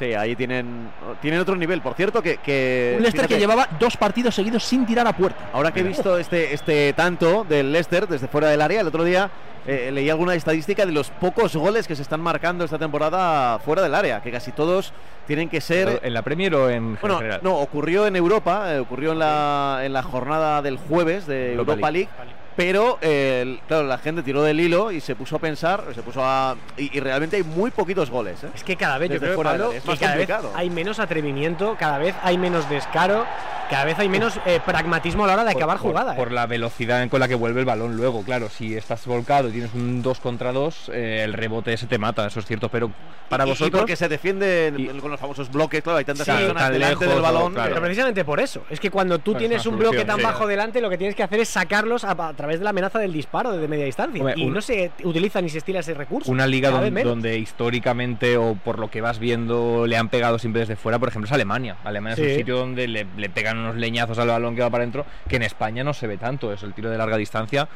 Sí, 0.03 0.13
ahí 0.13 0.35
tienen, 0.35 0.89
tienen 1.21 1.39
otro 1.39 1.55
nivel. 1.55 1.81
Por 1.81 1.93
cierto, 1.93 2.21
que. 2.21 2.37
que 2.37 2.93
Un 2.97 3.03
Leicester 3.03 3.27
que 3.27 3.39
llevaba 3.39 3.67
dos 3.79 3.95
partidos 3.95 4.35
seguidos 4.35 4.63
sin 4.63 4.85
tirar 4.85 5.07
a 5.07 5.15
puerta. 5.15 5.49
Ahora 5.53 5.71
que 5.71 5.79
he 5.79 5.83
visto 5.83 6.17
este, 6.17 6.53
este 6.53 6.93
tanto 6.93 7.45
del 7.47 7.71
Leicester 7.71 8.07
desde 8.07 8.27
fuera 8.27 8.49
del 8.49 8.61
área, 8.61 8.81
el 8.81 8.87
otro 8.87 9.03
día 9.03 9.29
eh, 9.65 9.91
leí 9.93 10.09
alguna 10.09 10.35
estadística 10.35 10.85
de 10.85 10.91
los 10.91 11.09
pocos 11.09 11.55
goles 11.55 11.87
que 11.87 11.95
se 11.95 12.01
están 12.01 12.19
marcando 12.19 12.65
esta 12.65 12.77
temporada 12.77 13.59
fuera 13.59 13.81
del 13.81 13.95
área, 13.95 14.21
que 14.21 14.29
casi 14.31 14.51
todos 14.51 14.91
tienen 15.25 15.47
que 15.47 15.61
ser. 15.61 16.01
¿En 16.03 16.13
la 16.13 16.21
Premier 16.21 16.53
o 16.55 16.69
en 16.69 16.97
Bueno, 16.99 17.19
general? 17.19 17.39
no, 17.43 17.57
ocurrió 17.59 18.05
en 18.05 18.17
Europa, 18.17 18.73
eh, 18.73 18.79
ocurrió 18.79 19.13
en 19.13 19.19
la, 19.19 19.81
en 19.83 19.93
la 19.93 20.03
jornada 20.03 20.61
del 20.61 20.77
jueves 20.77 21.25
de 21.27 21.51
Europa 21.53 21.71
Europa, 21.73 21.91
League. 21.91 22.09
Pero, 22.55 22.99
eh, 23.01 23.59
claro, 23.67 23.87
la 23.87 23.97
gente 23.97 24.21
tiró 24.21 24.43
del 24.43 24.59
hilo 24.59 24.91
y 24.91 24.99
se 25.01 25.15
puso 25.15 25.37
a 25.37 25.39
pensar, 25.39 25.83
se 25.95 26.03
puso 26.03 26.21
a. 26.23 26.55
Y, 26.77 26.95
y 26.95 26.99
realmente 26.99 27.37
hay 27.37 27.43
muy 27.43 27.71
poquitos 27.71 28.09
goles. 28.11 28.43
¿eh? 28.43 28.49
Es 28.53 28.63
que 28.63 28.75
cada 28.75 28.97
vez 28.99 29.09
yo 29.09 29.13
Desde 29.15 29.25
creo, 29.27 29.35
fuera 29.35 29.51
del 29.53 29.59
Pablo, 29.61 29.69
área, 29.71 29.77
es 29.79 29.83
que 29.83 29.89
más 29.89 29.99
cada 29.99 30.15
vez 30.15 30.27
complicado. 30.29 30.53
hay 30.55 30.69
menos 30.69 30.99
atrevimiento, 30.99 31.75
cada 31.79 31.97
vez 31.97 32.15
hay 32.21 32.37
menos 32.37 32.69
descaro, 32.69 33.25
cada 33.69 33.85
vez 33.85 33.97
hay 33.97 34.07
menos 34.09 34.39
eh, 34.45 34.59
pragmatismo 34.63 35.23
a 35.23 35.27
la 35.27 35.33
hora 35.33 35.43
de 35.45 35.51
acabar 35.51 35.77
por, 35.79 35.87
jugada. 35.89 36.13
¿eh? 36.13 36.17
por 36.17 36.31
la 36.31 36.45
velocidad 36.45 37.07
con 37.09 37.19
la 37.19 37.27
que 37.27 37.35
vuelve 37.35 37.59
el 37.61 37.65
balón 37.65 37.97
luego, 37.97 38.21
claro, 38.23 38.49
si 38.49 38.75
estás 38.75 39.05
volcado 39.07 39.49
y 39.49 39.51
tienes 39.53 39.73
un 39.73 40.01
2 40.03 40.19
contra 40.19 40.51
2, 40.51 40.89
el 40.93 41.33
rebote 41.33 41.73
ese 41.73 41.87
te 41.87 41.97
mata, 41.97 42.27
eso 42.27 42.39
es 42.39 42.45
cierto, 42.45 42.69
pero 42.69 42.91
para 43.29 43.45
Y- 43.45 43.47
y 43.47 43.51
vosotros 43.51 43.79
porque 43.81 43.95
se 43.95 44.07
defiende 44.09 44.67
en- 44.67 44.99
con 44.99 45.09
los 45.09 45.19
famosos 45.19 45.51
bloques, 45.51 45.81
claro, 45.81 45.97
hay 45.97 46.05
tantas 46.05 46.25
Sí, 46.27 46.31
personas 46.31 46.63
tan 46.63 46.73
delante 46.73 46.99
lejos, 47.05 47.15
del 47.15 47.23
balón. 47.23 47.53
claro. 47.53 47.69
Pero 47.69 47.81
precisamente 47.81 48.23
por 48.25 48.39
eso. 48.39 48.63
Es 48.69 48.79
que 48.79 48.91
cuando 48.91 49.17
tú 49.19 49.31
Pues 49.31 49.39
tienes 49.39 49.65
un 49.65 49.79
bloque 49.79 50.05
tan 50.05 50.17
sí. 50.17 50.23
bajo 50.23 50.45
delante, 50.45 50.81
lo 50.81 50.89
que 50.89 50.97
tienes 50.99 51.15
que 51.15 51.23
hacer 51.23 51.39
es 51.39 51.49
sacarlos 51.49 52.03
a, 52.03 52.11
a 52.11 52.33
través 52.43 52.59
de 52.59 52.63
la 52.65 52.69
amenaza 52.71 52.99
del 52.99 53.13
disparo 53.13 53.51
desde 53.53 53.67
media 53.67 53.85
distancia. 53.85 54.21
Hombre, 54.21 54.35
y 54.37 54.45
un- 54.45 54.53
no 54.53 54.61
se 54.61 54.91
utiliza 55.03 55.41
ni 55.41 55.49
se 55.49 55.57
estila 55.59 55.79
ese 55.79 55.93
recurso. 55.93 56.31
una 56.31 56.45
liga 56.45 56.69
donde, 57.03 57.37
históricamente 57.37 58.37
o 58.37 58.55
por 58.55 58.79
lo 58.79 58.89
que 58.91 59.01
vas 59.01 59.19
viendo 59.19 59.87
le 59.87 59.97
han 59.97 60.09
pegado 60.09 60.37
siempre 60.39 60.59
desde 60.61 60.75
fuera, 60.75 60.99
por 60.99 61.09
ejemplo, 61.09 61.25
es 61.27 61.31
Alemania. 61.31 61.77
Alemania 61.83 62.13
es 62.13 62.19
un 62.31 62.37
sitio 62.37 62.57
donde 62.57 62.87
le, 62.87 63.07
le 63.17 63.29
pegan 63.29 63.57
unos 63.57 63.75
leñazos 63.75 64.17
al 64.19 64.27
balón 64.27 64.55
que 64.55 64.61
va 64.61 64.69
para 64.69 64.83
adentro, 64.83 65.05
que 65.27 65.37
en 65.37 65.43
España 65.43 65.83
no 65.83 65.93
se 65.93 66.07
ve 66.07 66.17
tanto, 66.17 66.51
es 66.53 66.61
el 66.63 66.73
tiro 66.73 66.89
de 66.89 66.97
larga 66.97 67.17
distancia. 67.17 67.67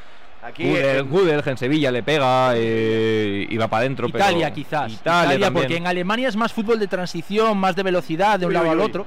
Aquí, 0.43 0.63
Gudel, 0.69 1.03
Gudel, 1.03 1.43
en 1.45 1.57
Sevilla 1.57 1.91
le 1.91 2.03
pega 2.03 2.51
eh, 2.55 3.45
y 3.49 3.57
va 3.57 3.67
para 3.67 3.81
adentro. 3.81 4.07
pero- 4.07 4.23
Italia 4.23 4.53
quizás. 4.53 4.91
Italia, 4.93 5.23
Italia, 5.33 5.45
también. 5.47 5.53
porque 5.53 5.77
en 5.77 5.87
Alemania 5.87 6.29
es 6.29 6.35
más 6.35 6.53
fútbol 6.53 6.79
de 6.79 6.87
transición, 6.87 7.57
más 7.57 7.75
de 7.75 7.83
velocidad 7.83 8.39
de 8.39 8.45
un 8.45 8.51
Uy, 8.51 8.53
lado 8.53 8.65
uy, 8.67 8.71
al 8.71 8.77
uy. 8.79 8.85
otro. 8.85 9.05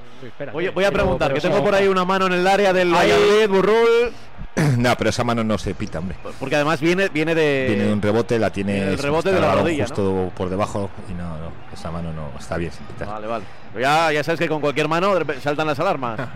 Voy, 0.52 0.68
voy 0.68 0.84
a 0.84 0.88
Pero- 0.90 0.92
preguntar, 1.02 1.28
pero 1.28 1.40
que 1.40 1.48
tengo 1.48 1.64
por 1.64 1.74
ahí 1.74 1.88
una 1.88 2.04
mano 2.04 2.26
en 2.26 2.32
el 2.34 2.46
área 2.46 2.72
del 2.72 2.92
Valladolid, 2.92 3.48
Burrul, 3.48 4.12
No, 4.76 4.94
pero 4.96 5.10
esa 5.10 5.22
mano 5.24 5.42
no 5.44 5.56
se 5.56 5.74
pita, 5.74 6.00
hombre. 6.00 6.16
porque 6.38 6.56
además 6.56 6.80
viene, 6.80 7.08
viene 7.08 7.34
de... 7.34 7.66
Tiene 7.74 7.92
un 7.92 8.02
rebote, 8.02 8.38
la 8.38 8.50
tiene 8.50 8.74
viene 8.74 8.88
el 8.90 8.98
rebote 8.98 9.32
de 9.32 9.40
la 9.40 9.54
rodilla, 9.54 9.86
justo 9.86 10.32
por 10.36 10.50
debajo 10.50 10.90
y 11.08 11.12
no, 11.14 11.22
no, 11.38 11.52
esa 11.72 11.90
mano 11.90 12.12
no 12.12 12.32
está 12.38 12.56
bien 12.56 12.72
sin 12.72 12.84
pitar. 12.86 13.06
Vale, 13.08 13.26
vale. 13.28 13.44
Pero 13.72 13.82
ya, 13.82 14.12
ya 14.12 14.24
sabes 14.24 14.40
que 14.40 14.48
con 14.48 14.60
cualquier 14.60 14.88
mano 14.88 15.14
de 15.14 15.40
saltan 15.40 15.66
las 15.68 15.78
alarmas. 15.78 16.18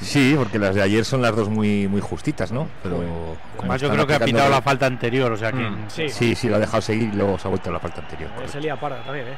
Sí, 0.00 0.34
porque 0.36 0.58
las 0.58 0.74
de 0.74 0.82
ayer 0.82 1.04
son 1.04 1.22
las 1.22 1.34
dos 1.34 1.48
muy 1.48 1.88
muy 1.88 2.00
justitas, 2.00 2.52
¿no? 2.52 2.68
Pero 2.82 3.02
Además, 3.58 3.80
yo 3.80 3.88
creo 3.90 4.06
que 4.06 4.14
ha 4.14 4.20
pitado 4.20 4.46
el- 4.46 4.50
la 4.52 4.62
falta 4.62 4.86
anterior, 4.86 5.32
o 5.32 5.36
sea 5.36 5.50
que. 5.52 5.58
Mm. 5.58 5.84
Sí. 5.88 6.08
Sí, 6.08 6.34
sí, 6.34 6.48
lo 6.48 6.56
ha 6.56 6.58
dejado 6.58 6.80
seguir 6.82 7.10
y 7.12 7.16
luego 7.16 7.38
se 7.38 7.48
ha 7.48 7.50
vuelto 7.50 7.70
a 7.70 7.72
la 7.72 7.80
falta 7.80 8.00
anterior. 8.00 8.30
Eh, 8.42 8.48
Se 8.48 8.60
lía 8.60 8.76
parda 8.78 9.02
también, 9.02 9.28
¿eh? 9.28 9.36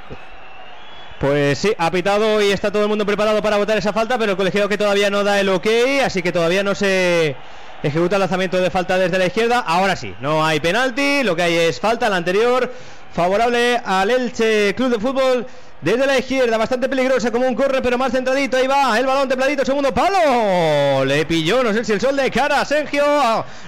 Pues 1.21 1.59
sí, 1.59 1.73
ha 1.77 1.91
pitado 1.91 2.41
y 2.41 2.51
está 2.51 2.73
todo 2.73 2.83
el 2.85 2.89
mundo 2.89 3.05
preparado 3.05 3.43
para 3.43 3.59
votar 3.59 3.77
esa 3.77 3.93
falta, 3.93 4.17
pero 4.17 4.33
el 4.33 4.37
colegiado 4.39 4.69
que 4.71 4.79
todavía 4.79 5.11
no 5.11 5.23
da 5.23 5.39
el 5.39 5.51
ok, 5.51 5.67
así 6.05 6.23
que 6.23 6.33
todavía 6.33 6.63
no 6.63 6.75
se 6.75 7.37
ejecuta 7.83 8.17
el 8.17 8.21
lanzamiento 8.21 8.59
de 8.59 8.71
falta 8.71 8.99
desde 8.99 9.19
la 9.19 9.27
izquierda. 9.27 9.61
Ahora 9.67 9.97
sí, 9.97 10.15
no 10.21 10.45
hay 10.45 10.61
penalti, 10.61 11.23
lo 11.23 11.37
que 11.37 11.43
hay 11.43 11.57
es 11.57 11.81
falta, 11.81 12.09
la 12.09 12.17
anterior, 12.17 12.73
favorable 13.13 13.81
al 13.85 14.11
Elche 14.11 14.75
Club 14.75 14.91
de 14.91 14.99
Fútbol. 14.99 15.47
Desde 15.81 16.07
la 16.07 16.19
izquierda, 16.19 16.59
bastante 16.59 16.91
peligrosa, 16.91 17.31
como 17.31 17.47
un 17.49 17.55
corre, 17.55 17.81
pero 17.81 17.97
más 17.97 18.13
centradito. 18.13 18.59
Ahí 18.59 18.67
va, 18.67 18.99
el 18.99 19.07
balón 19.07 19.31
templadito, 19.31 19.65
segundo 19.65 19.95
palo. 19.95 21.07
Le 21.07 21.25
pilló, 21.25 21.63
no 21.63 21.73
sé 21.73 21.85
si 21.87 21.93
el 21.93 22.01
sol 22.03 22.15
de 22.17 22.31
cara. 22.31 22.63
Sergio 22.67 23.03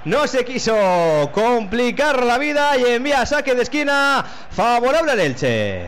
no 0.04 0.26
se 0.26 0.44
quiso 0.44 1.30
complicar 1.32 2.22
la 2.22 2.36
vida 2.36 2.76
y 2.76 2.84
envía 2.84 3.24
saque 3.24 3.54
de 3.54 3.62
esquina 3.62 4.22
favorable 4.50 5.12
al 5.12 5.20
Elche. 5.20 5.86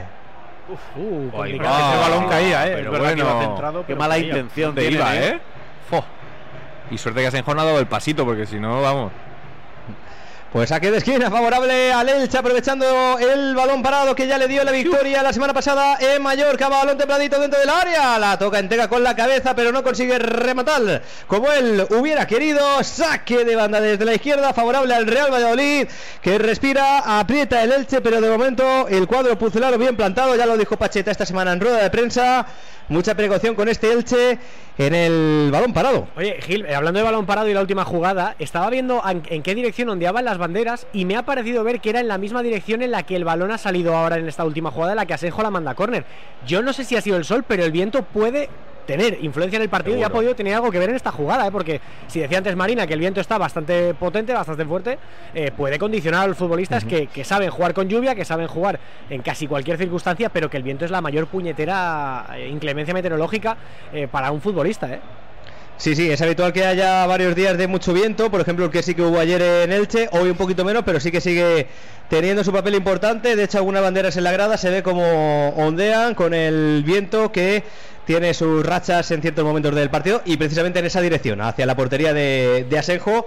Uh, 0.96 1.24
Ahí 1.42 1.58
complicado. 1.58 1.92
Ese 1.92 2.10
balón 2.10 2.28
caía, 2.30 2.66
¿eh? 2.68 2.72
Pero 2.76 2.84
es 2.86 2.90
verdad 2.90 3.12
que 3.12 3.20
iba 3.20 3.34
bueno, 3.34 3.48
centrado. 3.50 3.86
Qué 3.86 3.94
mala 3.94 4.14
caía. 4.14 4.26
intención 4.26 4.68
¿Dónde 4.68 4.80
tiene, 4.80 4.96
iba, 4.96 5.16
eh? 5.16 5.40
Fo. 5.90 6.02
Y 6.90 6.98
suerte 6.98 7.20
que 7.20 7.26
Asenjo 7.28 7.54
no 7.54 7.62
ha 7.62 7.64
dado 7.64 7.78
el 7.78 7.86
pasito, 7.86 8.24
porque 8.24 8.46
si 8.46 8.60
no, 8.60 8.82
vamos. 8.82 9.12
Pues 10.54 10.68
saque 10.68 10.92
de 10.92 10.98
esquina 10.98 11.32
favorable 11.32 11.92
al 11.92 12.08
Elche, 12.08 12.38
aprovechando 12.38 13.18
el 13.18 13.56
balón 13.56 13.82
parado 13.82 14.14
que 14.14 14.28
ya 14.28 14.38
le 14.38 14.46
dio 14.46 14.62
la 14.62 14.70
victoria 14.70 15.20
la 15.20 15.32
semana 15.32 15.52
pasada 15.52 15.98
en 15.98 16.22
Mallorca. 16.22 16.68
Balón 16.68 16.96
templadito 16.96 17.40
dentro 17.40 17.58
del 17.58 17.68
área. 17.68 18.20
La 18.20 18.38
toca 18.38 18.60
entera 18.60 18.86
con 18.86 19.02
la 19.02 19.16
cabeza, 19.16 19.56
pero 19.56 19.72
no 19.72 19.82
consigue 19.82 20.16
rematar 20.16 21.02
como 21.26 21.50
él 21.50 21.84
hubiera 21.90 22.28
querido. 22.28 22.84
Saque 22.84 23.44
de 23.44 23.56
banda 23.56 23.80
desde 23.80 24.04
la 24.04 24.14
izquierda, 24.14 24.52
favorable 24.52 24.94
al 24.94 25.08
Real 25.08 25.32
Valladolid, 25.32 25.88
que 26.22 26.38
respira, 26.38 27.18
aprieta 27.18 27.60
el 27.60 27.72
Elche, 27.72 28.00
pero 28.00 28.20
de 28.20 28.30
momento 28.30 28.86
el 28.86 29.08
cuadro 29.08 29.36
pucelano 29.36 29.76
bien 29.76 29.96
plantado. 29.96 30.36
Ya 30.36 30.46
lo 30.46 30.56
dijo 30.56 30.76
Pacheta 30.76 31.10
esta 31.10 31.26
semana 31.26 31.50
en 31.50 31.58
rueda 31.58 31.78
de 31.78 31.90
prensa. 31.90 32.46
Mucha 32.88 33.14
precaución 33.14 33.54
con 33.54 33.68
este 33.68 33.92
Elche 33.92 34.38
en 34.76 34.94
el 34.94 35.50
balón 35.50 35.72
parado. 35.72 36.08
Oye, 36.16 36.36
Gil, 36.42 36.66
eh, 36.66 36.74
hablando 36.74 36.98
de 36.98 37.04
balón 37.04 37.24
parado 37.24 37.48
y 37.48 37.54
la 37.54 37.62
última 37.62 37.84
jugada, 37.84 38.36
estaba 38.38 38.68
viendo 38.68 39.02
en, 39.08 39.42
qué 39.42 39.54
dirección 39.54 39.88
ondeaban 39.88 40.24
las 40.24 40.36
banderas 40.36 40.86
y 40.92 41.06
me 41.06 41.16
ha 41.16 41.24
parecido 41.24 41.64
ver 41.64 41.80
que 41.80 41.90
era 41.90 42.00
en 42.00 42.08
la 42.08 42.18
misma 42.18 42.42
dirección 42.42 42.82
en 42.82 42.90
la 42.90 43.04
que 43.04 43.16
el 43.16 43.24
balón 43.24 43.50
ha 43.52 43.58
salido 43.58 43.96
ahora 43.96 44.18
en 44.18 44.28
esta 44.28 44.44
última 44.44 44.70
jugada, 44.70 44.92
en 44.92 44.96
la 44.96 45.06
que 45.06 45.14
Asenjo 45.14 45.42
la 45.42 45.50
manda 45.50 45.70
a 45.70 45.74
córner. 45.74 46.04
Yo 46.46 46.60
no 46.60 46.74
sé 46.74 46.84
si 46.84 46.94
ha 46.94 47.00
sido 47.00 47.16
el 47.16 47.24
sol, 47.24 47.44
pero 47.46 47.64
el 47.64 47.72
viento 47.72 48.02
puede 48.02 48.50
tener 48.86 49.18
influencia 49.22 49.56
en 49.56 49.62
el 49.62 49.68
partido 49.68 49.96
y 49.96 50.00
ha 50.00 50.06
Seguro. 50.06 50.14
podido 50.18 50.34
tener 50.34 50.54
algo 50.54 50.70
que 50.70 50.78
ver 50.78 50.90
en 50.90 50.96
esta 50.96 51.10
jugada, 51.10 51.46
¿eh? 51.46 51.50
porque 51.50 51.80
si 52.06 52.20
decía 52.20 52.38
antes 52.38 52.54
Marina 52.56 52.86
que 52.86 52.94
el 52.94 53.00
viento 53.00 53.20
está 53.20 53.38
bastante 53.38 53.94
potente, 53.94 54.32
bastante 54.32 54.64
fuerte, 54.64 54.98
eh, 55.34 55.50
puede 55.56 55.78
condicionar 55.78 56.24
a 56.24 56.26
los 56.28 56.36
futbolistas 56.36 56.84
que, 56.84 57.06
que 57.06 57.24
saben 57.24 57.50
jugar 57.50 57.74
con 57.74 57.88
lluvia, 57.88 58.14
que 58.14 58.24
saben 58.24 58.46
jugar 58.46 58.78
en 59.10 59.22
casi 59.22 59.46
cualquier 59.46 59.78
circunstancia, 59.78 60.28
pero 60.28 60.48
que 60.50 60.56
el 60.56 60.62
viento 60.62 60.84
es 60.84 60.90
la 60.90 61.00
mayor 61.00 61.26
puñetera 61.26 62.26
eh, 62.36 62.48
inclemencia 62.48 62.94
meteorológica 62.94 63.56
eh, 63.92 64.08
para 64.10 64.30
un 64.30 64.40
futbolista. 64.40 64.92
¿eh? 64.92 65.00
Sí, 65.76 65.96
sí, 65.96 66.08
es 66.08 66.22
habitual 66.22 66.52
que 66.52 66.64
haya 66.64 67.04
varios 67.06 67.34
días 67.34 67.58
de 67.58 67.66
mucho 67.66 67.92
viento, 67.92 68.30
por 68.30 68.40
ejemplo 68.40 68.64
el 68.66 68.70
que 68.70 68.82
sí 68.82 68.94
que 68.94 69.02
hubo 69.02 69.18
ayer 69.18 69.42
en 69.42 69.72
Elche, 69.72 70.08
hoy 70.12 70.30
un 70.30 70.36
poquito 70.36 70.64
menos, 70.64 70.84
pero 70.86 71.00
sí 71.00 71.10
que 71.10 71.20
sigue 71.20 71.66
teniendo 72.08 72.44
su 72.44 72.52
papel 72.52 72.76
importante, 72.76 73.34
de 73.34 73.42
hecho 73.42 73.58
algunas 73.58 73.82
banderas 73.82 74.16
en 74.16 74.22
la 74.22 74.30
grada 74.30 74.56
se 74.56 74.70
ve 74.70 74.82
como 74.84 75.48
ondean 75.50 76.14
con 76.14 76.32
el 76.32 76.84
viento 76.86 77.32
que 77.32 77.64
tiene 78.04 78.34
sus 78.34 78.64
rachas 78.64 79.10
en 79.10 79.22
ciertos 79.22 79.44
momentos 79.44 79.74
del 79.74 79.90
partido 79.90 80.22
y 80.24 80.36
precisamente 80.36 80.78
en 80.78 80.86
esa 80.86 81.00
dirección, 81.00 81.40
hacia 81.40 81.66
la 81.66 81.76
portería 81.76 82.12
de, 82.12 82.66
Asenjo. 82.78 83.26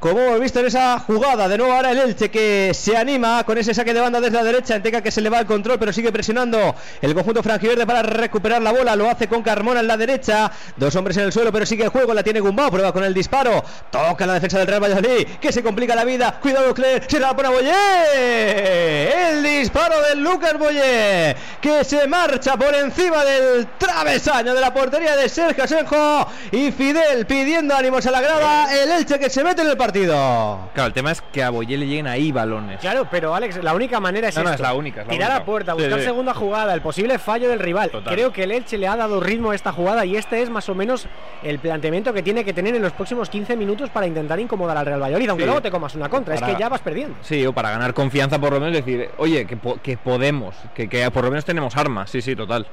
Como 0.00 0.18
hemos 0.18 0.40
visto 0.40 0.60
en 0.60 0.64
esa 0.64 0.98
jugada, 0.98 1.46
de 1.46 1.58
nuevo 1.58 1.74
ahora 1.74 1.90
el 1.90 1.98
Elche 1.98 2.30
que 2.30 2.72
se 2.72 2.96
anima 2.96 3.44
con 3.44 3.58
ese 3.58 3.74
saque 3.74 3.92
de 3.92 4.00
banda 4.00 4.18
desde 4.18 4.34
la 4.34 4.44
derecha, 4.44 4.74
Enteca 4.74 5.02
que 5.02 5.10
se 5.10 5.20
le 5.20 5.28
va 5.28 5.40
el 5.40 5.44
control, 5.44 5.78
pero 5.78 5.92
sigue 5.92 6.10
presionando 6.10 6.74
el 7.02 7.14
conjunto 7.14 7.42
franjiverde 7.42 7.86
para 7.86 8.00
recuperar 8.02 8.62
la 8.62 8.72
bola, 8.72 8.96
lo 8.96 9.10
hace 9.10 9.28
con 9.28 9.42
Carmona 9.42 9.80
en 9.80 9.86
la 9.86 9.98
derecha, 9.98 10.50
dos 10.76 10.96
hombres 10.96 11.18
en 11.18 11.24
el 11.24 11.32
suelo, 11.34 11.52
pero 11.52 11.66
sigue 11.66 11.84
el 11.84 11.90
juego, 11.90 12.14
la 12.14 12.22
tiene 12.22 12.40
Gumbao, 12.40 12.70
prueba 12.70 12.94
con 12.94 13.04
el 13.04 13.12
disparo, 13.12 13.62
toca 13.90 14.24
la 14.26 14.32
defensa 14.32 14.56
del 14.56 14.68
Real 14.68 14.82
Valladolid, 14.82 15.26
que 15.38 15.52
se 15.52 15.62
complica 15.62 15.94
la 15.94 16.06
vida, 16.06 16.40
cuidado 16.40 16.72
Cler, 16.72 17.04
se 17.06 17.20
la 17.20 17.36
pone 17.36 17.48
a 17.48 17.50
Boyer, 17.50 19.34
el 19.34 19.42
disparo 19.42 20.00
del 20.00 20.22
Lucas 20.22 20.58
Boyer, 20.58 21.36
que 21.60 21.84
se 21.84 22.08
marcha 22.08 22.56
por 22.56 22.74
encima 22.74 23.22
del 23.22 23.66
travesaño 23.76 24.54
de 24.54 24.62
la 24.62 24.72
portería 24.72 25.14
de 25.14 25.28
Sergio 25.28 25.64
Asenjo 25.64 26.26
y 26.52 26.72
Fidel 26.72 27.26
pidiendo 27.26 27.76
ánimos 27.76 28.06
a 28.06 28.10
la 28.10 28.22
grada, 28.22 28.74
el 28.82 28.92
Elche 28.92 29.18
que 29.18 29.28
se 29.28 29.44
mete 29.44 29.60
en 29.60 29.68
el 29.68 29.76
partido. 29.76 29.89
Claro, 29.92 30.86
el 30.86 30.92
tema 30.92 31.10
es 31.12 31.20
que 31.32 31.42
a 31.42 31.50
Boyé 31.50 31.76
le 31.76 31.86
lleguen 31.86 32.06
ahí 32.06 32.32
balones. 32.32 32.80
Claro, 32.80 33.06
pero 33.10 33.34
Alex, 33.34 33.62
la 33.62 33.74
única 33.74 34.00
manera 34.00 34.28
es 34.28 34.36
No, 34.36 34.44
no, 34.44 34.50
esto. 34.50 34.62
es 34.62 34.68
la 34.68 34.74
única, 34.74 35.00
es 35.02 35.06
la 35.06 35.12
Tirar 35.12 35.28
única. 35.30 35.42
a 35.42 35.44
puerta, 35.44 35.74
buscar 35.74 35.98
sí. 35.98 36.04
segunda 36.04 36.34
jugada, 36.34 36.74
el 36.74 36.80
posible 36.80 37.18
fallo 37.18 37.48
del 37.48 37.58
rival. 37.58 37.90
Total. 37.90 38.12
Creo 38.14 38.32
que 38.32 38.44
el 38.44 38.52
Elche 38.52 38.78
le 38.78 38.88
ha 38.88 38.96
dado 38.96 39.20
ritmo 39.20 39.50
a 39.50 39.54
esta 39.54 39.72
jugada 39.72 40.04
y 40.04 40.16
este 40.16 40.42
es 40.42 40.50
más 40.50 40.68
o 40.68 40.74
menos 40.74 41.06
el 41.42 41.58
planteamiento 41.58 42.12
que 42.12 42.22
tiene 42.22 42.44
que 42.44 42.52
tener 42.52 42.74
en 42.74 42.82
los 42.82 42.92
próximos 42.92 43.28
15 43.30 43.56
minutos 43.56 43.90
para 43.90 44.06
intentar 44.06 44.38
incomodar 44.40 44.76
al 44.76 44.86
Real 44.86 45.02
Valladolid, 45.02 45.28
aunque 45.28 45.44
Sí. 45.44 45.46
luego 45.46 45.62
te 45.62 45.70
comas 45.70 45.94
una 45.94 46.08
contra, 46.08 46.34
es 46.34 46.42
que 46.42 46.56
ya 46.58 46.68
vas 46.68 46.80
perdiendo. 46.80 47.16
Sí, 47.22 47.44
o 47.46 47.52
para 47.52 47.70
ganar 47.70 47.94
confianza 47.94 48.38
por 48.38 48.52
lo 48.52 48.60
menos 48.60 48.74
decir, 48.74 49.10
oye, 49.18 49.46
que, 49.46 49.56
po- 49.56 49.78
que 49.82 49.96
podemos, 49.96 50.54
que, 50.74 50.88
que 50.88 51.10
por 51.10 51.24
lo 51.24 51.30
menos 51.30 51.44
tenemos 51.44 51.76
armas, 51.76 52.10
sí, 52.10 52.20
sí, 52.22 52.34
total. 52.36 52.66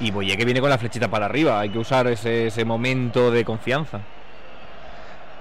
Y 0.00 0.10
Boye 0.10 0.36
que 0.36 0.44
viene 0.44 0.60
con 0.60 0.68
la 0.70 0.78
flechita 0.78 1.08
para 1.08 1.26
arriba, 1.26 1.60
hay 1.60 1.68
que 1.70 1.78
usar 1.78 2.06
ese, 2.08 2.48
ese 2.48 2.64
momento 2.64 3.30
de 3.30 3.44
confianza. 3.44 4.00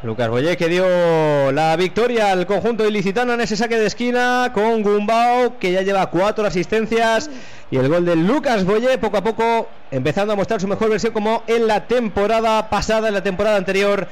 Lucas 0.03 0.29
Boyé 0.29 0.57
que 0.57 0.67
dio 0.67 1.51
la 1.51 1.75
victoria 1.75 2.31
al 2.31 2.47
conjunto 2.47 2.87
ilicitano 2.87 3.33
en 3.33 3.41
ese 3.41 3.55
saque 3.55 3.77
de 3.77 3.85
esquina 3.85 4.49
con 4.51 4.81
Gumbao 4.81 5.59
que 5.59 5.71
ya 5.71 5.83
lleva 5.83 6.09
cuatro 6.09 6.43
asistencias 6.43 7.29
y 7.69 7.77
el 7.77 7.87
gol 7.87 8.03
de 8.03 8.15
Lucas 8.15 8.65
Boyé 8.65 8.97
poco 8.97 9.17
a 9.17 9.23
poco 9.23 9.69
empezando 9.91 10.33
a 10.33 10.35
mostrar 10.35 10.59
su 10.59 10.67
mejor 10.67 10.89
versión 10.89 11.13
como 11.13 11.43
en 11.45 11.67
la 11.67 11.85
temporada 11.85 12.67
pasada, 12.67 13.09
en 13.09 13.13
la 13.13 13.21
temporada 13.21 13.57
anterior 13.57 14.07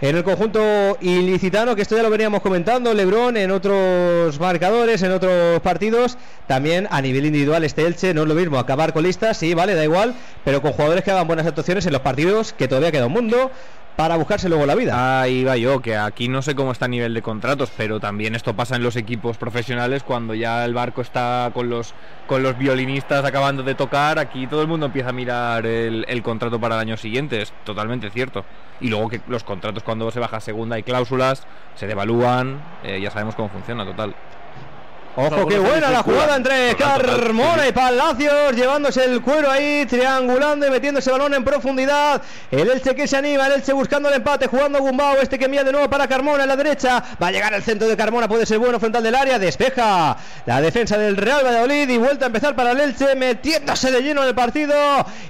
en 0.00 0.16
el 0.16 0.22
conjunto 0.22 0.98
ilicitano, 1.00 1.74
que 1.74 1.82
esto 1.82 1.96
ya 1.96 2.02
lo 2.02 2.10
veníamos 2.10 2.42
comentando, 2.42 2.92
Lebron 2.92 3.36
en 3.36 3.50
otros 3.50 4.38
marcadores, 4.38 5.02
en 5.02 5.12
otros 5.12 5.60
partidos, 5.62 6.18
también 6.46 6.86
a 6.90 7.00
nivel 7.00 7.26
individual 7.26 7.64
este 7.64 7.86
Elche 7.86 8.12
no 8.12 8.22
es 8.22 8.28
lo 8.28 8.34
mismo, 8.34 8.58
acabar 8.58 8.92
con 8.92 9.04
listas, 9.04 9.38
sí, 9.38 9.54
vale, 9.54 9.74
da 9.74 9.82
igual, 9.82 10.14
pero 10.44 10.60
con 10.60 10.72
jugadores 10.72 11.04
que 11.04 11.10
hagan 11.10 11.26
buenas 11.26 11.46
actuaciones 11.46 11.86
en 11.86 11.92
los 11.92 12.02
partidos, 12.02 12.52
que 12.52 12.68
todavía 12.68 12.92
queda 12.92 13.06
un 13.06 13.12
mundo 13.12 13.50
para 13.96 14.16
buscarse 14.16 14.48
luego 14.48 14.66
la 14.66 14.74
vida. 14.74 15.20
Ahí 15.20 15.44
va 15.44 15.56
yo, 15.56 15.80
que 15.80 15.96
aquí 15.96 16.28
no 16.28 16.42
sé 16.42 16.54
cómo 16.54 16.72
está 16.72 16.86
a 16.86 16.88
nivel 16.88 17.14
de 17.14 17.22
contratos, 17.22 17.70
pero 17.76 18.00
también 18.00 18.34
esto 18.34 18.54
pasa 18.54 18.76
en 18.76 18.82
los 18.82 18.96
equipos 18.96 19.36
profesionales 19.38 20.02
cuando 20.02 20.34
ya 20.34 20.64
el 20.64 20.74
barco 20.74 21.00
está 21.00 21.50
con 21.54 21.70
los, 21.70 21.94
con 22.26 22.42
los 22.42 22.58
violinistas 22.58 23.24
acabando 23.24 23.62
de 23.62 23.74
tocar, 23.74 24.18
aquí 24.18 24.46
todo 24.46 24.62
el 24.62 24.68
mundo 24.68 24.86
empieza 24.86 25.10
a 25.10 25.12
mirar 25.12 25.66
el, 25.66 26.04
el 26.08 26.22
contrato 26.22 26.60
para 26.60 26.74
el 26.76 26.80
año 26.80 26.96
siguiente, 26.96 27.42
es 27.42 27.52
totalmente 27.64 28.10
cierto. 28.10 28.44
Y 28.80 28.88
luego 28.88 29.08
que 29.08 29.20
los 29.28 29.44
contratos 29.44 29.82
cuando 29.84 30.10
se 30.10 30.20
baja 30.20 30.40
segunda 30.40 30.76
hay 30.76 30.82
cláusulas, 30.82 31.46
se 31.74 31.86
devalúan, 31.86 32.60
eh, 32.82 33.00
ya 33.00 33.10
sabemos 33.10 33.34
cómo 33.36 33.48
funciona, 33.48 33.84
total. 33.84 34.14
Ojo, 35.16 35.46
qué 35.46 35.60
buena 35.60 35.90
la 35.90 36.02
jugada 36.02 36.34
entre 36.34 36.74
Carmona 36.74 37.68
y 37.68 37.72
Palacios, 37.72 38.56
llevándose 38.56 39.04
el 39.04 39.22
cuero 39.22 39.48
ahí, 39.48 39.86
triangulando 39.86 40.66
y 40.66 40.70
metiendo 40.70 40.98
ese 40.98 41.12
balón 41.12 41.34
en 41.34 41.44
profundidad. 41.44 42.20
El 42.50 42.68
Elche 42.68 42.96
que 42.96 43.06
se 43.06 43.16
anima, 43.16 43.46
el 43.46 43.52
Elche 43.52 43.72
buscando 43.72 44.08
el 44.08 44.16
empate, 44.16 44.48
jugando 44.48 44.80
Gumbao, 44.80 45.18
este 45.22 45.38
que 45.38 45.44
envía 45.44 45.62
de 45.62 45.70
nuevo 45.70 45.88
para 45.88 46.08
Carmona 46.08 46.42
en 46.42 46.48
la 46.48 46.56
derecha. 46.56 47.00
Va 47.22 47.28
a 47.28 47.30
llegar 47.30 47.54
al 47.54 47.62
centro 47.62 47.86
de 47.86 47.96
Carmona, 47.96 48.26
puede 48.26 48.44
ser 48.44 48.58
bueno 48.58 48.80
frontal 48.80 49.04
del 49.04 49.14
área, 49.14 49.38
despeja 49.38 50.16
la 50.46 50.60
defensa 50.60 50.98
del 50.98 51.16
Real 51.16 51.44
Valladolid 51.46 51.88
y 51.88 51.96
vuelta 51.96 52.24
a 52.24 52.26
empezar 52.26 52.56
para 52.56 52.72
el 52.72 52.80
Elche, 52.80 53.14
metiéndose 53.14 53.92
de 53.92 54.02
lleno 54.02 54.22
en 54.22 54.28
el 54.28 54.34
partido 54.34 54.74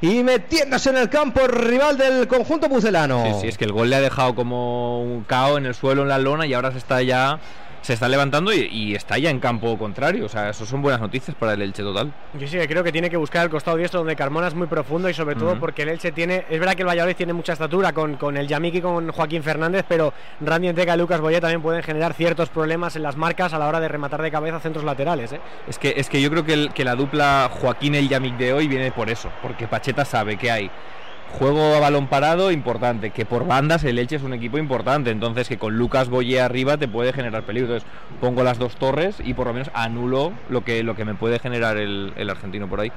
y 0.01 0.23
metiéndose 0.23 0.89
en 0.89 0.97
el 0.97 1.11
campo 1.11 1.47
rival 1.47 1.99
del 1.99 2.27
conjunto 2.27 2.71
pucelano. 2.71 3.23
Sí, 3.27 3.41
sí, 3.43 3.49
es 3.49 3.59
que 3.59 3.67
el 3.67 3.73
gol 3.73 3.91
le 3.91 3.97
ha 3.97 4.01
dejado 4.01 4.35
como 4.35 5.03
un 5.03 5.25
cao 5.25 5.59
en 5.59 5.67
el 5.67 5.75
suelo, 5.75 6.03
en 6.03 6.09
la 6.09 6.19
lona, 6.19 6.47
y 6.47 6.55
ahora 6.55 6.73
se 6.73 6.79
está 6.79 7.03
ya 7.03 7.39
se 7.85 7.93
está 7.93 8.09
levantando 8.09 8.51
y, 8.51 8.61
y 8.73 8.95
está 8.95 9.19
ya 9.19 9.29
en 9.29 9.39
campo 9.41 9.77
contrario. 9.77 10.25
O 10.25 10.29
sea, 10.31 10.49
eso 10.49 10.65
son 10.65 10.81
buenas 10.81 11.03
noticias 11.03 11.37
para 11.37 11.53
el 11.53 11.61
Elche 11.61 11.83
total. 11.83 12.11
Yo 12.33 12.49
sí 12.49 12.57
que 12.57 12.67
creo 12.67 12.83
que 12.83 12.91
tiene 12.91 13.11
que 13.11 13.19
buscar 13.19 13.45
el 13.45 13.51
costado 13.51 13.77
diestro 13.77 14.01
donde 14.01 14.17
Carmona 14.17 14.49
es 14.49 14.55
muy 14.55 14.67
profundo 14.67 15.07
y 15.11 15.13
sobre 15.13 15.35
todo 15.37 15.61
porque 15.61 15.83
el 15.83 15.91
Elche 15.91 16.11
tiene, 16.11 16.47
es 16.49 16.59
verdad 16.59 16.75
que 16.75 16.81
el 16.81 16.89
Valladolid 16.89 17.15
tiene 17.15 17.35
mucha 17.35 17.53
estatura 17.53 17.93
con, 17.93 18.17
con 18.17 18.39
el 18.39 18.49
Yamik 18.49 18.77
y 18.77 18.81
con 18.81 19.11
Joaquín 19.13 19.43
Fernández, 19.43 19.85
pero 19.87 20.15
Randy 20.41 20.69
Enteca 20.69 20.95
y 20.95 20.99
Lucas 20.99 21.21
Boyé 21.21 21.43
también 21.43 21.61
pueden 21.61 21.83
generar 21.83 22.15
ciertos 22.15 22.49
problemas 22.49 22.97
en 22.97 23.03
las 23.03 23.17
marcas 23.19 23.53
a 23.53 23.59
la 23.59 23.69
hora 23.69 23.81
de 23.81 23.89
rematar 23.89 24.23
de 24.23 24.31
cabeza 24.31 24.61
centros 24.61 24.83
laterales. 24.85 25.33
¿eh? 25.35 25.41
Es 25.69 25.79
que, 25.79 25.93
es 25.97 26.09
que 26.09 26.23
yo 26.23 26.31
creo 26.31 26.45
que, 26.47 26.55
el- 26.55 26.73
que 26.73 26.85
la 26.85 26.95
dupla 26.97 27.51
Joaquín 27.53 27.95
el 27.95 28.09
Yamik 28.09 28.39
de 28.39 28.55
hoy 28.55 28.67
viene 28.67 28.93
por 28.93 29.11
eso, 29.11 29.31
porque 29.43 29.69
Pacheta 29.69 30.07
sabe 30.07 30.39
que 30.39 30.51
hay 30.51 30.71
juego 31.39 31.75
a 31.75 31.81
balón 31.81 32.07
parado 32.07 32.51
importante, 32.51 33.11
que 33.11 33.27
por 33.27 33.47
bandas 33.47 33.85
el 33.85 33.99
Elche 33.99 34.17
es 34.17 34.23
un 34.23 34.33
equipo 34.33 34.59
importante, 34.59 35.11
entonces 35.11 35.49
que 35.49 35.59
con 35.59 35.77
Lucas 35.77 36.09
Boye 36.09 36.41
arriba 36.41 36.77
te 36.77 36.89
puede 36.89 37.13
generar 37.13 37.43
peligro. 37.43 37.75
Entonces 37.75 37.91
pongo 38.21 38.43
las 38.43 38.59
dos 38.59 38.77
torres 38.77 39.17
y 39.23 39.35
por 39.35 39.47
lo 39.47 39.53
menos 39.53 39.71
anulo 39.75 40.33
lo 40.49 40.65
que, 40.65 40.83
lo 40.83 40.95
que 40.95 41.05
me 41.05 41.15
puede 41.15 41.39
generar 41.39 41.77
el, 41.77 42.13
el 42.17 42.31
argentino 42.31 42.69
por 42.69 42.81
ahí. 42.81 42.93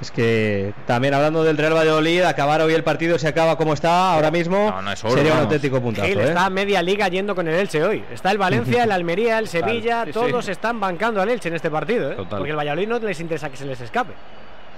Es 0.00 0.10
que 0.10 0.74
también 0.84 1.14
hablando 1.14 1.44
del 1.44 1.56
Real 1.56 1.74
Valladolid, 1.74 2.22
acabar 2.22 2.60
hoy 2.60 2.74
el 2.74 2.82
partido 2.82 3.20
se 3.20 3.28
acaba 3.28 3.56
como 3.56 3.72
está 3.72 4.14
ahora 4.14 4.32
mismo. 4.32 4.74
es 4.92 5.04
oro, 5.04 5.14
sería 5.14 5.34
un 5.34 5.38
auténtico 5.40 5.80
puntazo. 5.80 6.08
Gil 6.08 6.18
¿eh? 6.18 6.24
está 6.24 6.46
a 6.46 6.50
media 6.50 6.82
liga 6.82 7.06
yendo 7.06 7.36
con 7.36 7.46
el 7.46 7.54
Elche 7.54 7.84
hoy. 7.84 8.02
Está 8.10 8.32
el 8.32 8.38
Valencia, 8.38 8.82
el 8.82 8.90
Almería, 8.92 9.38
el 9.38 9.46
Sevilla, 9.46 10.04
sí, 10.04 10.10
todos 10.10 10.46
sí. 10.46 10.50
están 10.50 10.80
bancando 10.80 11.22
al 11.22 11.28
Elche 11.28 11.50
en 11.50 11.54
este 11.54 11.70
partido. 11.70 12.10
¿eh? 12.10 12.14
Total. 12.16 12.38
Porque 12.38 12.50
el 12.50 12.56
Valladolid 12.56 12.88
no 12.88 12.98
les 12.98 13.20
interesa 13.20 13.48
que 13.48 13.56
se 13.56 13.64
les 13.64 13.80
escape. 13.80 14.12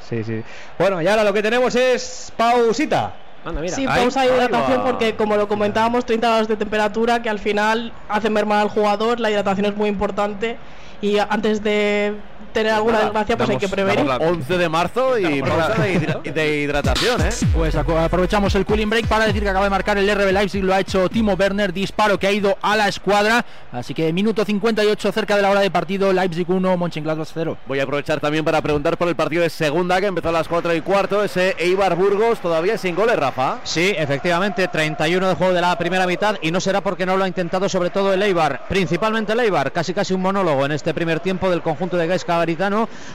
Sí, 0.09 0.23
sí. 0.25 0.43
Bueno, 0.79 1.01
y 1.01 1.09
ahora 1.09 1.25
lo 1.25 1.33
que 1.33 1.43
tenemos 1.43 1.75
es 1.75 2.33
pausita. 2.37 3.15
Anda, 3.45 3.61
mira. 3.61 3.75
Sí, 3.75 3.87
Ahí. 3.89 4.03
pausa 4.03 4.25
y 4.25 4.29
hidratación 4.29 4.83
porque 4.85 5.17
como 5.17 5.37
lo 5.37 5.49
comentábamos, 5.49 6.07
30 6.07 6.27
grados 6.27 6.49
de 6.49 6.57
temperatura 6.57 7.23
que 7.23 7.29
al 7.29 7.39
final 7.39 7.93
hacen 8.09 8.33
mermar 8.33 8.61
al 8.61 8.69
jugador, 8.69 9.21
la 9.21 9.31
hidratación 9.31 9.67
es 9.67 9.77
muy 9.77 9.89
importante 9.89 10.57
y 11.03 11.19
antes 11.19 11.63
de 11.63 12.15
tener 12.55 12.73
alguna 12.73 13.01
desgracia 13.01 13.37
pues 13.37 13.51
hay 13.51 13.57
que 13.59 13.69
prevenir. 13.69 14.07
11 14.09 14.57
de 14.59 14.69
marzo 14.71 15.19
y 15.19 15.43
pausa 15.43 15.75
de, 15.83 15.95
hidra- 15.95 16.23
de 16.23 16.57
hidratación, 16.63 17.21
¿eh? 17.21 17.29
Pues 17.55 17.75
aprovechamos 17.75 18.55
el 18.55 18.65
cooling 18.65 18.89
break 18.89 19.07
para 19.07 19.27
decir 19.27 19.43
que 19.43 19.49
acaba 19.51 19.65
de 19.67 19.71
marcar 19.71 19.99
el 19.99 20.09
RB 20.15 20.33
Leipzig, 20.33 20.65
lo 20.65 20.73
ha 20.73 20.81
hecho 20.81 21.09
Timo 21.11 21.35
Werner, 21.35 21.73
disparo 21.73 22.19
que 22.19 22.27
ha 22.27 22.33
ido 22.33 22.57
a 22.63 22.77
la 22.77 22.89
escuadra, 22.89 23.45
así 23.73 23.93
que 23.93 24.13
minuto 24.13 24.45
58 24.45 25.13
cerca 25.13 25.37
de 25.37 25.43
la 25.43 25.51
hora 25.51 25.61
de 25.61 25.71
partido, 25.71 26.13
Leipzig 26.13 26.49
1, 26.49 26.77
Mönchengladbach 26.79 27.29
0. 27.35 27.59
Voy 27.67 27.81
a 27.81 27.83
aprovechar 27.83 28.21
también 28.21 28.45
para 28.45 28.63
preguntar 28.63 28.97
por 28.97 29.09
el 29.09 29.17
partido 29.17 29.43
de 29.43 29.51
segunda 29.51 30.01
que 30.01 30.07
empezó 30.07 30.29
a 30.29 30.33
las 30.33 30.49
4 30.49 30.75
y 30.75 30.81
cuarto. 30.81 31.23
Ese 31.25 31.57
Eibar 31.59 31.97
Burgos 31.97 32.39
todavía 32.41 32.79
sin 32.79 32.95
goles, 32.95 33.17
Rafa. 33.17 33.59
Sí, 33.65 33.95
efectivamente, 33.97 34.69
31 34.69 35.29
de 35.29 35.35
juego 35.35 35.53
de 35.53 35.61
la 35.61 35.77
primera 35.77 36.07
mitad 36.07 36.37
y 36.41 36.51
no 36.53 36.61
será 36.61 36.81
porque 36.81 37.05
no 37.05 37.17
lo 37.17 37.25
ha 37.25 37.29
intentado 37.29 37.69
sobre 37.69 37.91
todo 37.91 38.13
el 38.15 38.23
Eibar, 38.23 38.63
principalmente 38.69 39.33
el 39.33 39.41
Eibar, 39.41 39.73
casi 39.73 39.93
casi 39.93 40.15
un 40.15 40.23
monólogo 40.23 40.65
en 40.65 40.73
este 40.73 40.95
primer 40.95 41.21
tiempo 41.21 41.51
del 41.51 41.63
conjunto 41.63 41.97
de 41.97 42.07
Gaisca 42.07 42.44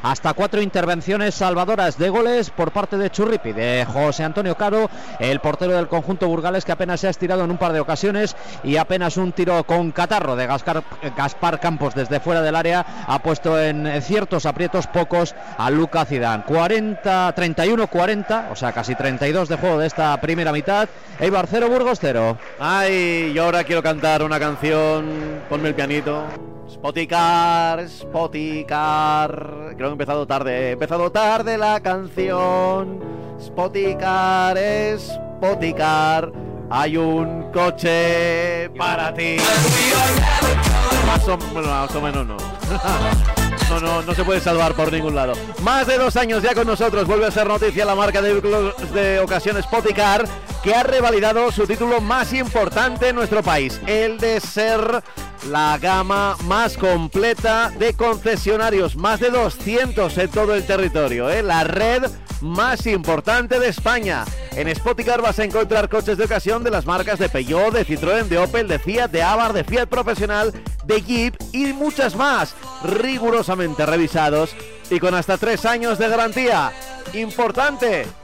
Hasta 0.04 0.34
cuatro 0.34 0.62
intervenciones 0.62 1.36
salvadoras 1.36 1.98
de 1.98 2.10
goles 2.10 2.50
por 2.50 2.72
parte 2.72 2.98
de 2.98 3.10
Churripi, 3.10 3.52
de 3.52 3.86
José 3.92 4.24
Antonio 4.24 4.56
Caro, 4.56 4.90
el 5.20 5.40
portero 5.40 5.74
del 5.74 5.88
conjunto 5.88 6.28
burgales 6.28 6.66
que 6.66 6.72
apenas 6.72 7.00
se 7.00 7.08
ha 7.08 7.12
estirado 7.12 7.44
en 7.44 7.52
un 7.52 7.58
par 7.58 7.74
de 7.74 7.80
ocasiones 7.80 8.36
y 8.64 8.78
apenas 8.78 9.18
un 9.18 9.32
tiro 9.32 9.64
con 9.66 9.92
catarro 9.92 10.36
de 10.36 10.48
Gaspar 10.48 11.60
Campos 11.60 11.94
desde 11.94 12.20
fuera 12.20 12.42
del 12.42 12.56
área 12.56 12.86
ha 13.08 13.20
puesto 13.20 13.60
en 13.60 14.02
ciertos 14.02 14.46
aprietos 14.46 14.88
pocos 14.88 15.36
a 15.58 15.70
Luca 15.70 16.06
Zidane. 16.06 16.44
40 16.46 17.10
31-40, 17.36 18.52
o 18.52 18.56
sea, 18.56 18.72
casi 18.72 18.96
32 18.96 19.50
de 19.50 19.58
juego 19.58 19.78
de 19.80 19.88
esta 19.88 20.20
primera 20.22 20.52
mitad. 20.52 20.90
Eibar 21.20 21.48
0, 21.48 21.70
Burgos 21.70 22.00
0. 22.02 22.38
Ay, 22.60 23.32
yo 23.34 23.46
ahora 23.46 23.64
quiero 23.64 23.84
cantar 23.84 24.24
una 24.24 24.40
canción. 24.40 25.42
Ponme 25.50 25.70
el 25.70 25.76
pianito. 25.76 26.59
Spoticar, 26.70 27.90
Spoticar. 27.90 29.74
Creo 29.76 29.78
que 29.78 29.84
he 29.84 29.92
empezado 29.92 30.28
tarde. 30.28 30.72
Empezado 30.72 31.12
tarde 31.12 31.58
la 31.58 31.80
canción. 31.80 33.00
Spoticar, 33.42 34.58
Spoticar. 35.00 36.32
Hay 36.70 36.98
un 36.98 37.52
coche 37.52 38.70
para 38.78 39.12
ti. 39.14 39.38
Más 41.08 41.28
o, 41.28 41.38
bueno, 41.38 41.88
menos 42.02 42.28
no. 42.28 42.38
No, 43.70 43.80
no, 43.80 44.02
no 44.02 44.16
se 44.16 44.24
puede 44.24 44.40
salvar 44.40 44.74
por 44.74 44.92
ningún 44.92 45.14
lado. 45.14 45.34
Más 45.62 45.86
de 45.86 46.00
dos 46.00 46.16
años 46.16 46.42
ya 46.42 46.56
con 46.56 46.66
nosotros 46.66 47.06
vuelve 47.06 47.28
a 47.28 47.32
ser 47.32 47.46
noticia 47.46 47.86
la 47.86 47.94
marca 47.94 48.20
de 48.20 48.32
vehículos 48.32 48.74
de 48.94 49.20
ocasión 49.20 49.62
Spoticar 49.62 50.26
que 50.64 50.74
ha 50.74 50.82
revalidado 50.82 51.52
su 51.52 51.68
título 51.68 52.02
más 52.02 52.34
importante 52.34 53.10
en 53.10 53.16
nuestro 53.16 53.44
país, 53.44 53.80
el 53.86 54.18
de 54.18 54.40
ser 54.40 55.04
la 55.48 55.78
gama 55.78 56.36
más 56.46 56.78
completa 56.78 57.72
de 57.78 57.94
concesionarios, 57.94 58.96
más 58.96 59.20
de 59.20 59.30
200 59.30 60.18
en 60.18 60.30
todo 60.30 60.54
el 60.54 60.66
territorio, 60.66 61.30
¿eh? 61.30 61.44
la 61.44 61.64
red 61.64 62.04
más 62.42 62.86
importante 62.86 63.60
de 63.60 63.70
España. 63.70 64.26
En 64.56 64.74
Spoticar 64.76 65.22
vas 65.22 65.40
a 65.40 65.44
encontrar 65.44 65.90
coches 65.90 66.18
de 66.18 66.26
ocasión 66.26 66.64
de 66.64 66.72
las 66.72 66.86
marcas 66.86 67.20
de 67.20 67.30
Peugeot, 67.30 67.74
de 67.74 67.86
Citroën, 67.86 68.28
de 68.28 68.38
Opel, 68.38 68.68
de 68.68 68.80
Fiat, 68.80 69.10
de 69.10 69.22
Abarth, 69.22 69.56
de 69.56 69.64
Fiat 69.64 69.88
Profesional, 69.88 70.54
de 70.86 71.02
Jeep 71.02 71.36
y 71.52 71.74
muchas 71.74 72.16
más, 72.16 72.56
rigurosamente 72.84 73.86
revisados 73.86 74.56
y 74.90 75.00
con 75.00 75.14
hasta 75.16 75.38
tres 75.38 75.66
años 75.66 76.00
de 76.00 76.10
garantía. 76.10 76.72
Importante, 77.14 78.06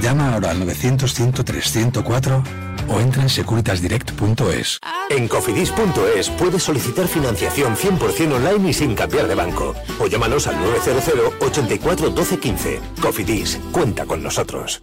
Llama 0.00 0.34
ahora 0.34 0.50
al 0.50 0.60
900-103-104 0.62 2.42
o 2.88 3.00
entra 3.00 3.22
en 3.22 3.28
securitasdirect.es. 3.28 4.78
En 5.10 5.28
cofidis.es 5.28 6.30
puedes 6.30 6.62
solicitar 6.62 7.06
financiación 7.06 7.76
100% 7.76 8.32
online 8.34 8.70
y 8.70 8.72
sin 8.72 8.94
cambiar 8.94 9.28
de 9.28 9.34
banco. 9.34 9.74
O 10.00 10.06
llámanos 10.06 10.46
al 10.46 10.60
900 10.60 11.34
84 11.40 12.10
12 12.10 12.38
15. 12.38 12.80
Cofidis, 13.00 13.60
cuenta 13.72 14.06
con 14.06 14.22
nosotros. 14.22 14.82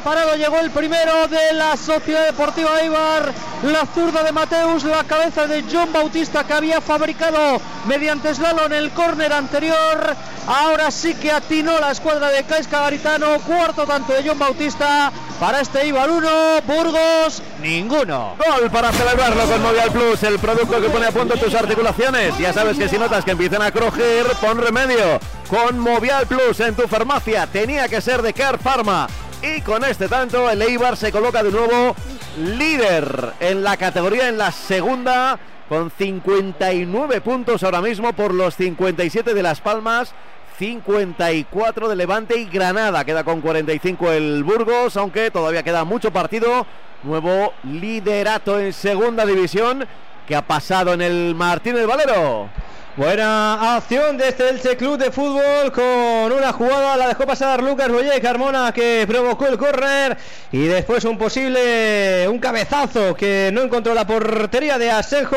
Parado 0.00 0.36
llegó 0.36 0.58
el 0.58 0.70
primero 0.70 1.28
de 1.28 1.52
la 1.52 1.76
Sociedad 1.76 2.26
Deportiva 2.26 2.80
Eibar. 2.80 3.32
La 3.62 3.86
zurda 3.86 4.22
de 4.22 4.32
Mateus, 4.32 4.84
la 4.84 5.04
cabeza 5.04 5.46
de 5.46 5.64
John 5.70 5.92
Bautista 5.92 6.44
que 6.44 6.52
había 6.52 6.80
fabricado 6.80 7.60
mediante 7.86 8.34
slalom 8.34 8.72
el 8.72 8.90
córner 8.90 9.32
anterior. 9.32 10.16
Ahora 10.46 10.90
sí 10.90 11.14
que 11.14 11.32
atinó 11.32 11.78
la 11.80 11.90
escuadra 11.90 12.30
de 12.30 12.44
Caisca 12.44 12.80
Garitano. 12.80 13.38
Cuarto 13.40 13.86
tanto 13.86 14.12
de 14.12 14.28
John 14.28 14.38
Bautista. 14.38 15.10
Para 15.40 15.60
este 15.60 15.82
Eibar 15.82 16.10
1, 16.10 16.28
Burgos 16.66 17.42
ninguno. 17.60 18.36
Gol 18.38 18.70
para 18.70 18.92
celebrarlo 18.92 19.44
con 19.44 19.62
Movial 19.62 19.90
Plus, 19.90 20.22
el 20.22 20.38
producto 20.38 20.80
que 20.80 20.88
pone 20.88 21.06
a 21.06 21.10
punto 21.10 21.36
tus 21.36 21.54
articulaciones. 21.54 22.38
Ya 22.38 22.52
sabes 22.52 22.78
que 22.78 22.88
si 22.88 22.98
notas 22.98 23.24
que 23.24 23.32
empiezan 23.32 23.62
a 23.62 23.70
crujir, 23.70 24.26
pon 24.40 24.58
remedio. 24.58 25.20
Con 25.48 25.78
Movial 25.78 26.26
Plus 26.26 26.60
en 26.60 26.74
tu 26.74 26.88
farmacia 26.88 27.46
tenía 27.46 27.88
que 27.88 28.00
ser 28.00 28.22
de 28.22 28.32
Care 28.32 28.58
Pharma. 28.58 29.08
Y 29.54 29.60
con 29.60 29.84
este 29.84 30.08
tanto, 30.08 30.50
el 30.50 30.60
Eibar 30.60 30.96
se 30.96 31.12
coloca 31.12 31.42
de 31.42 31.52
nuevo 31.52 31.94
líder 32.38 33.32
en 33.38 33.62
la 33.62 33.76
categoría 33.76 34.28
en 34.28 34.38
la 34.38 34.50
segunda, 34.50 35.38
con 35.68 35.90
59 35.90 37.20
puntos 37.20 37.62
ahora 37.62 37.80
mismo 37.80 38.12
por 38.12 38.34
los 38.34 38.56
57 38.56 39.34
de 39.34 39.42
Las 39.42 39.60
Palmas. 39.60 40.14
54 40.58 41.88
de 41.88 41.96
Levante 41.96 42.38
y 42.38 42.46
Granada. 42.46 43.04
Queda 43.04 43.24
con 43.24 43.40
45 43.40 44.12
el 44.12 44.42
Burgos, 44.42 44.96
aunque 44.96 45.30
todavía 45.30 45.62
queda 45.62 45.84
mucho 45.84 46.10
partido. 46.10 46.66
Nuevo 47.02 47.52
liderato 47.62 48.58
en 48.58 48.72
segunda 48.72 49.26
división 49.26 49.86
que 50.26 50.34
ha 50.34 50.42
pasado 50.42 50.94
en 50.94 51.02
el 51.02 51.34
Martínez 51.34 51.86
Valero. 51.86 52.48
Buena 52.96 53.76
acción 53.76 54.16
de 54.16 54.28
este 54.28 54.48
Elche 54.48 54.74
Club 54.78 54.96
de 54.96 55.10
Fútbol 55.10 55.70
con 55.70 56.32
una 56.32 56.50
jugada, 56.54 56.96
la 56.96 57.08
dejó 57.08 57.26
pasar 57.26 57.62
Lucas 57.62 57.90
Boyé 57.90 58.18
Carmona 58.22 58.72
que 58.72 59.04
provocó 59.06 59.46
el 59.48 59.58
córner 59.58 60.16
y 60.50 60.64
después 60.64 61.04
un 61.04 61.18
posible, 61.18 62.26
un 62.26 62.38
cabezazo 62.38 63.14
que 63.14 63.50
no 63.52 63.60
encontró 63.60 63.92
la 63.92 64.06
portería 64.06 64.78
de 64.78 64.90
Asejo, 64.90 65.36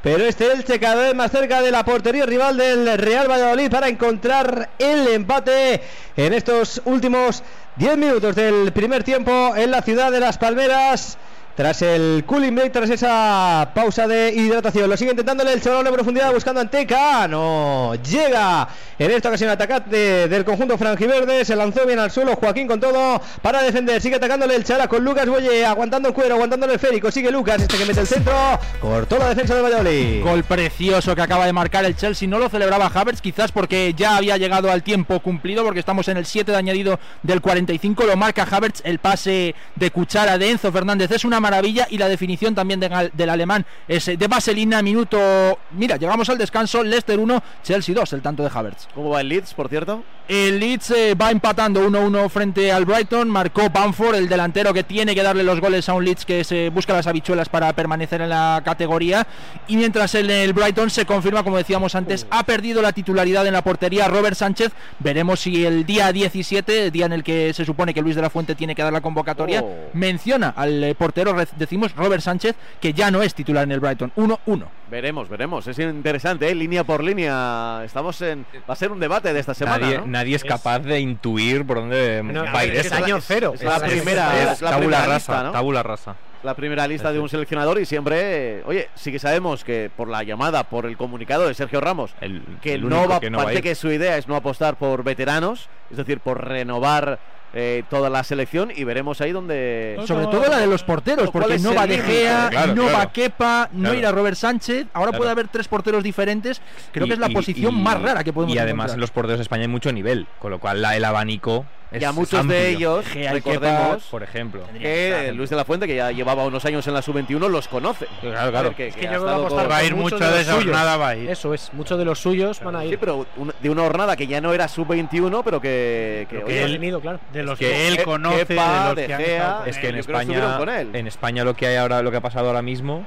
pero 0.00 0.24
este 0.24 0.50
Elche 0.50 0.80
cada 0.80 1.02
vez 1.02 1.14
más 1.14 1.30
cerca 1.30 1.60
de 1.60 1.70
la 1.70 1.84
portería 1.84 2.24
rival 2.24 2.56
del 2.56 2.96
Real 2.96 3.30
Valladolid 3.30 3.70
para 3.70 3.88
encontrar 3.88 4.70
el 4.78 5.06
empate 5.08 5.82
en 6.16 6.32
estos 6.32 6.80
últimos 6.86 7.42
10 7.76 7.98
minutos 7.98 8.34
del 8.34 8.72
primer 8.72 9.04
tiempo 9.04 9.52
en 9.54 9.70
la 9.70 9.82
ciudad 9.82 10.10
de 10.10 10.20
Las 10.20 10.38
Palmeras. 10.38 11.18
Tras 11.56 11.80
el 11.80 12.24
cooling 12.26 12.54
break, 12.54 12.70
tras 12.70 12.90
esa 12.90 13.70
pausa 13.74 14.06
de 14.06 14.30
hidratación. 14.30 14.90
Lo 14.90 14.96
sigue 14.98 15.12
intentándole 15.12 15.54
el 15.54 15.62
chaval 15.62 15.86
de 15.86 15.90
profundidad 15.90 16.30
buscando 16.30 16.60
Anteca. 16.60 17.26
No 17.28 17.94
llega 17.94 18.68
en 18.98 19.10
esta 19.10 19.30
ocasión 19.30 19.48
atacante 19.48 20.28
del 20.28 20.44
conjunto 20.44 20.76
franjiverde. 20.76 21.46
Se 21.46 21.56
lanzó 21.56 21.86
bien 21.86 21.98
al 21.98 22.10
suelo 22.10 22.36
Joaquín 22.36 22.68
con 22.68 22.78
todo 22.78 23.22
para 23.40 23.62
defender. 23.62 24.02
Sigue 24.02 24.16
atacándole 24.16 24.54
el 24.54 24.64
Chala 24.64 24.86
con 24.86 25.02
Lucas 25.02 25.26
Boye. 25.26 25.64
Aguantando 25.64 26.08
el 26.08 26.14
cuero, 26.14 26.34
aguantándole 26.34 26.74
el 26.74 26.78
férico. 26.78 27.10
Sigue 27.10 27.30
Lucas, 27.30 27.62
este 27.62 27.78
que 27.78 27.86
mete 27.86 28.00
el 28.00 28.06
centro. 28.06 28.34
Cortó 28.78 29.16
la 29.16 29.30
defensa 29.30 29.54
de 29.54 29.62
Valladolid. 29.62 30.22
Gol 30.22 30.44
precioso 30.44 31.16
que 31.16 31.22
acaba 31.22 31.46
de 31.46 31.54
marcar 31.54 31.86
el 31.86 31.96
Chelsea. 31.96 32.28
No 32.28 32.38
lo 32.38 32.50
celebraba 32.50 32.90
Havertz, 32.94 33.22
quizás 33.22 33.50
porque 33.50 33.94
ya 33.96 34.18
había 34.18 34.36
llegado 34.36 34.70
al 34.70 34.82
tiempo 34.82 35.20
cumplido, 35.20 35.64
porque 35.64 35.80
estamos 35.80 36.06
en 36.08 36.18
el 36.18 36.26
7 36.26 36.52
de 36.52 36.58
añadido 36.58 37.00
del 37.22 37.40
45. 37.40 38.04
Lo 38.04 38.14
marca 38.18 38.46
Havertz. 38.50 38.82
El 38.84 38.98
pase 38.98 39.54
de 39.74 39.90
cuchara 39.90 40.36
de 40.36 40.50
Enzo 40.50 40.70
Fernández 40.70 41.10
es 41.12 41.24
una 41.24 41.40
maravilla 41.50 41.86
y 41.90 41.98
la 41.98 42.08
definición 42.08 42.54
también 42.54 42.80
de- 42.80 43.10
del 43.12 43.30
alemán 43.30 43.64
es 43.86 44.06
de 44.06 44.26
Vaselina, 44.28 44.82
minuto. 44.82 45.58
Mira, 45.72 45.96
llegamos 45.96 46.28
al 46.28 46.38
descanso, 46.38 46.82
Leicester 46.82 47.18
1, 47.18 47.42
Chelsea 47.62 47.94
2, 47.94 48.12
el 48.14 48.22
tanto 48.22 48.42
de 48.42 48.50
Havertz. 48.52 48.88
¿Cómo 48.94 49.10
va 49.10 49.20
el 49.20 49.28
Leeds, 49.28 49.54
por 49.54 49.68
cierto? 49.68 50.02
El 50.28 50.58
Leeds 50.58 50.90
eh, 50.90 51.14
va 51.14 51.30
empatando 51.30 51.88
1-1 51.88 52.28
frente 52.28 52.72
al 52.72 52.84
Brighton, 52.84 53.30
marcó 53.30 53.70
Bamford, 53.70 54.16
el 54.16 54.28
delantero 54.28 54.74
que 54.74 54.82
tiene 54.82 55.14
que 55.14 55.22
darle 55.22 55.44
los 55.44 55.60
goles 55.60 55.88
a 55.88 55.94
un 55.94 56.04
Leeds 56.04 56.24
que 56.24 56.42
se 56.42 56.68
busca 56.70 56.92
las 56.94 57.06
habichuelas 57.06 57.48
para 57.48 57.72
permanecer 57.74 58.20
en 58.20 58.30
la 58.30 58.60
categoría. 58.64 59.24
Y 59.68 59.76
mientras 59.76 60.16
el, 60.16 60.28
el 60.28 60.52
Brighton 60.52 60.90
se 60.90 61.06
confirma, 61.06 61.44
como 61.44 61.56
decíamos 61.58 61.94
antes, 61.94 62.26
ha 62.30 62.42
perdido 62.42 62.82
la 62.82 62.90
titularidad 62.92 63.46
en 63.46 63.52
la 63.52 63.62
portería 63.62 64.08
Robert 64.08 64.36
Sánchez. 64.36 64.72
Veremos 64.98 65.38
si 65.38 65.64
el 65.64 65.86
día 65.86 66.10
17, 66.12 66.86
el 66.86 66.90
día 66.90 67.06
en 67.06 67.12
el 67.12 67.22
que 67.22 67.52
se 67.54 67.64
supone 67.64 67.94
que 67.94 68.02
Luis 68.02 68.16
de 68.16 68.22
la 68.22 68.30
Fuente 68.30 68.56
tiene 68.56 68.74
que 68.74 68.82
dar 68.82 68.92
la 68.92 69.00
convocatoria, 69.00 69.62
Oh. 69.62 69.90
menciona 69.92 70.52
al 70.56 70.82
eh, 70.82 70.94
portero, 70.96 71.32
decimos 71.56 71.94
Robert 71.94 72.22
Sánchez, 72.22 72.56
que 72.80 72.92
ya 72.92 73.10
no 73.10 73.22
es 73.22 73.34
titular 73.34 73.64
en 73.64 73.72
el 73.72 73.80
Brighton. 73.80 74.12
1-1. 74.16 74.64
Veremos, 74.90 75.28
veremos. 75.28 75.66
Es 75.66 75.78
interesante, 75.78 76.48
¿eh? 76.48 76.54
línea 76.54 76.84
por 76.84 77.02
línea. 77.02 77.82
Estamos 77.84 78.20
en. 78.22 78.46
Va 78.68 78.74
a 78.74 78.76
ser 78.76 78.92
un 78.92 79.00
debate 79.00 79.32
de 79.32 79.40
esta 79.40 79.54
semana. 79.54 79.78
Nadie, 79.78 79.98
¿no? 79.98 80.06
nadie 80.06 80.36
es 80.36 80.44
capaz 80.44 80.78
de 80.80 81.00
intuir 81.00 81.66
por 81.66 81.78
dónde 81.78 82.22
No, 82.24 82.44
va 82.44 82.60
a 82.60 82.64
ir 82.66 82.74
es 82.76 82.92
año 82.92 83.20
cero. 83.20 83.52
Es 83.54 83.62
la 83.62 83.80
primera- 83.80 84.42
es 84.42 84.50
es 84.52 84.62
la 84.62 84.70
tabula 84.70 84.78
primera 84.98 85.00
rasa, 85.06 85.14
lista, 85.32 85.42
¿no? 85.42 85.52
tabula 85.52 85.82
rasa. 85.82 86.16
La 86.42 86.54
primera 86.54 86.86
lista 86.86 87.10
de 87.12 87.18
un 87.18 87.28
seleccionador 87.28 87.80
y 87.80 87.86
siempre. 87.86 88.58
eh, 88.58 88.62
Oye, 88.66 88.88
sí 88.94 89.10
que 89.10 89.18
sabemos 89.18 89.64
que 89.64 89.90
por 89.96 90.08
la 90.08 90.22
llamada, 90.22 90.62
por 90.64 90.86
el 90.86 90.96
comunicado 90.96 91.48
de 91.48 91.54
Sergio 91.54 91.80
Ramos, 91.80 92.14
que 92.62 92.74
el 92.74 92.88
no 92.88 93.08
va, 93.08 93.18
que 93.18 93.30
no 93.30 93.38
va 93.38 93.48
a 93.50 93.54
ir. 93.54 93.62
que 93.62 93.74
su 93.74 93.90
idea 93.90 94.16
es 94.16 94.28
no 94.28 94.36
apostar 94.36 94.76
por 94.76 95.02
veteranos, 95.02 95.68
es 95.90 95.96
decir, 95.96 96.20
por 96.20 96.46
renovar 96.46 97.18
eh, 97.58 97.84
toda 97.88 98.10
la 98.10 98.22
selección 98.22 98.70
y 98.74 98.84
veremos 98.84 99.22
ahí 99.22 99.32
donde. 99.32 99.98
Sobre 100.06 100.26
todo 100.26 100.46
la 100.46 100.58
de 100.58 100.66
los 100.66 100.82
porteros, 100.84 101.30
¿Cuál 101.30 101.44
porque 101.44 101.58
no 101.58 101.74
va 101.74 101.86
De 101.86 101.96
límite? 101.96 102.12
Gea, 102.12 102.48
Claro, 102.50 102.74
no 102.74 102.82
claro. 102.82 102.98
va 102.98 103.12
Kepa, 103.12 103.68
no 103.72 103.80
Claro. 103.80 103.98
irá 103.98 104.12
Robert 104.12 104.36
Sánchez. 104.36 104.86
Ahora 104.92 105.08
Claro. 105.12 105.18
puede 105.18 105.30
haber 105.30 105.48
tres 105.48 105.66
porteros 105.66 106.02
diferentes. 106.04 106.60
Creo 106.92 107.06
Y- 107.06 107.08
que 107.08 107.14
es 107.14 107.18
la 107.20 107.30
y- 107.30 107.34
posición 107.34 107.74
y- 107.74 107.80
más 107.80 108.00
rara 108.02 108.22
que 108.22 108.32
podemos 108.34 108.54
Y 108.54 108.58
además 108.58 108.84
encontrar. 108.84 108.96
en 108.96 109.00
los 109.00 109.10
porteros 109.10 109.38
de 109.38 109.42
España 109.42 109.62
hay 109.62 109.68
mucho 109.68 109.90
nivel, 109.90 110.26
con 110.38 110.50
lo 110.50 110.58
cual 110.58 110.82
la- 110.82 110.96
el 110.96 111.04
abanico 111.04 111.64
es 111.92 112.02
Y 112.02 112.04
a 112.04 112.12
muchos 112.12 112.40
amplio. 112.40 112.58
de 112.60 112.68
ellos, 112.70 113.06
Gea 113.06 113.36
y 113.36 113.40
Kepa, 113.40 113.50
recordemos, 113.50 114.02
por 114.10 114.22
ejemplo. 114.22 114.62
que 114.78 115.32
Luis 115.34 115.50
de 115.50 115.56
la 115.56 115.64
Fuente, 115.64 115.86
que 115.86 115.94
ya 115.96 116.10
llevaba 116.10 116.44
unos 116.44 116.64
años 116.64 116.86
en 116.88 116.94
la 116.94 117.00
sub-21, 117.02 117.48
los 117.48 117.68
conoce. 117.68 118.06
Claro, 118.20 118.50
claro. 118.50 118.74
Que, 118.74 118.88
Es 118.88 118.94
que 118.94 119.02
que 119.02 119.08
ha 119.08 119.12
yo 119.14 119.24
creo 119.24 119.48
que 119.48 119.66
va 119.68 119.76
a 119.76 119.84
ir 119.84 119.94
mucho 119.94 120.18
de 120.18 120.24
de 120.24 120.30
los 120.32 120.40
esa 120.40 120.52
suyos. 120.52 120.64
jornada, 120.64 120.96
va 120.96 121.08
a 121.10 121.16
ir. 121.16 121.30
Eso 121.30 121.54
es, 121.54 121.72
muchos 121.72 121.96
de 121.98 122.04
los 122.04 122.18
suyos 122.18 122.60
van 122.60 122.76
a 122.76 122.84
ir. 122.84 122.90
Sí, 122.90 122.96
pero 122.98 123.24
un- 123.36 123.54
de 123.62 123.70
una 123.70 123.82
jornada 123.82 124.16
que 124.16 124.26
ya 124.26 124.40
no 124.40 124.52
era 124.52 124.66
sub-21, 124.68 125.42
pero 125.44 125.60
que, 125.60 126.26
que, 126.28 126.36
Pero 126.36 126.46
oye, 126.48 126.62
él 126.64 126.72
tenido, 126.72 127.00
claro. 127.00 127.20
De 127.32 127.42
los 127.44 127.58
que 127.58 127.66
que 127.70 127.88
él 127.88 128.02
conoce, 128.02 128.46
Kepa, 128.46 128.78
de 128.80 128.86
los 128.86 128.96
De 128.96 129.06
que 129.06 129.14
han 129.14 129.20
Gea, 129.22 129.56
con 129.60 129.68
es 129.68 129.78
que 129.78 129.88
en 129.88 129.94
España 129.96 130.20
estuvieron 130.22 130.58
con 130.58 130.68
él. 130.68 130.90
en 130.92 131.06
España 131.06 131.44
lo 131.44 131.54
que 131.54 131.66
hay 131.68 131.76
ahora 131.76 132.02
lo 132.02 132.10
que 132.10 132.16
ha 132.16 132.20
pasado 132.20 132.48
ahora 132.48 132.62
mismo 132.62 133.06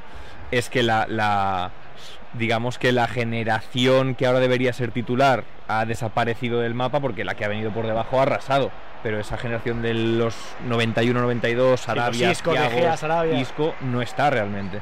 es 0.51 0.69
que 0.69 0.83
la, 0.83 1.05
la- 1.07 1.69
digamos 2.33 2.77
que 2.77 2.91
la 2.91 3.07
generación 3.07 4.15
que 4.15 4.25
ahora 4.25 4.39
debería 4.39 4.73
ser 4.73 4.91
titular 4.91 5.43
ha 5.67 5.85
desaparecido 5.85 6.59
del 6.59 6.73
mapa 6.73 6.99
porque 6.99 7.23
la 7.23 7.35
que 7.35 7.45
ha 7.45 7.47
venido 7.47 7.71
por 7.71 7.85
debajo 7.85 8.19
ha 8.19 8.23
arrasado. 8.23 8.71
Pero 9.01 9.19
esa 9.19 9.37
generación 9.37 9.81
de 9.81 9.93
los 9.93 10.35
91 10.67 11.21
92 11.21 11.79
Sarabia 11.79 12.31
Isco, 12.31 12.51
Thiago, 12.51 12.69
Gea, 12.69 12.97
Sarabia. 12.97 13.39
Isco 13.39 13.73
no 13.81 14.01
está 14.01 14.29
realmente 14.29 14.81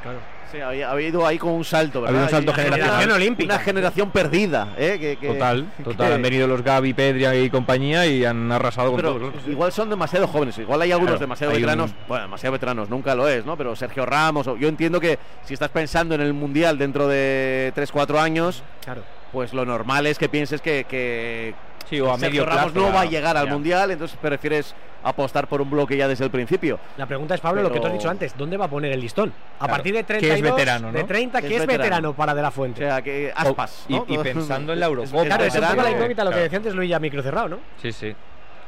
Sí, 0.52 0.60
había, 0.62 0.90
había 0.92 1.08
ido 1.10 1.26
ahí 1.28 1.38
con 1.38 1.52
un 1.52 1.66
salto, 1.66 2.00
Ha 2.00 2.02
¿verdad? 2.04 2.24
habido 2.24 2.40
un 2.40 2.46
salto 2.46 2.54
generación 2.62 3.12
olímpica. 3.12 3.54
Una 3.56 3.64
generación 3.64 4.12
perdida, 4.12 4.74
¿eh? 4.78 4.98
Que, 5.00 5.18
que- 5.18 5.28
total 5.28 5.68
total 5.84 6.08
que- 6.08 6.14
han 6.14 6.22
venido 6.22 6.48
los 6.48 6.62
Gaby 6.64 6.94
Pedri 6.94 7.26
y 7.26 7.50
compañía 7.50 8.06
y 8.08 8.24
han 8.24 8.52
arrasado 8.52 8.92
con 8.92 8.96
Pero 9.02 9.14
todo 9.14 9.34
igual 9.52 9.72
son 9.72 9.90
demasiado 9.90 10.28
jóvenes, 10.28 10.58
igual 10.58 10.82
hay 10.82 10.92
algunos 10.92 11.14
Claro, 11.14 11.20
demasiado 11.20 11.52
hay 11.52 11.58
un- 11.58 11.62
veteranos, 11.64 11.92
bueno, 12.08 12.24
demasiado 12.24 12.54
veteranos, 12.54 12.90
nunca 12.90 13.14
lo 13.16 13.28
es, 13.28 13.46
¿no? 13.46 13.58
Pero 13.58 13.76
Sergio 13.76 14.06
Ramos, 14.06 14.48
o- 14.48 14.56
yo 14.58 14.68
entiendo 14.70 15.00
que 15.02 15.20
si 15.44 15.54
estás 15.54 15.70
pensando 15.70 16.16
en 16.16 16.22
el 16.22 16.34
Mundial 16.34 16.78
dentro 16.78 17.08
de 17.08 17.72
3-4 17.76 18.20
años, 18.20 18.64
Claro. 18.86 19.02
pues 19.34 19.54
lo 19.54 19.66
normal 19.66 20.08
es 20.08 20.18
que 20.18 20.30
pienses 20.30 20.62
que, 20.62 20.86
que 20.88 21.54
Sí, 21.90 22.00
o 22.02 22.12
a 22.12 22.18
Sergio 22.18 22.30
medio 22.42 22.46
Ramos 22.46 22.72
plazo, 22.74 22.88
no 22.88 22.94
va 22.94 23.02
a 23.02 23.06
ya. 23.06 23.12
llegar 23.12 23.38
al 23.38 23.50
mundial, 23.50 23.92
entonces 23.92 24.18
prefieres 24.22 24.76
apostar 25.04 25.48
por 25.48 25.62
un 25.62 25.70
bloque 25.70 25.96
ya 25.96 26.08
desde 26.08 26.26
el 26.26 26.32
principio. 26.32 26.80
La 26.98 27.06
pregunta 27.06 27.34
es, 27.36 27.40
Pablo, 27.40 27.62
lo 27.62 27.72
que 27.72 27.80
tú 27.80 27.88
has 27.88 27.94
dicho 27.94 28.10
antes, 28.10 28.36
¿dónde 28.38 28.58
va 28.58 28.66
a 28.66 28.70
poner 28.70 28.92
el 28.92 29.00
listón? 29.00 29.30
A 29.30 29.60
Claro. 29.60 29.74
partir 29.74 29.94
de 29.94 30.04
¿Qué 30.04 30.16
es 30.16 30.20
32, 30.22 30.52
veterano, 30.52 30.92
de 30.92 31.02
no? 31.02 31.06
30, 31.08 31.42
¿Qué 31.42 31.48
¿qué 31.48 31.56
es 31.56 31.62
es 31.62 31.68
veterano? 31.68 32.14
para 32.14 32.34
De 32.36 32.42
La 32.42 32.52
Fuente? 32.52 32.84
O 32.86 32.90
sea, 32.90 33.02
que 33.02 33.32
aspas, 33.36 33.86
Y, 33.88 33.94
¿no? 33.96 34.06
y 34.08 34.18
pensando 34.18 34.74
en 34.74 34.80
la 34.80 34.86
Es- 34.88 34.90
Eurocopa. 34.92 35.24
Claro, 35.26 35.44
es 35.46 35.56
un 35.56 35.62
poco 35.62 35.82
la 35.82 35.92
incógnita 35.92 36.24
lo 36.26 36.32
que 36.32 36.38
decía 36.40 36.58
antes 36.58 36.76
Luis 36.76 36.90
ya 36.90 37.00
micro 37.00 37.24
cerrado, 37.24 37.48
¿no? 37.50 37.60
Sí, 37.82 37.92
sí. 37.94 38.10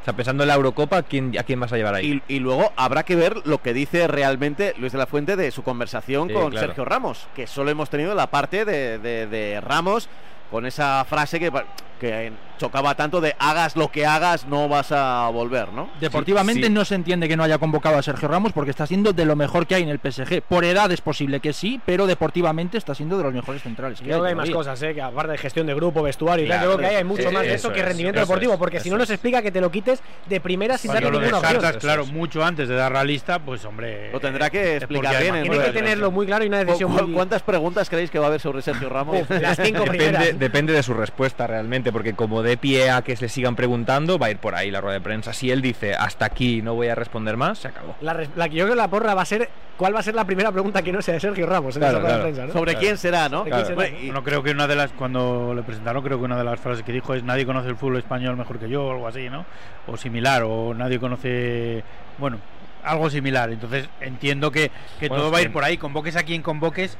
O 0.01 0.05
sea, 0.05 0.13
pensando 0.13 0.43
en 0.43 0.47
la 0.47 0.55
Eurocopa, 0.55 1.03
¿quién, 1.03 1.37
¿a 1.37 1.43
quién 1.43 1.59
vas 1.59 1.73
a 1.73 1.77
llevar 1.77 1.95
ahí? 1.95 2.21
Y, 2.29 2.35
y 2.35 2.39
luego 2.39 2.71
habrá 2.77 3.03
que 3.03 3.17
ver 3.17 3.35
lo 3.45 3.57
que 3.61 3.73
dice 3.73 4.07
realmente 4.07 4.73
Luis 4.77 4.93
de 4.93 4.97
la 4.97 5.07
Fuente 5.07 5.35
de 5.35 5.51
su 5.51 5.61
conversación 5.61 6.29
Sí, 6.29 6.33
con 6.33 6.51
claro. 6.51 6.67
Sergio 6.67 6.85
Ramos, 6.85 7.27
que 7.35 7.47
solo 7.47 7.69
hemos 7.69 7.89
tenido 7.89 8.15
la 8.15 8.27
parte 8.27 8.63
de, 8.63 8.97
de- 8.97 9.27
de 9.27 9.59
Ramos 9.59 10.07
con 10.49 10.65
esa 10.65 11.03
frase 11.03 11.37
que, 11.39 11.51
que 11.99 12.31
chocaba 12.57 12.95
tanto 12.95 13.21
de 13.21 13.35
hagas 13.39 13.75
lo 13.75 13.89
que 13.89 14.05
hagas, 14.05 14.45
no 14.47 14.67
vas 14.67 14.91
a 14.91 15.29
volver, 15.29 15.71
¿no? 15.71 15.89
Deportivamente 16.01 16.61
Sí, 16.63 16.67
sí. 16.67 16.73
no 16.73 16.83
se 16.83 16.95
entiende 16.95 17.27
que 17.27 17.37
no 17.37 17.43
haya 17.43 17.57
convocado 17.57 17.97
a 17.97 18.01
Sergio 18.01 18.27
Ramos 18.27 18.51
porque 18.53 18.71
está 18.71 18.85
siendo 18.87 19.13
de 19.13 19.25
lo 19.25 19.35
mejor 19.35 19.65
que 19.67 19.75
hay 19.75 19.83
en 19.83 19.89
el 19.89 19.99
PSG. 19.99 20.41
Por 20.41 20.65
edad 20.65 20.91
es 20.91 20.99
posible 21.01 21.39
que 21.39 21.53
sí, 21.53 21.79
pero 21.85 22.05
deportivamente 22.07 22.77
está 22.77 22.93
siendo 22.95 23.17
de 23.17 23.23
los 23.23 23.33
mejores 23.33 23.61
centrales. 23.61 24.01
Creo 24.01 24.21
que 24.23 24.29
hay 24.29 24.35
más 24.35 24.49
cosas, 24.49 24.81
¿eh? 24.81 24.93
que 24.93 25.01
aparte 25.01 25.31
de 25.33 25.37
gestión 25.37 25.67
de 25.67 25.73
grupo, 25.75 26.01
vestuario 26.03 26.45
y 26.45 26.49
tal, 26.49 26.57
Claro, 26.59 26.75
creo 26.75 26.79
que 26.89 26.93
hay, 26.93 26.95
hay 26.97 27.03
mucho 27.03 27.27
sí, 27.29 27.33
más 27.33 27.43
de 27.43 27.53
eso 27.53 27.67
eso 27.69 27.73
que 27.73 27.83
rendimiento 27.83 28.19
eso 28.19 28.27
deportivo, 28.27 28.53
es, 28.53 28.59
porque 28.59 28.79
si 28.79 28.89
no 28.89 28.97
nos 28.97 29.09
explica 29.09 29.41
que 29.41 29.51
te 29.51 29.61
lo 29.61 29.71
quites 29.71 30.01
de 30.27 30.39
primera 30.41 30.77
sin 30.77 30.91
Cuando 30.91 31.11
darle 31.11 31.27
ninguna 31.29 31.57
opción. 31.59 31.79
claro, 31.79 32.05
mucho 32.07 32.43
antes 32.43 32.67
de 32.67 32.75
dar 32.75 32.91
la 32.91 33.03
lista, 33.03 33.39
pues 33.39 33.63
hombre. 33.65 34.11
Lo 34.11 34.19
tendrá 34.19 34.49
que 34.49 34.77
explicar 34.77 35.21
bien. 35.21 35.41
Tiene 35.43 35.59
que 35.59 35.71
tenerlo 35.71 36.11
muy 36.11 36.25
claro 36.25 36.43
y 36.43 36.47
una 36.47 36.63
decisión 36.63 36.91
¿Cu- 36.95 37.03
muy... 37.03 37.13
¿Cuántas 37.13 37.41
preguntas 37.43 37.89
creéis 37.89 38.09
que 38.11 38.19
va 38.19 38.25
a 38.25 38.27
haber 38.29 38.41
sobre 38.41 38.61
Sergio 38.61 38.89
Ramos? 38.89 39.29
las 39.29 39.57
cinco 39.61 39.83
Depende, 39.89 40.33
depende 40.33 40.73
de 40.73 40.83
su 40.83 40.93
respuesta 40.93 41.47
realmente, 41.47 41.88
porque 41.91 42.13
como 42.13 42.41
de 42.43 42.57
pie 42.57 42.89
a 42.91 43.01
que 43.01 43.15
se 43.15 43.23
le 43.25 43.29
sigan 43.29 43.55
preguntando, 43.55 44.17
va 44.19 44.27
a 44.27 44.31
ir 44.31 44.37
por 44.37 44.55
ahí 44.55 44.71
la 44.71 44.81
rueda 44.81 44.95
de 44.95 45.01
prensa. 45.01 45.33
Si 45.33 45.51
él 45.51 45.61
dice 45.61 45.95
hasta 45.95 46.25
aquí 46.25 46.61
no 46.61 46.75
voy 46.75 46.87
a 46.87 46.95
responder 46.95 47.37
más, 47.37 47.59
se 47.59 47.67
acabó. 47.69 47.95
La, 48.01 48.13
la 48.35 48.49
que 48.49 48.55
yo 48.55 48.65
creo 48.65 48.75
que 48.75 48.81
la 48.81 48.87
porra 48.89 49.13
va 49.13 49.21
a 49.21 49.25
ser 49.25 49.49
¿cuál 49.77 49.95
va 49.95 49.99
a 49.99 50.03
ser 50.03 50.13
la 50.15 50.25
primera 50.25 50.51
pregunta 50.51 50.81
que 50.81 50.91
no 50.91 51.01
sea 51.01 51.13
de 51.13 51.19
Sergio 51.21 51.45
Ramos 51.45 51.75
en 51.75 51.81
Claro, 51.81 51.97
esa 51.99 52.01
rueda 52.07 52.17
de 52.17 52.23
prensa? 52.23 52.45
¿no? 52.47 52.53
¿Sobre 52.53 52.75
quién 52.75 52.97
será, 52.97 53.29
no? 53.29 53.43
¿De 53.45 53.51
quién 53.51 53.63
será? 53.65 53.75
Bueno, 53.75 53.97
y- 54.01 54.09
No 54.11 54.23
creo 54.23 54.43
que 54.43 54.51
una 54.51 54.67
de 54.67 54.75
las 54.75 54.91
cuando 54.91 55.53
le 55.55 55.63
presentaron 55.63 56.03
creo 56.03 56.17
que 56.19 56.25
una 56.25 56.37
de 56.37 56.43
las 56.43 56.59
frases 56.59 56.83
que 56.83 56.91
dijo 56.91 57.13
es 57.13 57.23
nadie 57.23 57.45
conoce 57.45 57.69
el 57.69 57.75
fútbol 57.75 57.97
español 57.97 58.35
mejor 58.37 58.59
que 58.59 58.69
yo 58.69 58.85
o 58.85 58.91
algo 58.91 59.07
así, 59.07 59.29
¿no? 59.29 59.45
O 59.87 59.95
similar 59.97 60.43
o 60.45 60.73
nadie 60.73 60.99
conoce, 60.99 61.83
bueno, 62.17 62.37
algo 62.83 63.09
similar. 63.09 63.49
Entonces 63.51 63.89
entiendo 64.01 64.51
que, 64.51 64.71
que 64.99 65.07
Bueno, 65.09 65.23
todo 65.23 65.31
va 65.31 65.39
a 65.39 65.41
ir 65.41 65.51
por 65.51 65.63
ahí, 65.63 65.77
convoques 65.77 66.15
a 66.15 66.23
quien 66.23 66.41
convoques. 66.41 66.97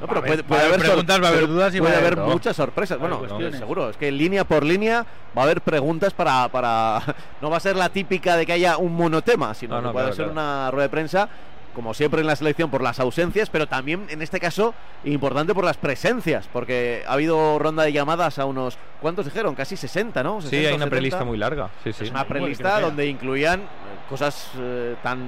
No, 0.00 0.06
pero 0.08 0.22
puede, 0.22 0.42
puede 0.42 0.62
haber 0.62 0.74
haber 0.74 0.86
preguntas, 0.86 1.22
va 1.22 1.26
a 1.26 1.30
haber 1.30 1.46
dudas 1.46 1.74
y 1.74 1.80
puede 1.80 1.96
haber 1.96 2.16
muchas 2.16 2.56
sorpresas. 2.56 2.98
Bueno, 2.98 3.18
cuestiones. 3.18 3.58
seguro. 3.58 3.90
Es 3.90 3.96
que 3.96 4.10
línea 4.10 4.44
por 4.44 4.64
línea 4.64 5.06
va 5.36 5.42
a 5.42 5.44
haber 5.44 5.60
preguntas 5.60 6.12
para, 6.12 6.48
para. 6.48 7.00
No 7.40 7.50
va 7.50 7.56
a 7.56 7.60
ser 7.60 7.76
la 7.76 7.88
típica 7.88 8.36
de 8.36 8.46
que 8.46 8.52
haya 8.52 8.76
un 8.76 8.94
monotema, 8.94 9.54
sino 9.54 9.74
No, 9.76 9.80
que 9.80 9.86
no, 9.86 9.92
puede 9.92 10.04
claro, 10.06 10.16
ser 10.16 10.24
claro. 10.26 10.32
una 10.32 10.70
rueda 10.70 10.82
de 10.84 10.90
prensa. 10.90 11.28
Como 11.74 11.94
siempre 11.94 12.20
en 12.20 12.26
la 12.26 12.36
selección 12.36 12.70
por 12.70 12.82
las 12.82 13.00
ausencias, 13.00 13.48
pero 13.48 13.66
también 13.66 14.04
en 14.10 14.20
este 14.20 14.38
caso 14.38 14.74
importante 15.04 15.54
por 15.54 15.64
las 15.64 15.78
presencias, 15.78 16.46
porque 16.52 17.02
ha 17.08 17.14
habido 17.14 17.58
ronda 17.58 17.82
de 17.84 17.94
llamadas 17.94 18.38
a 18.38 18.44
unos, 18.44 18.76
¿cuántos 19.00 19.24
dijeron? 19.24 19.54
Casi 19.54 19.78
60, 19.78 20.22
¿no? 20.22 20.42
Sí, 20.42 20.48
60 20.48 20.58
hay 20.68 20.74
una 20.74 20.84
70. 20.84 20.90
prelista 20.90 21.24
muy 21.24 21.38
larga. 21.38 21.70
Sí, 21.82 21.94
sí. 21.94 22.04
Es 22.04 22.10
una 22.10 22.24
prelista 22.24 22.78
donde 22.78 23.06
incluían 23.06 23.62
cosas 24.10 24.50
eh, 24.58 24.96
tan 25.02 25.20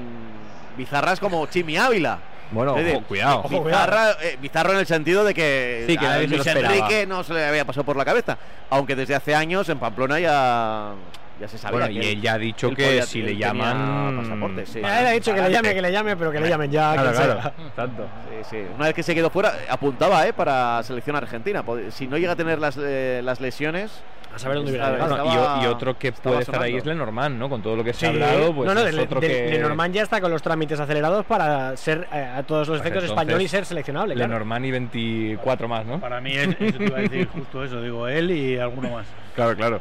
bizarras 0.76 1.18
como 1.18 1.46
Chimi 1.46 1.78
Ávila. 1.78 2.18
Bueno, 2.54 2.74
decir, 2.74 2.94
ojo, 2.96 3.04
cuidado. 3.06 3.42
Bizarra, 3.48 4.12
eh, 4.22 4.38
bizarro 4.40 4.72
en 4.72 4.78
el 4.78 4.86
sentido 4.86 5.24
de 5.24 5.34
que 5.34 5.84
Sí, 5.86 5.96
que 5.98 6.06
a 6.06 6.18
Luis. 6.18 6.46
Enrique 6.46 7.06
no 7.06 7.24
se 7.24 7.34
le 7.34 7.44
había 7.44 7.64
pasado 7.64 7.84
por 7.84 7.96
la 7.96 8.04
cabeza. 8.04 8.38
Aunque 8.70 8.96
desde 8.96 9.14
hace 9.14 9.34
años 9.34 9.68
en 9.68 9.78
Pamplona 9.78 10.20
ya, 10.20 10.92
ya 11.40 11.48
se 11.48 11.58
sabía. 11.58 11.78
Bueno, 11.78 11.86
que 12.00 12.06
y 12.06 12.12
él 12.12 12.20
ya 12.22 12.34
ha 12.34 12.38
dicho 12.38 12.70
que 12.70 12.84
podía- 12.84 13.02
si 13.06 13.22
le 13.22 13.36
llaman- 13.36 14.16
pasaporte, 14.22 14.66
sí. 14.66 14.80
Ya 14.80 15.00
él 15.00 15.06
ha 15.06 15.10
dicho 15.10 15.34
que 15.34 15.42
le 15.42 15.50
llame, 15.50 15.74
que 15.74 15.82
le 15.82 15.92
llame, 15.92 16.16
pero 16.16 16.30
que 16.32 16.40
le 16.40 16.48
llamen 16.48 16.70
ya. 16.70 16.92
Claro, 16.94 17.12
claro. 17.12 17.52
Tanto. 17.76 18.06
Sí, 18.30 18.48
sí. 18.50 18.66
Una 18.76 18.86
vez 18.86 18.94
que 18.94 19.02
se 19.02 19.14
quedó 19.14 19.30
fuera, 19.30 19.52
apuntaba 19.68 20.26
eh, 20.26 20.32
para 20.32 20.82
selección 20.82 21.16
argentina. 21.16 21.62
Si 21.90 22.06
no 22.06 22.16
llega 22.18 22.32
a 22.32 22.36
tener 22.36 22.58
las, 22.58 22.76
eh, 22.80 23.20
las 23.24 23.40
lesiones. 23.40 24.02
A 24.34 24.38
saber 24.40 24.56
dónde 24.56 24.72
hubiera 24.72 24.90
estaba- 24.98 25.62
y 25.62 25.66
otro 25.66 25.96
que 25.96 26.10
puede 26.10 26.40
estar 26.40 26.60
ahí 26.60 26.74
es 26.74 26.84
Lenormand, 26.84 27.38
¿no? 27.38 27.48
Con 27.48 27.62
todo 27.62 27.76
lo 27.76 27.84
que 27.84 27.92
se 27.92 28.00
Sí. 28.00 28.06
ha 28.06 28.08
hablado, 28.08 28.52
pues 28.52 28.66
no, 28.66 28.74
no, 28.74 28.80
es 28.84 28.96
de, 28.96 29.02
otro 29.02 29.20
de- 29.20 29.28
que... 29.28 29.50
Lenormand 29.52 29.94
ya 29.94 30.02
está 30.02 30.20
con 30.20 30.28
los 30.32 30.42
trámites 30.42 30.80
acelerados 30.80 31.24
para 31.24 31.76
ser 31.76 32.08
eh, 32.12 32.32
a 32.36 32.42
todos 32.42 32.66
los 32.66 32.78
Pues 32.78 32.80
efectos 32.80 33.04
entonces, 33.04 33.10
español 33.10 33.42
y 33.42 33.46
ser 33.46 33.64
seleccionable. 33.64 34.14
claro. 34.14 34.30
Lenormand 34.32 34.66
y 34.66 34.70
24 34.72 35.68
más, 35.68 35.86
¿no? 35.86 36.00
Para 36.00 36.20
mí 36.20 36.32
es, 36.32 36.48
eso 36.48 36.78
te 36.78 36.84
iba 36.84 36.98
a 36.98 37.00
decir 37.02 37.28
justo 37.28 37.62
eso, 37.62 37.80
digo, 37.80 38.08
él 38.08 38.28
y 38.32 38.58
alguno 38.58 38.90
más. 38.90 39.06
Claro, 39.36 39.54
claro. 39.56 39.80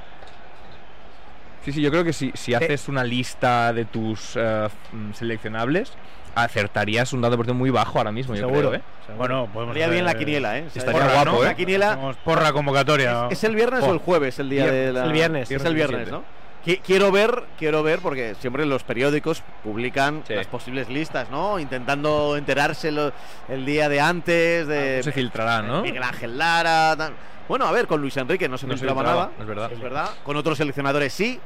Sí, 1.64 1.72
sí, 1.72 1.82
yo 1.82 1.92
creo 1.92 2.04
que 2.04 2.14
si, 2.14 2.32
si 2.34 2.54
haces 2.54 2.90
una 2.90 3.04
lista 3.04 3.72
de 3.72 3.86
tus 3.86 4.34
eh, 4.36 4.68
mm, 4.92 5.14
seleccionables, 5.14 5.94
acertarías 6.36 7.14
un 7.14 7.22
dado 7.22 7.32
deportivo 7.32 7.56
muy 7.56 7.70
bajo 7.70 7.98
ahora 7.98 8.12
mismo, 8.12 8.36
yo 8.36 8.48
Seguro. 8.48 8.70
creo, 8.70 8.82
¿eh? 8.82 8.82
Bueno, 9.18 9.48
podemos 9.54 9.76
Estaría 9.76 9.94
bien 9.94 10.06
la 10.06 10.16
quiniela, 10.16 10.58
¿eh? 10.58 10.66
O 10.68 10.70
sea, 10.70 10.80
Estaría 10.82 11.02
porra, 11.02 11.14
guapo, 11.14 11.32
¿no? 11.32 11.44
¿eh? 11.44 11.46
La 11.48 11.56
quiniela. 11.56 11.92
Hacemos 11.92 12.16
porra 12.18 12.52
convocatoria. 12.54 13.28
¿Es 13.30 13.44
el 13.44 13.56
viernes 13.56 13.84
o 13.84 13.94
el 13.94 14.00
jueves 14.00 14.40
el 14.40 14.50
día 14.50 14.66
de 14.70 14.92
la.? 14.92 15.06
El 15.06 15.14
viernes. 15.14 15.52
Es 15.52 15.64
el 15.64 15.76
viernes, 15.76 16.10
¿no? 16.10 16.24
Qui- 16.66 16.80
Quiero 16.82 17.12
ver, 17.12 17.44
quiero 17.60 17.84
ver, 17.84 18.00
porque 18.00 18.36
siempre 18.40 18.66
los 18.66 18.84
periódicos 18.84 19.44
publican 19.64 20.24
Sí. 20.28 20.34
las 20.34 20.48
posibles 20.48 20.88
listas, 20.90 21.30
¿no? 21.30 21.60
Intentando 21.60 22.38
enterarse 22.38 22.92
lo- 22.92 23.12
el 23.50 23.66
día 23.66 23.90
de 23.90 24.00
antes, 24.00 24.66
de 24.68 24.92
Algo 24.92 25.04
se 25.04 25.12
filtrará, 25.12 25.62
¿no? 25.62 25.82
Miguel 25.82 26.04
Ángel 26.04 26.38
Lara. 26.38 26.96
tal. 26.98 27.14
Bueno, 27.50 27.66
a 27.66 27.72
ver, 27.74 27.88
con 27.88 28.00
Luis 28.00 28.16
Enrique 28.16 28.48
no 28.48 28.58
se 28.58 28.66
No 28.66 28.74
filtraba 28.78 29.04
nada. 29.04 29.32
es 29.40 29.46
verdad. 29.46 29.72
Es 29.74 29.80
verdad. 29.82 30.10
Con 30.24 30.38
otros 30.38 30.58
seleccionadores 30.58 31.12
sí. 31.12 31.40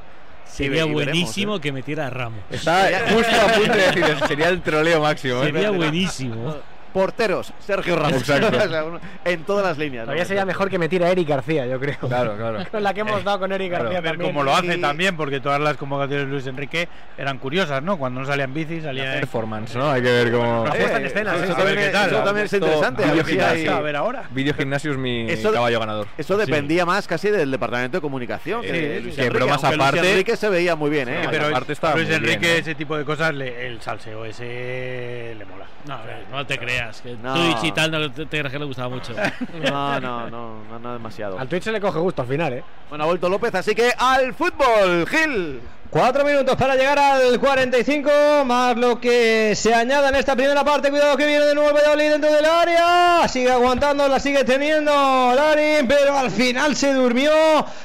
Sería 0.46 0.86
veremos, 0.86 0.94
buenísimo 0.94 1.56
¿eh? 1.58 1.62
que 1.62 1.72
metiera 1.74 2.08
a 2.08 2.10
Ramos. 2.10 2.40
Está 2.50 2.88
justo 3.12 3.36
a 3.36 3.48
punto 3.54 3.74
de 3.74 3.82
decir 3.82 4.04
eso, 4.06 4.28
sería 4.28 4.48
el 4.50 4.62
troleo 4.62 5.02
máximo. 5.02 5.42
¿eh? 5.44 5.48
Sería 5.48 5.72
buenísimo. 5.72 6.56
Porteros, 6.98 7.54
Sergio 7.60 7.96
Ramos. 7.96 8.14
Exacto. 8.28 8.58
En 9.26 9.44
todas 9.44 9.64
las 9.66 9.78
líneas. 9.78 10.02
¿no? 10.02 10.06
Todavía 10.08 10.26
sería 10.26 10.46
mejor 10.46 10.70
que 10.70 10.80
me 10.80 10.88
tire 10.90 11.06
a 11.06 11.10
Eric 11.12 11.28
García, 11.28 11.66
yo 11.68 11.80
creo. 11.80 11.98
Claro, 12.00 12.36
claro. 12.38 12.60
Con 12.72 12.82
la 12.84 12.94
que 12.94 13.02
hemos 13.02 13.24
dado 13.24 13.40
con 13.40 13.52
Eric 13.52 13.70
Claro. 13.70 13.84
García 13.86 13.98
A 14.00 14.02
ver 14.02 14.12
también. 14.14 14.32
cómo 14.32 14.44
lo 14.44 14.56
hace 14.56 14.78
Y- 14.78 14.82
también, 14.82 15.16
porque 15.18 15.40
todas 15.40 15.60
las 15.60 15.78
convocatorias 15.78 16.26
de 16.26 16.32
Luis 16.32 16.48
Enrique 16.48 16.88
eran 17.18 17.38
curiosas, 17.38 17.84
¿no? 17.84 17.98
Cuando 17.98 18.22
no 18.22 18.26
salía 18.26 18.46
en 18.46 18.54
bici, 18.54 18.82
salía 18.82 19.14
en... 19.16 19.20
Performance, 19.20 19.76
¿no? 19.76 19.92
Hay 19.92 20.02
que 20.02 20.12
ver 20.12 20.32
cómo... 20.32 20.64
La 20.66 20.72
puesta 20.74 20.98
en 20.98 21.06
escena, 21.06 21.36
eso 21.36 21.46
sí, 21.46 21.52
sí. 21.52 21.56
también, 21.56 21.78
A 21.78 21.82
ver 21.82 21.86
qué 21.88 21.92
tal. 21.94 22.10
eso 22.10 22.24
también 22.24 22.46
es 22.46 22.54
interesante. 22.54 23.04
a 23.04 23.14
ver 23.14 23.26
si 23.26 23.40
hay- 23.40 23.68
A 23.68 23.80
ver 23.82 23.96
ahora. 23.96 24.24
Video 24.32 24.54
gimnasio 24.54 24.92
es 24.92 24.98
mi 24.98 25.30
Eso- 25.30 25.52
caballo 25.52 25.80
ganador. 25.80 26.08
Eso 26.18 26.38
dependía 26.38 26.86
más 26.86 27.08
casi 27.08 27.30
del 27.30 27.52
departamento 27.52 27.98
de 27.98 28.02
comunicación. 28.02 28.62
Sí, 28.64 28.70
que 28.70 28.98
sí, 28.98 29.04
Luis 29.04 29.30
bromas 29.30 29.64
aunque 29.64 29.78
Luis 29.78 29.88
aparte- 29.90 30.10
Enrique 30.12 30.38
se 30.38 30.50
veía 30.50 30.76
muy 30.76 30.90
bien, 30.90 31.10
¿eh? 31.10 31.20
Sí, 31.24 31.28
pero 31.30 31.48
aparte 31.48 31.74
está 31.74 31.96
Luis 31.96 32.10
Enrique, 32.10 32.56
¿eh? 32.56 32.60
ese 32.60 32.76
tipo 32.76 32.98
de 32.98 33.04
cosas, 33.06 33.34
le- 33.36 33.68
el 33.68 33.82
salseo 33.82 34.24
ese 34.26 35.36
le 35.38 35.46
mola. 35.46 35.66
No, 35.88 35.94
a 35.96 36.04
ver, 36.04 36.18
no 36.32 36.46
te 36.46 36.58
creas. 36.58 36.87
Que 37.02 37.16
No. 37.16 37.34
Twitch 37.34 37.64
y 37.66 37.72
tal, 37.72 37.92
no 37.92 38.12
te, 38.12 38.26
te 38.26 38.40
creas 38.40 38.52
que 38.52 38.60
le 38.60 38.66
gustaba 38.66 38.90
mucho. 38.90 39.14
No, 39.64 40.00
no, 40.00 40.30
no, 40.30 40.64
no, 40.70 40.80
no 40.80 40.94
demasiado. 40.94 41.38
Al 41.40 41.48
Twitch 41.48 41.64
se 41.64 41.72
le 41.72 41.82
coge 41.82 42.00
gusto 42.00 42.22
al 42.22 42.28
final, 42.28 42.54
¿eh? 42.54 42.64
Bueno, 42.90 43.04
ha 43.04 43.08
vuelto 43.08 43.30
López, 43.30 43.54
así 43.56 43.74
que 43.76 43.92
al 43.98 44.34
fútbol, 44.34 45.06
Gil. 45.08 45.62
Cuatro 45.90 46.26
minutos 46.26 46.56
para 46.58 46.76
llegar 46.76 47.00
al 47.00 47.40
45, 47.40 48.10
más 48.46 48.76
lo 48.76 49.00
que 49.00 49.54
se 49.56 49.74
añada 49.74 50.10
en 50.10 50.16
esta 50.16 50.36
primera 50.36 50.64
parte. 50.64 50.90
Cuidado 50.90 51.16
que 51.16 51.26
viene 51.26 51.46
de 51.46 51.56
nuevo 51.56 51.70
el 51.70 51.76
Valladolid 51.76 52.12
dentro 52.12 52.32
del 52.32 52.46
área. 52.46 53.26
Sigue 53.30 53.50
aguantando, 53.50 54.06
la 54.10 54.20
sigue 54.20 54.44
teniendo 54.44 54.92
Larin, 55.34 55.88
pero 55.88 56.18
al 56.18 56.30
final 56.30 56.76
se 56.76 56.94
durmió 56.94 57.32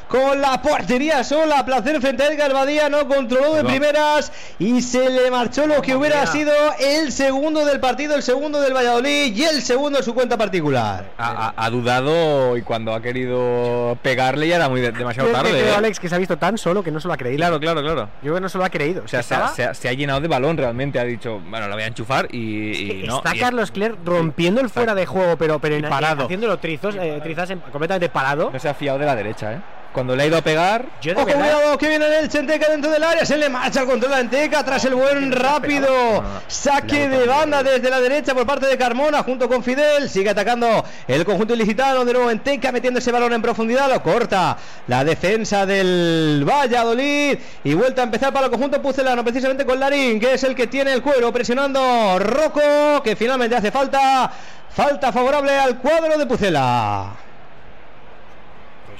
con 0.09 0.41
la 0.41 0.61
portería 0.61 1.23
sola. 1.23 1.65
Placer 1.65 2.01
frente 2.01 2.25
a 2.25 2.27
Edgar 2.33 2.53
Badía, 2.53 2.89
no 2.89 3.07
controló 3.07 3.55
de 3.55 3.65
primeras 3.65 4.33
y 4.59 4.83
se 4.83 5.09
le 5.09 5.31
marchó 5.31 5.67
lo 5.69 5.81
que 5.81 5.95
hubiera 5.95 6.27
sido 6.27 6.53
el 6.81 7.13
segundo 7.13 7.65
del 7.65 7.79
partido, 7.79 8.17
el 8.17 8.23
segundo 8.25 8.61
del 8.61 8.75
Valladolid 8.75 9.35
y 9.35 9.45
el 9.45 9.63
segundo 9.63 9.99
en 10.01 10.05
su 10.05 10.13
cuenta 10.13 10.37
particular. 10.37 11.05
Ha, 11.19 11.47
ha- 11.49 11.55
ha 11.57 11.71
dudado 11.71 12.57
y 12.57 12.63
cuando 12.63 12.93
ha 12.95 13.01
querido 13.01 13.97
pegarle 14.03 14.49
ya 14.49 14.57
era 14.57 14.69
muy 14.69 14.81
de- 14.81 14.91
demasiado 14.91 15.31
tarde. 15.31 15.51
creo, 15.51 15.67
¿eh? 15.73 15.75
Alex, 15.77 16.01
que 16.01 16.09
se 16.09 16.17
ha 16.17 16.19
visto 16.19 16.37
tan 16.37 16.59
solo 16.59 16.83
que 16.83 16.91
no 16.91 16.99
se 17.01 17.07
lo 17.07 17.15
ha 17.15 17.17
creído. 17.17 17.39
Claro, 17.39 17.61
claro, 17.61 17.81
claro. 17.81 17.92
Yo 17.95 18.07
creo 18.23 18.35
que 18.35 18.41
no 18.41 18.49
se 18.49 18.59
lo 18.59 18.65
ha 18.65 18.71
creído. 18.71 19.03
O 19.05 19.09
sea, 19.09 19.23
se 19.23 19.35
ha, 19.35 19.39
estaba- 19.39 19.55
se 19.55 19.65
ha- 19.65 19.75
se 19.75 19.89
ha 19.89 19.93
llenado 19.93 20.21
de 20.21 20.29
balón 20.29 20.57
realmente. 20.57 20.99
Ha 20.99 21.05
dicho, 21.05 21.41
bueno, 21.49 21.69
lo 21.69 21.75
voy 21.75 21.83
a 21.83 21.87
enchufar 21.87 22.29
y, 22.33 23.01
y 23.03 23.05
no. 23.07 23.19
Está 23.19 23.35
y- 23.37 23.39
Carlos 23.41 23.71
Cler 23.71 23.95
rompiendo 24.05 24.61
el 24.61 24.71
fuera 24.71 24.95
de 24.95 25.07
juego, 25.07 25.37
pero, 25.37 25.59
pero 25.59 25.77
en, 25.77 25.83
parado. 25.89 26.25
haciéndolo 26.25 26.59
trizos, 26.59 26.95
eh, 26.97 27.21
trizas 27.23 27.51
en- 27.51 27.61
completamente 27.61 28.09
parado. 28.09 28.51
No 28.53 28.59
se 28.59 28.69
ha 28.69 28.75
fiado 28.75 28.99
de 28.99 29.07
la 29.07 29.15
derecha, 29.17 29.53
¿eh? 29.53 29.59
Cuando 29.93 30.17
le 30.17 30.23
ha 30.23 30.27
ido 30.27 30.39
a 30.39 30.43
pegar. 30.43 30.87
Yo 31.03 31.13
de 31.13 31.21
Ojo, 31.21 31.27
verdad- 31.27 31.41
cuidado, 31.43 31.79
que 31.79 31.89
viene 31.89 32.19
el 32.19 32.29
Chenteca 32.31 32.71
dentro 32.71 32.91
del 32.91 33.05
área. 33.05 33.27
Se 33.27 33.37
le 33.37 33.49
marcha 33.51 33.83
el 33.83 33.87
control 33.87 34.15
a 34.15 34.21
Enteca 34.21 34.65
tras 34.65 34.85
el 34.87 34.95
buen 34.95 35.31
rápido 35.33 36.25
saque 36.49 37.09
de 37.11 37.27
banda 37.27 37.63
desde 37.63 37.91
la 37.91 38.01
derecha 38.01 38.35
por 38.35 38.47
parte 38.47 38.67
de 38.67 38.79
Carmona 38.79 39.23
junto 39.23 39.49
con 39.49 39.63
Fidel. 39.63 40.09
Sigue 40.09 40.31
atacando 40.31 40.83
el 41.07 41.25
conjunto 41.27 41.53
ilicitano. 41.55 42.05
De 42.07 42.13
nuevo 42.15 42.31
Enteca 42.31 42.73
metiendo 42.73 43.01
ese 43.01 43.13
balón 43.13 43.35
en 43.35 43.43
profundidad. 43.43 43.91
Lo 43.91 44.03
corta 44.03 44.57
la 44.87 45.05
defensa 45.05 45.67
del 45.67 46.43
Valladolid. 46.49 47.39
Y 47.65 47.75
vuelta 47.75 48.01
a 48.01 48.05
empezar 48.05 48.33
para 48.33 48.47
el 48.47 48.51
conjunto 48.51 48.81
pucelano, 48.81 49.23
precisamente 49.23 49.67
con 49.67 49.79
Larín, 49.79 50.19
que 50.19 50.35
es 50.35 50.43
el 50.45 50.55
que 50.55 50.69
tiene 50.69 50.93
el 50.95 51.03
cuero 51.03 51.31
presionando 51.33 52.19
Rocco, 52.19 53.03
que 53.03 53.15
finalmente 53.15 53.57
hace 53.57 53.71
falta. 53.71 54.31
Falta 54.75 55.13
favorable 55.13 55.53
al 55.59 55.77
cuadro 55.79 56.17
de 56.17 56.25
Pucela. 56.25 57.11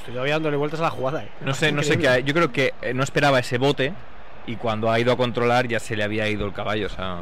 Estoy 0.03 0.15
todavía 0.15 0.35
dándole 0.35 0.57
vueltas 0.57 0.81
a 0.81 0.85
la 0.85 0.91
jugada. 0.91 1.23
eh. 1.23 1.29
No 1.43 1.55
sé, 1.55 1.71
no 1.71 1.85
sé 1.85 1.97
qué. 1.97 2.25
Yo 2.25 2.35
creo 2.35 2.51
que 2.51 2.75
eh, 2.83 2.93
no 2.93 3.05
esperaba 3.05 3.39
ese 3.39 3.57
bote 3.59 3.93
y 4.49 4.57
cuando 4.57 4.91
ha 4.91 4.99
ido 4.99 5.13
a 5.13 5.17
controlar 5.17 5.69
ya 5.69 5.79
se 5.79 5.95
le 5.95 6.03
había 6.03 6.29
ido 6.29 6.45
el 6.45 6.53
caballo. 6.53 6.87
O 6.87 6.91
sea, 6.91 7.19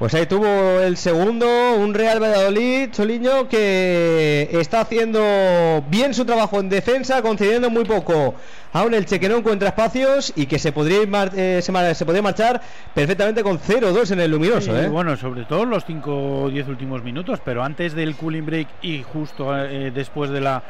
Pues 0.00 0.14
ahí 0.14 0.24
tuvo 0.24 0.80
el 0.80 0.96
segundo, 0.96 1.46
un 1.76 1.92
Real 1.92 2.20
Valladolid, 2.22 2.88
Choliño, 2.90 3.50
que 3.50 4.48
está 4.52 4.80
haciendo 4.80 5.84
bien 5.90 6.14
su 6.14 6.24
trabajo 6.24 6.58
en 6.58 6.70
defensa, 6.70 7.20
concediendo 7.20 7.68
muy 7.68 7.84
poco 7.84 8.34
a 8.72 8.82
un 8.82 8.94
Elche 8.94 9.20
que 9.20 9.28
no 9.28 9.36
encuentra 9.36 9.68
espacios 9.68 10.32
y 10.36 10.46
que 10.46 10.58
se 10.58 10.72
podría, 10.72 11.06
mar- 11.06 11.32
eh, 11.36 11.60
se, 11.60 12.04
podría 12.06 12.22
marchar 12.22 12.62
perfectamente 12.94 13.42
con 13.42 13.58
0-2 13.60 14.12
en 14.12 14.20
el 14.20 14.30
luminoso. 14.30 14.72
Sí, 14.74 14.84
¿eh? 14.84 14.88
Bueno, 14.88 15.18
sobre 15.18 15.44
todo 15.44 15.66
los 15.66 15.84
5 15.84 16.44
o 16.44 16.48
10 16.48 16.68
últimos 16.68 17.02
minutos, 17.04 17.38
pero 17.44 17.62
antes 17.62 17.92
del 17.94 18.16
cooling 18.16 18.46
break 18.46 18.68
y 18.80 19.02
justo 19.02 19.54
eh, 19.54 19.90
después 19.90 20.30
de 20.30 20.40
la 20.40 20.62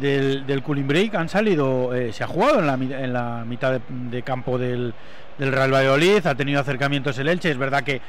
del, 0.00 0.46
del 0.46 0.62
cooling 0.62 0.86
break 0.86 1.16
han 1.16 1.28
salido, 1.28 1.92
eh, 1.96 2.12
se 2.12 2.22
ha 2.22 2.28
jugado 2.28 2.60
en 2.60 2.66
la, 2.68 2.74
en 2.74 3.12
la 3.12 3.44
mitad 3.44 3.72
de, 3.72 3.80
de 3.88 4.22
campo 4.22 4.56
del, 4.56 4.94
del 5.36 5.50
Real 5.50 5.74
Valladolid, 5.74 6.24
ha 6.28 6.36
tenido 6.36 6.60
acercamientos 6.60 7.18
el 7.18 7.26
Elche, 7.26 7.50
es 7.50 7.58
verdad 7.58 7.82
que 7.82 8.00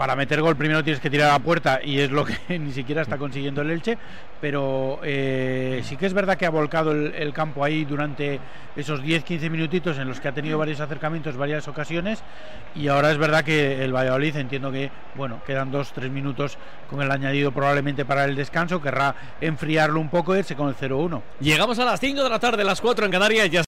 para 0.00 0.16
meter 0.16 0.40
gol 0.40 0.56
primero 0.56 0.82
tienes 0.82 0.98
que 0.98 1.10
tirar 1.10 1.28
a 1.28 1.32
la 1.34 1.38
puerta 1.40 1.78
y 1.84 2.00
es 2.00 2.10
lo 2.10 2.24
que 2.24 2.34
ni 2.58 2.72
siquiera 2.72 3.02
está 3.02 3.18
consiguiendo 3.18 3.60
el 3.60 3.70
Elche, 3.70 3.98
pero 4.40 4.98
eh, 5.02 5.82
sí 5.84 5.98
que 5.98 6.06
es 6.06 6.14
verdad 6.14 6.38
que 6.38 6.46
ha 6.46 6.50
volcado 6.50 6.92
el, 6.92 7.32
campo 7.34 7.62
ahí 7.62 7.84
durante 7.84 8.40
esos 8.76 9.02
10-15 9.02 9.50
minutitos 9.50 9.98
en 9.98 10.08
los 10.08 10.18
que 10.18 10.28
ha 10.28 10.32
tenido 10.32 10.56
varios 10.56 10.80
acercamientos, 10.80 11.36
varias 11.36 11.68
ocasiones 11.68 12.24
y 12.74 12.88
ahora 12.88 13.10
es 13.10 13.18
verdad 13.18 13.44
que 13.44 13.84
el 13.84 13.94
Valladolid 13.94 14.36
entiendo 14.36 14.72
que, 14.72 14.90
bueno, 15.16 15.42
quedan 15.46 15.70
2-3 15.70 16.08
minutos 16.08 16.56
con 16.88 17.02
el 17.02 17.10
añadido 17.10 17.52
probablemente 17.52 18.06
para 18.06 18.24
el 18.24 18.36
descanso, 18.36 18.80
querrá 18.80 19.14
enfriarlo 19.42 20.00
un 20.00 20.08
poco, 20.08 20.34
irse 20.34 20.56
con 20.56 20.68
el 20.68 20.76
0-1. 20.76 21.20
Llegamos 21.40 21.78
a 21.78 21.84
las 21.84 22.00
5 22.00 22.22
de 22.22 22.30
la 22.30 22.38
tarde, 22.38 22.64
las 22.64 22.80
4 22.80 23.04
en 23.04 23.12
Canarias. 23.12 23.50
Ya 23.50 23.58